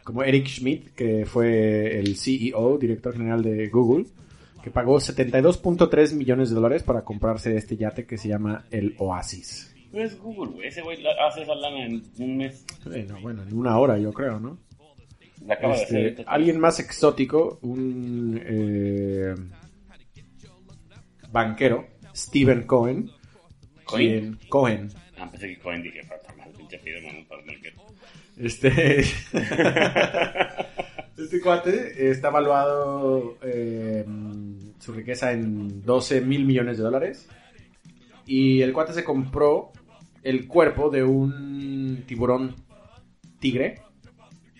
como 0.03 0.23
Eric 0.23 0.47
Schmidt, 0.47 0.93
que 0.93 1.25
fue 1.25 1.99
el 1.99 2.15
CEO, 2.17 2.77
director 2.77 3.13
general 3.13 3.41
de 3.41 3.69
Google, 3.69 4.05
que 4.63 4.71
pagó 4.71 4.95
72.3 4.97 6.13
millones 6.15 6.49
de 6.49 6.55
dólares 6.55 6.83
para 6.83 7.03
comprarse 7.03 7.55
este 7.57 7.75
yate 7.77 8.05
que 8.05 8.17
se 8.17 8.29
llama 8.29 8.65
el 8.71 8.95
Oasis. 8.97 9.75
Es 9.91 10.17
Google, 10.19 10.53
güey. 10.53 10.67
Ese 10.69 10.81
güey 10.81 10.97
hace 11.19 11.43
esa 11.43 11.53
lana 11.53 11.85
en 11.85 12.01
un 12.17 12.37
mes. 12.37 12.65
Bueno, 12.85 13.17
bueno, 13.21 13.43
en 13.43 13.53
una 13.57 13.77
hora 13.77 13.97
yo 13.99 14.11
creo, 14.13 14.39
¿no? 14.39 14.57
La 15.45 15.55
acaba 15.55 15.75
Este, 15.75 15.95
de 15.95 16.11
hacer. 16.13 16.25
alguien 16.27 16.59
más 16.59 16.79
exótico, 16.79 17.59
un 17.61 18.39
eh, 18.43 19.35
banquero, 21.31 21.85
Stephen 22.15 22.63
Cohen. 22.63 23.11
¿Cohen? 23.83 24.37
quien- 24.37 24.49
Cohen. 24.49 24.89
Ah, 25.17 25.29
pensé 25.29 25.49
que 25.49 25.59
Cohen 25.59 25.83
dije, 25.83 26.01
para 26.05 26.35
mal, 26.37 26.49
pinche 26.57 26.77
pido, 26.79 27.01
mano, 27.01 27.19
para 27.27 27.41
el 27.41 27.47
market. 27.47 27.73
Este. 28.37 29.03
este 31.17 31.39
cuate 31.41 32.09
está 32.09 32.29
evaluado 32.29 33.37
eh, 33.43 34.05
su 34.79 34.93
riqueza 34.93 35.31
en 35.31 35.81
12 35.83 36.21
mil 36.21 36.45
millones 36.45 36.77
de 36.77 36.83
dólares. 36.83 37.27
Y 38.25 38.61
el 38.61 38.73
cuate 38.73 38.93
se 38.93 39.03
compró 39.03 39.71
el 40.23 40.47
cuerpo 40.47 40.89
de 40.89 41.03
un 41.03 42.03
tiburón 42.07 42.55
tigre 43.39 43.81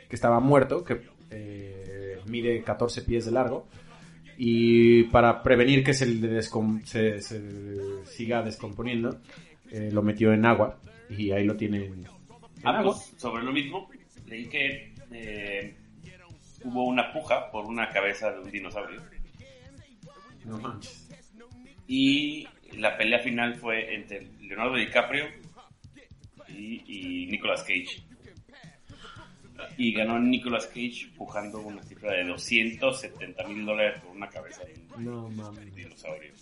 que 0.10 0.16
estaba 0.16 0.40
muerto, 0.40 0.84
que 0.84 1.02
eh, 1.32 2.20
mide 2.28 2.62
14 2.64 3.02
pies 3.04 3.26
de 3.26 3.32
largo. 3.32 3.68
Y 4.38 5.04
para 5.06 5.42
prevenir 5.44 5.84
que 5.84 5.94
se, 5.94 6.06
le 6.08 6.28
descom- 6.40 6.84
se, 6.86 7.22
se 7.22 7.42
siga 8.06 8.42
descomponiendo, 8.44 9.20
eh, 9.72 9.90
lo 9.92 10.02
metió 10.02 10.34
en 10.34 10.46
agua. 10.46 10.80
Y 11.10 11.32
ahí 11.32 11.46
lo 11.46 11.56
tiene 11.56 11.86
en, 11.86 11.94
en 11.94 12.06
Ah, 12.64 12.80
agua. 12.80 12.94
pues, 12.94 13.14
sobre 13.18 13.44
lo 13.44 13.52
mismo, 13.52 13.90
leí 14.26 14.46
que 14.48 14.94
eh, 15.12 15.76
hubo 16.64 16.86
una 16.86 17.12
puja 17.12 17.50
por 17.52 17.66
una 17.66 17.90
cabeza 17.90 18.32
de 18.32 18.40
un 18.40 18.52
dinosaurio. 18.52 19.02
No 20.46 20.58
manches. 20.60 21.08
Y 21.88 22.48
la 22.74 22.98
pelea 22.98 23.20
final 23.20 23.56
fue 23.56 23.94
entre 23.96 24.28
Leonardo 24.42 24.76
DiCaprio 24.76 25.26
y, 26.48 27.24
y 27.24 27.28
Nicolas 27.28 27.62
Cage. 27.62 28.04
Y 29.78 29.94
ganó 29.94 30.20
Nicolas 30.20 30.68
Cage 30.68 31.10
pujando 31.16 31.60
una 31.62 31.84
cifra 31.84 32.12
de 32.14 32.26
270 32.26 33.48
mil 33.48 33.66
dólares 33.66 34.02
por 34.02 34.16
una 34.16 34.28
cabeza 34.30 34.64
de 34.66 34.74
un 34.98 35.06
No 35.06 35.52
dinosaurio. 35.76 36.34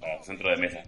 Para 0.00 0.22
centro 0.22 0.50
de 0.50 0.56
mesa. 0.56 0.82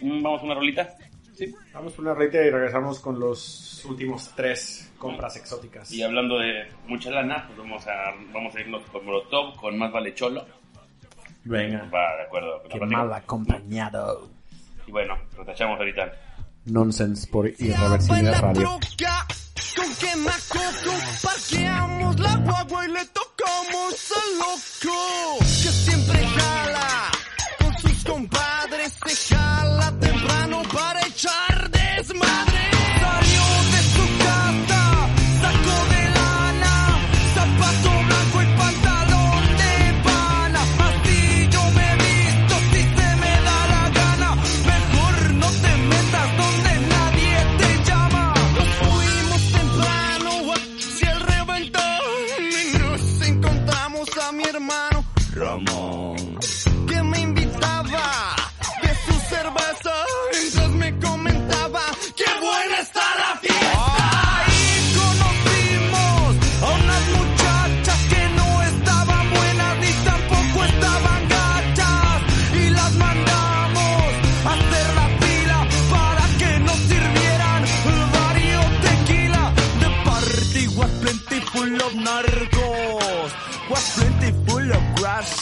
Mm, 0.00 0.22
Vamos 0.22 0.40
a 0.40 0.44
una 0.44 0.54
rolita. 0.54 0.96
Sí, 1.36 1.54
vamos 1.74 1.92
por 1.92 2.04
una 2.06 2.14
reta 2.14 2.38
y 2.42 2.50
regresamos 2.50 2.98
con 2.98 3.20
los 3.20 3.84
últimos 3.84 4.30
tres 4.34 4.90
compras 4.96 5.36
exóticas. 5.36 5.92
Y 5.92 6.02
hablando 6.02 6.38
de 6.38 6.66
mucha 6.86 7.10
lana, 7.10 7.44
pues 7.46 7.58
vamos 7.58 7.86
a, 7.86 8.14
vamos 8.32 8.54
a 8.56 8.60
irnos 8.60 8.82
con 8.84 9.04
Molotov, 9.04 9.54
con 9.56 9.76
Más 9.78 9.92
Vale 9.92 10.14
Cholo. 10.14 10.46
Venga, 11.44 11.88
Va 11.94 12.16
de 12.16 12.22
acuerdo 12.22 12.62
qué 12.70 12.80
mal 12.80 13.12
acompañado. 13.12 14.30
Y 14.86 14.90
bueno, 14.90 15.16
nos 15.36 15.46
tachamos 15.46 15.78
ahorita. 15.78 16.10
Nonsense 16.64 17.28
por 17.30 17.46
Irreversibilidad 17.46 18.32
la 18.32 18.40
Radio. 18.40 18.78
con 19.76 19.94
quemacoco 19.94 20.96
parqueamos 21.22 22.18
la 22.18 22.36
guagua 22.36 22.86
y 22.86 22.92
le 22.92 23.04
tocamos 23.06 24.12
al 24.16 24.38
loco 24.38 25.38
que 25.38 25.44
siempre 25.44 26.26
jala 26.26 26.55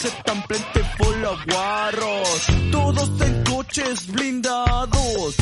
están 0.05 0.41
plenty 0.43 0.81
full 0.97 1.25
of 1.25 1.39
guarros. 1.47 2.47
Todos 2.71 3.09
en 3.21 3.43
coches 3.43 4.07
blindados. 4.07 5.35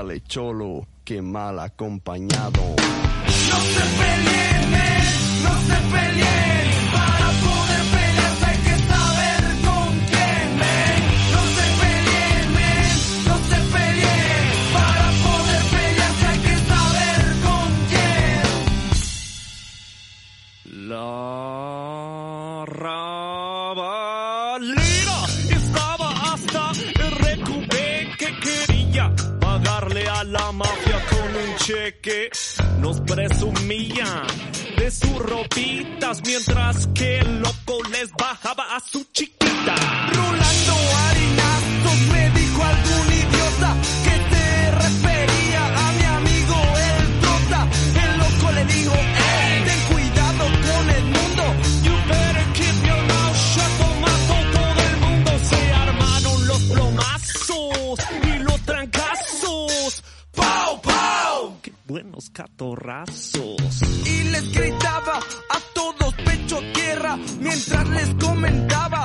Más 0.00 0.06
vale 0.06 0.22
cholo 0.22 0.86
que 1.04 1.20
mal 1.20 1.58
acompañado. 1.58 2.74
No 3.50 3.60
se 3.60 3.84
peleen, 3.98 4.70
no 5.42 5.52
se 5.66 5.76
peleen. 5.92 7.19
Cheque. 31.90 32.30
Nos 32.78 33.00
presumían 33.00 34.26
de 34.76 34.90
sus 34.90 35.18
ropitas 35.18 36.22
mientras 36.24 36.86
que 36.88 37.18
el 37.18 37.40
loco 37.40 37.78
les 37.90 38.10
bajaba 38.12 38.76
a 38.76 38.80
su 38.80 39.04
chiquita. 39.12 39.39
Y 64.06 64.22
les 64.30 64.52
gritaba 64.52 65.18
a 65.18 65.60
todos 65.74 66.14
pecho 66.24 66.60
tierra 66.72 67.16
mientras 67.40 67.88
les 67.88 68.14
comentaba 68.14 69.04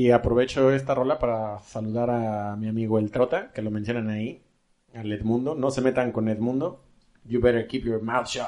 y 0.00 0.10
aprovecho 0.12 0.72
esta 0.72 0.94
rola 0.94 1.18
para 1.18 1.60
saludar 1.60 2.08
a 2.08 2.56
mi 2.56 2.68
amigo 2.68 2.98
El 2.98 3.10
Trota, 3.10 3.52
que 3.52 3.60
lo 3.60 3.70
mencionan 3.70 4.08
ahí, 4.08 4.42
al 4.94 5.12
Edmundo. 5.12 5.54
No 5.54 5.70
se 5.70 5.82
metan 5.82 6.10
con 6.10 6.28
Edmundo. 6.28 6.82
You 7.24 7.38
better 7.38 7.66
keep 7.66 7.84
your 7.84 8.00
mouth 8.00 8.26
shut. 8.26 8.46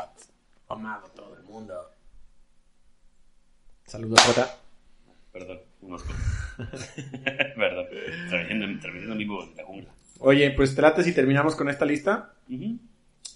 Amado 0.68 1.08
todo 1.14 1.36
el 1.36 1.42
mundo. 1.42 1.74
Saludos, 3.84 4.18
Trota. 4.24 4.56
Perdón, 5.30 5.60
un 5.82 5.92
osco. 5.92 6.14
Perdón. 6.56 7.86
Transmitiendo, 8.30 9.12
en 9.12 9.18
vivo 9.18 9.44
la 9.54 9.64
jungla. 9.64 9.94
Oye, 10.20 10.52
pues 10.52 10.74
trate 10.74 11.04
si 11.04 11.12
terminamos 11.12 11.54
con 11.54 11.68
esta 11.68 11.84
lista. 11.84 12.34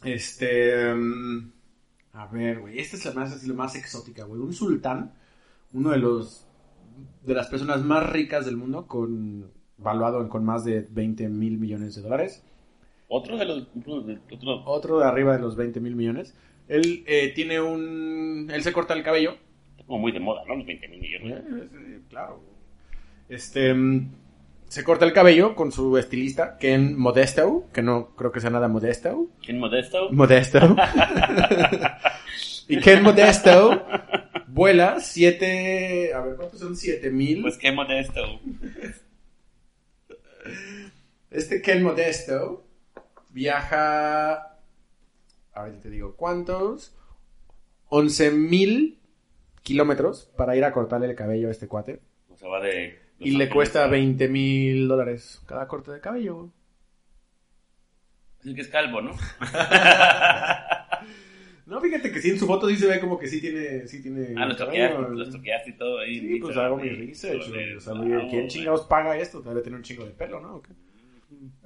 Este. 0.02 0.94
mm, 0.94 1.52
a 2.14 2.26
ver, 2.28 2.60
güey. 2.60 2.78
Esta 2.78 2.96
es 2.96 3.04
la 3.04 3.12
más, 3.12 3.36
es 3.36 3.46
la 3.46 3.54
más 3.54 3.76
exótica, 3.76 4.24
güey. 4.24 4.40
Un 4.40 4.54
sultán, 4.54 5.12
uno 5.74 5.90
de 5.90 5.98
los. 5.98 6.46
De 7.24 7.34
las 7.34 7.48
personas 7.48 7.82
más 7.82 8.08
ricas 8.10 8.44
del 8.46 8.56
mundo, 8.56 8.86
con. 8.86 9.50
valuado 9.78 10.22
en- 10.22 10.28
con 10.28 10.44
más 10.44 10.64
de 10.64 10.86
20 10.90 11.28
mil 11.28 11.58
millones 11.58 11.94
de 11.96 12.02
dólares. 12.02 12.42
Otro 13.08 13.36
de 13.36 13.44
los. 13.44 13.66
Otro, 14.32 14.62
otro- 14.64 14.98
de 15.00 15.04
arriba 15.04 15.34
de 15.34 15.40
los 15.42 15.54
20 15.56 15.80
mil 15.80 15.94
millones. 15.94 16.34
Él 16.68 17.04
eh, 17.06 17.32
tiene 17.34 17.60
un. 17.60 18.48
Él 18.52 18.62
se 18.62 18.72
corta 18.72 18.94
el 18.94 19.02
cabello. 19.02 19.36
como 19.86 19.98
muy 20.00 20.12
de 20.12 20.18
moda, 20.20 20.42
¿no? 20.48 20.56
Los 20.56 20.66
20 20.66 20.88
mil 20.88 21.00
millones. 21.00 21.44
Eh, 21.48 22.00
claro. 22.08 22.40
Este. 23.28 23.72
mm, 23.74 24.10
Se 24.68 24.82
corta 24.82 25.04
el 25.04 25.12
cabello 25.12 25.54
con 25.54 25.70
su 25.70 25.96
estilista, 25.96 26.56
Ken 26.58 26.98
Modesto, 26.98 27.66
que 27.72 27.82
no 27.82 28.08
creo 28.16 28.32
que 28.32 28.40
sea 28.40 28.50
nada 28.50 28.66
modesto. 28.66 29.28
¿Quién 29.44 29.60
modesto? 29.60 30.10
Modesto. 30.10 30.58
y 32.68 32.80
Ken 32.80 33.02
Modesto 33.02 33.84
vuela 34.56 35.00
7. 35.00 36.14
A 36.14 36.20
ver, 36.22 36.36
¿cuántos 36.36 36.58
son 36.60 36.74
7 36.76 37.10
mil? 37.10 37.42
Pues 37.42 37.58
qué 37.58 37.70
modesto. 37.72 38.22
Este 41.30 41.60
Ken 41.62 41.82
Modesto 41.82 42.64
viaja. 43.30 44.58
A 45.52 45.62
ver, 45.62 45.80
te 45.80 45.90
digo, 45.90 46.16
¿cuántos? 46.16 46.94
11 47.88 48.30
mil 48.32 48.98
kilómetros 49.62 50.30
para 50.36 50.56
ir 50.56 50.64
a 50.64 50.72
cortarle 50.72 51.08
el 51.08 51.14
cabello 51.16 51.48
a 51.48 51.50
este 51.50 51.68
cuate. 51.68 52.00
O 52.30 52.36
sea, 52.36 52.48
va 52.48 52.60
de. 52.60 52.98
Los 53.18 53.28
Y 53.28 53.32
le 53.32 53.48
cuesta 53.50 53.84
a- 53.84 53.88
20 53.88 54.28
mil 54.28 54.88
dólares 54.88 55.42
cada 55.46 55.68
corte 55.68 55.90
de 55.92 56.00
cabello. 56.00 56.50
El 58.44 58.54
que 58.54 58.60
es 58.62 58.68
calvo, 58.68 59.00
¿no? 59.02 59.12
No, 61.66 61.80
fíjate 61.80 62.12
que 62.12 62.20
sí, 62.20 62.30
en 62.30 62.38
su 62.38 62.46
foto 62.46 62.68
sí 62.68 62.76
se 62.76 62.86
ve 62.86 63.00
como 63.00 63.18
que 63.18 63.26
sí 63.26 63.40
tiene... 63.40 63.88
Sí 63.88 64.00
tiene 64.00 64.34
Ah, 64.36 64.46
los 64.46 64.56
toqueaste, 64.56 64.98
los 65.10 65.30
toqueaste 65.30 65.70
y 65.70 65.72
todo 65.76 65.98
ahí. 65.98 66.20
Sí, 66.20 66.38
pues 66.40 66.56
hago 66.56 66.76
mi 66.76 66.88
research. 66.88 67.42
O 67.76 67.80
sea, 67.80 67.94
güey, 67.94 68.28
¿quién 68.30 68.48
chingados 68.48 68.82
paga 68.82 69.18
esto? 69.18 69.42
Debe 69.42 69.62
tener 69.62 69.76
un 69.76 69.82
chingo 69.82 70.04
de 70.04 70.12
pelo, 70.12 70.40
¿no? 70.40 70.62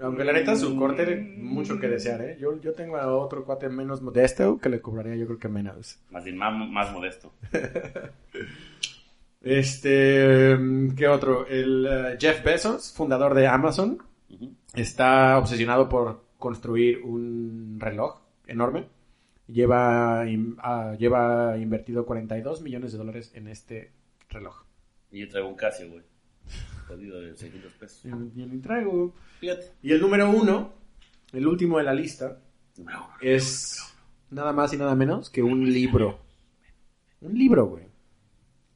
Aunque 0.00 0.24
la 0.24 0.32
neta, 0.32 0.56
su 0.56 0.74
corte, 0.76 1.16
mucho 1.16 1.78
que 1.78 1.86
desear, 1.88 2.22
¿eh? 2.22 2.38
Yo, 2.40 2.58
yo 2.62 2.72
tengo 2.72 2.96
a 2.96 3.14
otro 3.14 3.44
cuate 3.44 3.68
menos 3.68 4.00
modesto 4.00 4.58
que 4.58 4.70
le 4.70 4.80
cobraría 4.80 5.16
yo 5.16 5.26
creo 5.26 5.38
que 5.38 5.48
menos. 5.48 5.98
Más 6.10 6.24
bien, 6.24 6.38
más, 6.38 6.52
más 6.70 6.92
modesto. 6.92 7.34
Este, 9.42 10.54
¿qué 10.96 11.08
otro? 11.08 11.46
El 11.46 11.86
eh, 11.90 12.16
Jeff 12.20 12.44
Bezos, 12.44 12.92
fundador 12.92 13.32
de 13.34 13.46
Amazon, 13.46 13.98
Ujú. 14.28 14.52
está 14.74 15.38
obsesionado 15.38 15.88
por 15.88 16.24
construir 16.38 17.00
un 17.02 17.78
reloj 17.80 18.20
enorme. 18.46 18.84
Lleva, 19.52 20.22
ah, 20.58 20.94
lleva 20.98 21.56
invertido 21.58 22.06
42 22.06 22.62
millones 22.62 22.92
de 22.92 22.98
dólares 22.98 23.32
en 23.34 23.48
este 23.48 23.92
reloj. 24.28 24.62
Y 25.10 25.20
yo 25.20 25.28
traigo 25.28 25.48
un 25.48 25.56
Casio, 25.56 25.88
güey. 25.90 26.02
Jodido 26.86 27.20
de 27.20 27.36
600 27.36 27.72
pesos. 27.74 28.04
Ni 28.04 28.58
traigo. 28.60 29.14
Fíjate. 29.40 29.72
Y 29.82 29.92
el 29.92 30.00
número 30.00 30.30
uno, 30.30 30.72
el 31.32 31.46
último 31.46 31.78
de 31.78 31.84
la 31.84 31.94
lista, 31.94 32.38
No, 32.78 33.08
es 33.20 33.78
nada 34.30 34.52
más 34.52 34.72
y 34.72 34.76
nada 34.76 34.94
menos 34.94 35.30
que 35.30 35.42
un 35.42 35.70
libro. 35.72 36.18
Un 37.20 37.34
libro, 37.36 37.66
güey. 37.66 37.84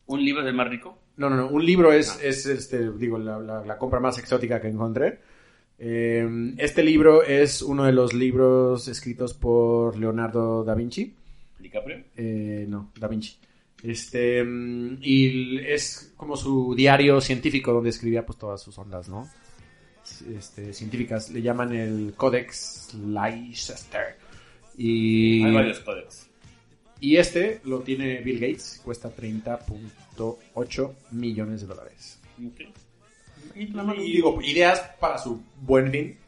¿Un 0.07 0.25
libro 0.25 0.43
del 0.45 0.55
más 0.55 0.69
rico? 0.69 0.99
No, 1.17 1.31
no, 1.31 1.37
no. 1.37 1.49
Un 1.49 1.65
libro 1.65 1.93
es, 1.93 2.21
es 2.23 2.47
este, 2.47 2.91
digo, 2.93 3.19
la, 3.19 3.39
la- 3.39 3.65
la 3.65 3.79
compra 3.79 4.01
más 4.01 4.19
exótica 4.19 4.61
que 4.61 4.69
encontré. 4.69 5.21
Eh, 5.79 6.55
este 6.59 6.83
libro 6.83 7.23
es 7.23 7.63
uno 7.63 7.85
de 7.85 7.93
los 7.93 8.15
libros 8.15 8.89
escritos 8.89 9.35
por 9.35 9.99
Leonardo 9.99 10.65
da 10.65 10.75
Vinci. 10.75 11.15
¿DiCaprio? 11.59 12.05
Eh, 12.17 12.67
no, 12.69 12.93
da 12.99 13.09
Vinci. 13.09 13.37
Este, 13.83 14.43
mm, 14.43 14.99
y 15.03 15.59
es 15.59 16.13
como 16.17 16.37
su 16.37 16.75
diario 16.75 17.21
científico 17.21 17.73
donde 17.73 17.91
escribía 17.91 18.25
pues 18.25 18.39
todas 18.39 18.63
sus 18.63 18.79
ondas, 18.79 19.09
¿no? 19.09 19.29
Este, 20.37 20.73
científicas. 20.73 21.31
Le 21.31 21.43
llaman 21.43 21.75
el 21.75 22.15
Codex 22.17 22.95
Leicester. 22.95 24.17
Y, 24.77 25.45
Hay 25.45 25.53
varios 25.53 25.81
códex. 25.81 26.29
y 27.01 27.17
este 27.17 27.61
lo 27.65 27.81
tiene 27.81 28.21
Bill 28.23 28.41
Gates, 28.41 28.81
cuesta 28.85 29.15
30.8 29.15 30.93
millones 31.13 31.61
de 31.61 31.67
dólares. 31.67 32.19
Ok. 32.45 32.63
Y 33.55 33.67
nada 33.67 33.85
más 33.85 33.97
digo, 33.99 34.41
ideas 34.43 34.81
para 35.01 35.19
su 35.19 35.43
buen 35.61 35.91
fin. 35.91 36.19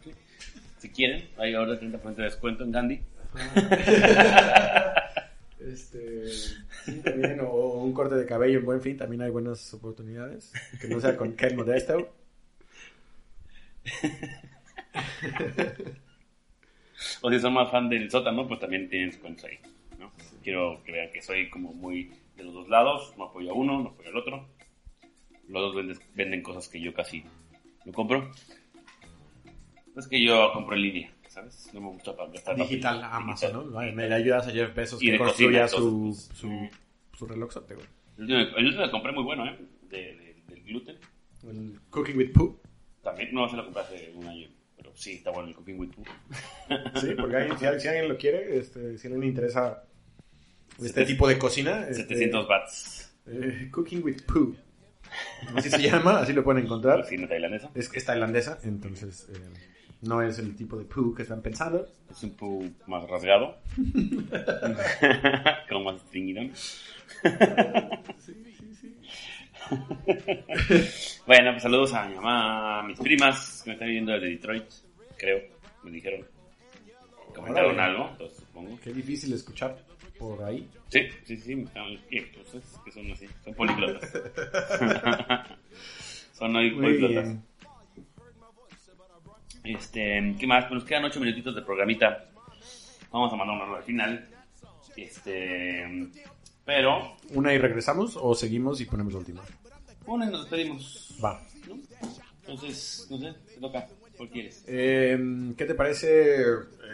Si 0.79 0.91
quieren, 0.91 1.29
hay 1.39 1.55
ahora 1.55 1.81
30% 1.81 2.15
de 2.15 2.25
descuento 2.25 2.65
en 2.65 2.73
Gandhi. 2.73 3.01
Este, 5.59 6.29
sí, 6.29 7.01
también, 7.03 7.41
o 7.41 7.81
un 7.83 7.93
corte 7.93 8.15
de 8.15 8.25
cabello 8.25 8.61
en 8.61 8.65
buen 8.65 8.81
fin, 8.81 8.97
también 8.97 9.23
hay 9.23 9.31
buenas 9.31 9.75
oportunidades. 9.75 10.53
Que 10.81 10.87
no 10.87 11.01
sea 11.01 11.17
con 11.17 11.33
Ken 11.33 11.57
Modesto. 11.57 12.15
O 17.23 17.31
si 17.31 17.39
son 17.41 17.53
más 17.53 17.71
fan 17.71 17.89
del 17.89 18.11
sótano, 18.11 18.47
pues 18.49 18.61
también 18.61 18.89
tienen 18.89 19.11
descuentos 19.11 19.45
ahí. 19.45 19.59
¿no? 19.99 20.13
Quiero 20.43 20.83
que 20.85 20.93
vean 20.93 21.11
que 21.13 21.21
soy 21.21 21.51
como 21.51 21.73
muy 21.73 22.11
de 22.37 22.45
los 22.45 22.55
dos 22.55 22.69
lados. 22.69 23.15
No 23.17 23.25
apoyo 23.25 23.51
a 23.51 23.55
uno, 23.55 23.83
no 23.83 23.89
apoyo 23.91 24.09
al 24.09 24.17
otro. 24.17 24.49
Los 25.49 25.63
dos 25.63 25.75
venden, 25.77 25.99
venden 26.15 26.43
cosas 26.43 26.69
que 26.69 26.81
yo 26.81 26.93
casi 26.95 27.25
no 27.85 27.93
compro. 27.93 28.31
Es 29.97 30.07
que 30.09 30.23
yo 30.23 30.51
compro 30.53 30.77
en 30.77 30.83
línea, 30.83 31.15
¿sabes? 31.29 31.71
No 31.73 31.81
me 31.81 31.89
gusta 31.89 32.15
para 32.17 32.31
gastar 32.31 32.55
rápido. 32.55 32.69
Digital 32.69 33.05
Amazon, 33.05 33.53
Digital. 33.53 33.71
¿no? 33.91 33.95
Me 33.97 34.09
le 34.09 34.15
ayudas 34.15 34.47
a 34.49 34.51
Jeff 34.51 34.75
Bezos 34.75 35.03
Y 35.03 35.11
que 35.13 35.19
construya 35.19 35.69
su, 35.69 36.03
pues. 36.15 36.39
su, 36.39 36.69
su 37.17 37.27
relojzote, 37.27 37.75
güey. 37.75 37.87
El 38.19 38.67
último, 38.67 38.85
que 38.85 38.91
compré 38.91 39.13
muy 39.13 39.25
bueno, 39.25 39.47
¿eh? 39.47 39.59
De, 39.89 39.97
de- 40.17 40.43
del 40.49 40.63
gluten. 40.65 40.97
El 41.49 41.81
Cooking 41.91 42.17
with 42.17 42.33
Pooh. 42.33 42.59
También, 43.03 43.33
no, 43.33 43.49
se 43.49 43.57
lo 43.57 43.65
compré 43.65 43.83
hace 43.83 44.13
un 44.15 44.27
año. 44.27 44.49
Pero 44.77 44.91
sí, 44.95 45.13
está 45.13 45.31
bueno 45.31 45.49
el 45.51 45.55
Cooking 45.55 45.79
with 45.79 45.91
Pooh. 45.91 46.05
Sí, 47.01 47.09
porque 47.19 47.37
alguien- 47.37 47.59
si, 47.59 47.81
si 47.81 47.89
alguien 47.89 48.09
lo 48.09 48.17
quiere, 48.19 48.59
este, 48.59 48.99
si 48.99 49.07
alguien 49.07 49.21
le 49.23 49.27
interesa 49.29 49.85
este 50.83 51.05
tipo 51.07 51.27
de 51.29 51.39
cocina. 51.39 51.87
este, 51.89 52.03
700 52.05 52.49
watts. 52.49 53.17
eh, 53.27 53.69
Cooking 53.71 54.03
with 54.03 54.23
Pooh. 54.27 54.55
Así 55.55 55.71
se 55.71 55.83
llama, 55.83 56.21
así 56.21 56.33
lo 56.33 56.45
pueden 56.45 56.65
encontrar. 56.65 57.07
Tailandesa. 57.07 57.71
Es, 57.75 57.91
es 57.93 58.05
tailandesa, 58.05 58.59
entonces 58.65 59.29
eh, 59.33 59.39
no 60.03 60.23
es 60.23 60.39
el 60.39 60.55
tipo 60.57 60.77
de 60.77 60.85
Pooh 60.85 61.15
que 61.15 61.23
están 61.23 61.43
pensando. 61.43 61.87
Es 62.11 62.23
un 62.23 62.37
Pooh 62.37 62.65
más 62.87 63.09
rasgado. 63.09 63.59
Como 65.69 65.93
más 65.93 66.01
stringidón. 66.03 66.53
bueno, 71.27 71.53
pues 71.53 71.63
saludos 71.63 71.93
a 71.95 72.09
mi 72.09 72.15
mamá, 72.15 72.81
a 72.81 72.83
mis 72.83 72.99
primas 72.99 73.63
que 73.63 73.71
me 73.71 73.75
están 73.75 73.89
viendo 73.89 74.13
desde 74.13 74.29
Detroit, 74.29 74.65
creo, 75.17 75.41
me 75.83 75.91
dijeron. 75.91 76.25
Comentaron 77.35 77.75
Órale. 77.75 77.93
algo, 77.93 78.09
entonces 78.13 78.39
supongo. 78.39 78.79
Qué 78.83 78.93
difícil 78.93 79.33
escuchar 79.35 79.77
por 80.19 80.43
ahí. 80.45 80.69
Sí, 80.89 81.01
sí, 81.25 81.37
sí, 81.37 81.53
estaban- 81.53 81.99
¿qué? 82.11 82.31
Pues 82.35 82.55
es 82.55 82.79
que 82.85 82.93
son 82.93 83.11
así, 83.13 83.27
son 83.45 83.55
políglotas. 83.55 84.11
son 86.33 86.53
políglotas. 86.53 87.37
Este, 89.65 90.37
¿qué 90.39 90.47
más? 90.47 90.65
Pues 90.67 90.81
nos 90.81 90.85
quedan 90.85 91.05
ocho 91.05 91.21
minutitos 91.21 91.55
de 91.55 91.63
programita. 91.63 92.27
Vamos 93.11 93.33
a 93.33 93.37
mandar 93.37 93.57
una 93.69 93.77
al 93.79 93.83
final. 93.83 94.29
Este, 94.97 96.09
pero, 96.65 97.17
Una 97.31 97.53
y 97.53 97.59
regresamos 97.59 98.17
o 98.21 98.35
seguimos 98.35 98.81
y 98.81 98.87
ponemos 98.87 99.13
la 99.13 99.19
última. 99.21 99.43
bueno, 100.07 100.25
y 100.27 100.31
nos 100.31 100.43
despedimos. 100.43 101.15
Va. 101.23 101.43
¿no? 101.69 101.79
Entonces, 102.41 103.07
no 103.11 103.19
sé, 103.19 103.35
te 103.55 103.61
toca. 103.61 103.87
¿Cuál 104.17 104.31
quieres? 104.31 104.65
Eh, 104.67 105.19
¿Qué 105.59 105.65
te 105.67 105.75
parece 105.75 106.43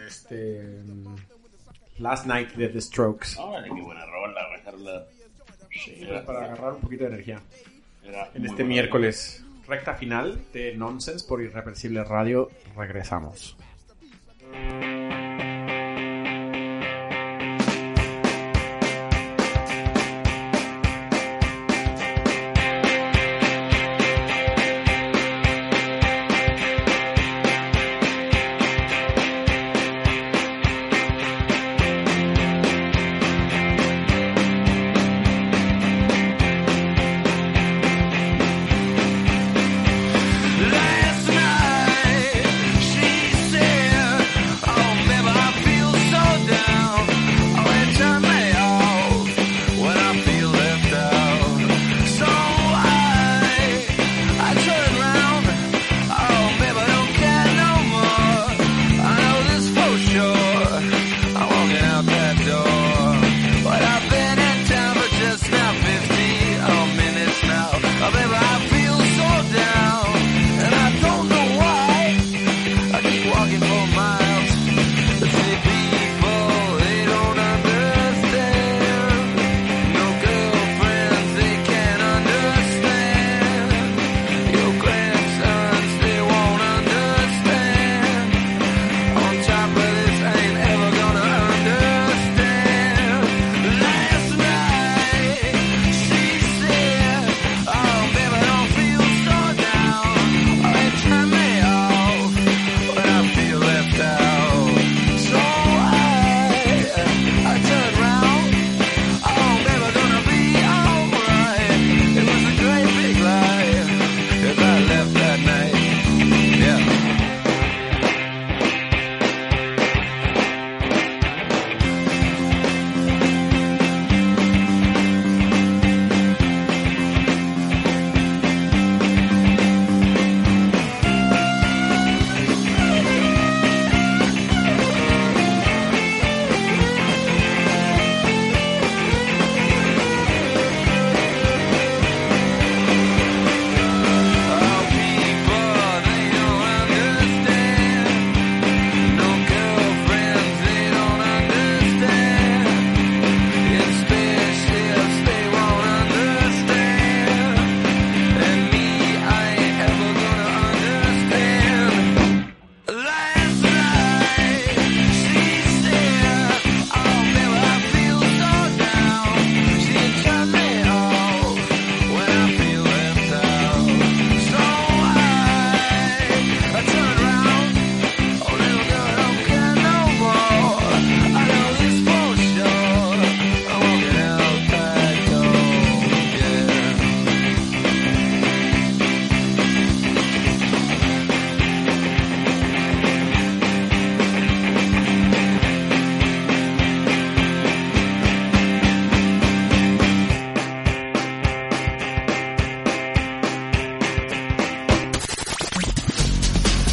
este 0.09 0.83
Last 1.99 2.27
Night 2.27 2.53
de 2.55 2.69
The 2.69 2.81
Strokes? 2.81 3.39
Órale, 3.39 3.69
qué 3.75 3.81
buena 3.81 4.05
rola, 4.07 4.41
rola 4.65 5.05
Sí, 5.71 6.05
pues, 6.07 6.23
para 6.23 6.45
agarrar 6.45 6.75
un 6.75 6.81
poquito 6.81 7.05
de 7.05 7.11
energía 7.11 7.41
era 8.05 8.31
en 8.35 8.47
este 8.47 8.65
miércoles. 8.65 9.45
Recta 9.67 9.95
final 9.95 10.39
de 10.53 10.77
Nonsense 10.77 11.27
por 11.27 11.41
Irreversible 11.41 12.05
Radio. 12.05 12.51
Regresamos. 12.77 13.57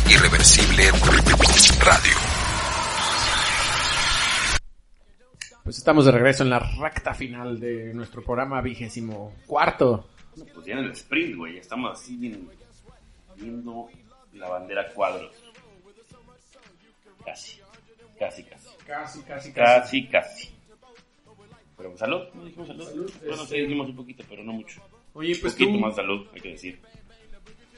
Irreversible 0.10 0.84
Radio. 1.82 2.14
Pues 5.64 5.78
estamos 5.78 6.05
de 6.05 6.12
regreso 6.12 6.43
en 6.43 6.49
la 6.49 6.60
recta 6.60 7.14
final 7.14 7.60
de 7.60 7.93
nuestro 7.93 8.24
programa 8.24 8.62
vigésimo 8.62 9.36
cuarto. 9.45 10.10
Pues 10.53 10.66
ya 10.66 10.74
en 10.74 10.86
el 10.86 10.91
sprint, 10.91 11.36
güey. 11.36 11.57
Estamos 11.57 11.99
así 11.99 12.16
bien, 12.18 12.49
viendo 13.36 13.88
la 14.34 14.49
bandera 14.49 14.91
cuadros. 14.93 15.32
Casi. 17.26 17.60
Casi, 18.18 18.43
casi. 18.43 18.68
Casi, 18.88 19.22
casi, 19.24 19.51
Casi, 19.53 20.07
casi. 20.07 20.49
Pero 21.78 21.89
pues, 21.91 21.99
salud, 21.99 22.22
no 22.34 22.43
dijimos 22.45 22.68
salud. 22.68 22.86
Salud, 22.86 23.14
Bueno, 23.26 23.43
este- 23.43 23.55
sí 23.55 23.62
dijimos 23.62 23.88
un 23.89 23.95
poquito, 23.95 24.24
pero 24.28 24.43
no 24.43 24.53
mucho. 24.53 24.82
Oye, 25.14 25.34
Un 25.36 25.41
pues 25.41 25.53
poquito 25.53 25.72
tú, 25.74 25.80
más 25.80 25.95
salud, 25.95 26.28
hay 26.34 26.41
que 26.41 26.49
decir. 26.49 26.80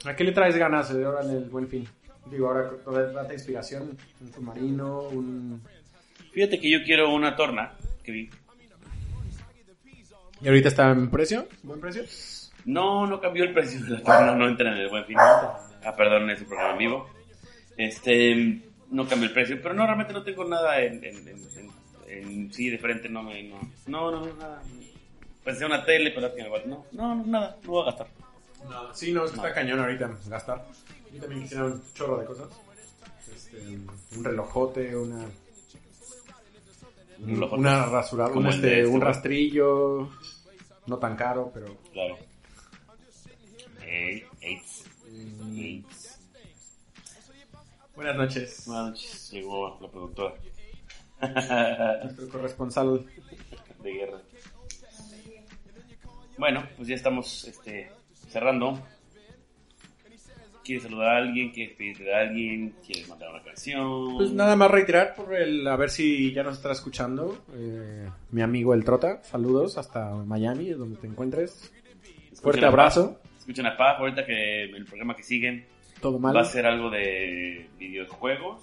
¿a 0.04 0.16
qué 0.16 0.24
le 0.24 0.32
traes 0.32 0.56
ganas 0.56 0.90
eh, 0.90 1.04
ahora 1.04 1.22
en 1.22 1.30
el 1.30 1.44
Buen 1.44 1.68
Fin? 1.68 1.88
Digo, 2.26 2.48
ahora 2.48 2.70
toda 2.84 3.22
esta 3.22 3.32
inspiración, 3.32 3.98
un 4.20 4.32
submarino, 4.32 5.02
un... 5.08 5.62
Fíjate 6.32 6.58
que 6.60 6.70
yo 6.70 6.82
quiero 6.84 7.12
una 7.14 7.36
torna 7.36 7.72
que 8.02 8.12
vi. 8.12 8.30
¿Y 10.40 10.48
ahorita 10.48 10.68
está 10.68 10.90
en 10.90 11.10
precio? 11.10 11.46
¿Buen 11.62 11.80
precio? 11.80 12.02
No, 12.64 13.06
no 13.06 13.20
cambió 13.20 13.44
el 13.44 13.52
precio 13.52 13.84
de 13.84 13.90
la 13.90 14.02
torna, 14.02 14.34
no 14.34 14.48
entra 14.48 14.72
en 14.72 14.78
el 14.78 14.88
buen 14.88 15.04
fin. 15.04 15.16
Ah, 15.84 15.94
perdón, 15.96 16.30
es 16.30 16.40
un 16.40 16.46
programa 16.46 16.72
en 16.72 16.78
vivo. 16.78 17.10
Este, 17.76 18.60
no 18.90 19.06
cambió 19.08 19.28
el 19.28 19.34
precio, 19.34 19.58
pero 19.62 19.74
no, 19.74 19.84
realmente 19.84 20.12
no 20.12 20.22
tengo 20.22 20.44
nada 20.44 20.80
en, 20.80 21.04
en, 21.04 21.16
en- 21.28 21.48
en- 21.56 21.72
en 22.08 22.52
sí 22.52 22.68
de 22.70 22.78
frente, 22.78 23.08
no 23.08 23.22
me, 23.22 23.42
no, 23.44 23.58
no, 23.86 24.10
no, 24.10 24.26
no, 24.26 24.34
nada. 24.34 24.62
Pensé 25.44 25.64
una 25.64 25.84
tele, 25.84 26.12
pero. 26.14 26.30
No, 26.66 26.84
no, 26.92 27.14
no, 27.16 27.24
nada, 27.26 27.56
no 27.64 27.70
voy 27.70 27.82
a 27.82 27.86
gastar. 27.86 28.06
No, 28.68 28.94
sí, 28.94 29.12
no, 29.12 29.24
es 29.24 29.30
que 29.32 29.36
está 29.36 29.52
cañón 29.52 29.80
ahorita 29.80 30.10
gastar. 30.28 30.64
Yo 31.12 31.20
también 31.20 31.42
quisiera 31.42 31.64
un 31.66 31.82
chorro 31.94 32.18
de 32.18 32.26
cosas. 32.26 32.48
Este, 33.34 33.78
un 34.16 34.24
relojote, 34.24 34.96
una... 34.96 35.26
Un 37.20 37.28
relojote. 37.28 37.60
Una 37.60 37.86
rasuradora, 37.86 38.34
Como 38.34 38.48
un, 38.48 38.54
este, 38.54 38.80
este, 38.80 38.94
un 38.94 39.00
rastrillo, 39.00 40.10
no 40.86 40.98
tan 40.98 41.16
caro, 41.16 41.50
pero... 41.52 41.76
Claro. 41.92 42.16
AIDS. 43.82 44.84
AIDS. 45.54 46.18
Buenas 47.94 48.16
noches. 48.16 48.62
Buenas 48.66 48.86
noches, 48.86 49.30
llegó 49.30 49.78
la 49.80 49.88
productora 49.88 50.34
Nuestro 52.02 52.28
corresponsal. 52.30 53.06
de 53.82 53.92
guerra. 53.92 54.20
Bueno, 56.38 56.66
pues 56.76 56.88
ya 56.88 56.94
estamos 56.94 57.44
este, 57.44 57.92
cerrando. 58.28 58.80
¿Quieres 60.64 60.84
saludar 60.84 61.08
a 61.08 61.16
alguien? 61.18 61.50
¿Quieres 61.50 61.76
pedirle 61.76 62.14
a 62.14 62.20
alguien? 62.20 62.74
¿Quieres 62.86 63.08
mandar 63.08 63.30
una 63.30 63.42
canción? 63.42 64.16
Pues 64.16 64.32
nada 64.32 64.54
más 64.56 64.70
reiterar 64.70 65.14
por 65.14 65.34
el, 65.34 65.66
a 65.66 65.76
ver 65.76 65.90
si 65.90 66.32
ya 66.32 66.42
nos 66.42 66.56
está 66.56 66.70
escuchando 66.72 67.44
eh, 67.54 68.08
mi 68.30 68.42
amigo 68.42 68.72
el 68.74 68.84
Trota. 68.84 69.22
Saludos 69.24 69.76
hasta 69.78 70.10
Miami, 70.14 70.70
donde 70.70 70.98
te 70.98 71.06
encuentres. 71.08 71.72
Escuchen 72.32 72.36
Fuerte 72.42 72.64
abrazo. 72.66 73.14
Paz. 73.22 73.32
Escuchen 73.40 73.66
a 73.66 73.76
Paz, 73.76 73.98
ahorita 73.98 74.24
que 74.24 74.62
el 74.64 74.84
programa 74.84 75.16
que 75.16 75.22
siguen 75.24 75.66
Todo 76.00 76.18
mal. 76.20 76.36
va 76.36 76.42
a 76.42 76.44
ser 76.44 76.64
algo 76.66 76.90
de 76.90 77.68
videojuegos. 77.78 78.62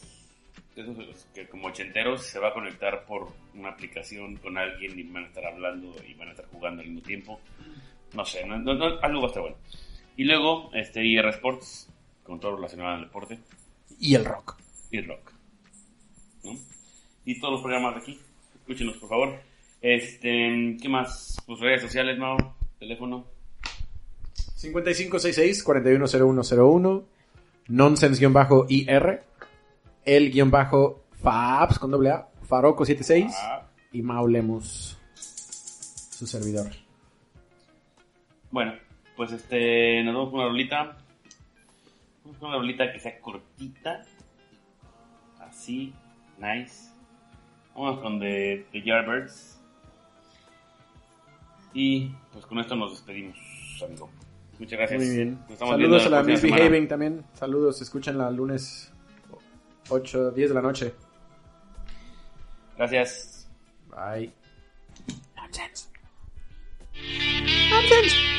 Esos 0.77 1.27
que 1.35 1.45
como 1.47 1.67
ochenteros 1.67 2.23
se 2.25 2.39
va 2.39 2.49
a 2.49 2.53
conectar 2.53 3.03
por 3.05 3.27
una 3.55 3.69
aplicación 3.69 4.37
con 4.37 4.57
alguien 4.57 4.97
y 4.97 5.03
van 5.03 5.25
a 5.25 5.27
estar 5.27 5.45
hablando 5.45 5.93
y 6.07 6.13
van 6.13 6.29
a 6.29 6.31
estar 6.31 6.45
jugando 6.45 6.81
al 6.81 6.87
mismo 6.87 7.01
tiempo. 7.05 7.41
No 8.15 8.23
sé, 8.23 8.45
no- 8.47 8.57
no- 8.57 8.75
no, 8.75 8.85
algo 9.01 9.19
va 9.19 9.25
a 9.25 9.27
estar 9.27 9.41
bueno. 9.41 9.57
Y 10.15 10.23
luego, 10.23 10.69
este, 10.73 11.03
IR 11.05 11.25
Sports, 11.29 11.88
con 12.29 12.39
todo 12.39 12.55
relacionado 12.55 12.95
al 12.95 13.01
deporte, 13.05 13.39
Y 13.99 14.15
el 14.15 14.23
rock. 14.23 14.55
y 14.91 15.01
rock. 15.01 15.31
¿no? 16.43 16.51
Y 17.25 17.39
todos 17.39 17.53
los 17.53 17.61
programas 17.61 17.95
de 17.95 18.01
aquí, 18.01 18.19
escúchenos 18.61 18.97
por 18.97 19.09
favor. 19.09 19.39
Este, 19.81 20.77
¿qué 20.81 20.89
más? 20.89 21.37
Pues 21.45 21.59
redes 21.59 21.81
sociales, 21.81 22.17
Mao, 22.19 22.37
teléfono. 22.79 23.25
5566-410101. 24.57 27.03
Nonsense-IR. 27.67 29.23
El-Fabs 30.05 31.79
con 31.79 31.91
doble 31.91 32.11
A. 32.11 32.27
Faroco76. 32.47 33.31
Ah, 33.35 33.67
Y 33.91 34.01
Maulemos. 34.01 34.97
Su 35.15 36.25
servidor. 36.27 36.67
Bueno, 38.51 38.73
pues 39.15 39.31
este, 39.31 40.03
nos 40.03 40.13
vamos 40.15 40.31
con 40.31 40.39
una 40.41 40.49
rolita. 40.49 40.97
Vamos 42.29 42.41
con 42.41 42.49
una 42.49 42.59
rolita 42.59 42.93
que 42.93 42.99
sea 42.99 43.19
cortita. 43.19 44.03
Así, 45.39 45.95
nice. 46.37 46.91
Vamos 47.73 48.01
con 48.01 48.19
The, 48.19 48.67
the 48.71 48.83
Yardbirds. 48.83 49.59
Y 51.73 52.11
pues 52.31 52.45
con 52.45 52.59
esto 52.59 52.75
nos 52.75 52.91
despedimos, 52.91 53.35
amigo. 53.83 54.11
Muchas 54.59 54.77
gracias. 54.77 55.01
Muy 55.01 55.15
bien. 55.15 55.39
Saludos 55.57 56.05
a 56.05 56.09
la 56.09 56.23
semana. 56.23 56.23
Misbehaving 56.23 56.87
también. 56.87 57.25
Saludos. 57.33 57.81
Escúchenla 57.81 58.29
lunes 58.29 58.93
8, 59.89 60.29
10 60.29 60.49
de 60.49 60.53
la 60.53 60.61
noche. 60.61 60.93
Gracias. 62.77 63.49
Bye. 63.89 64.31
Sick 67.89 68.38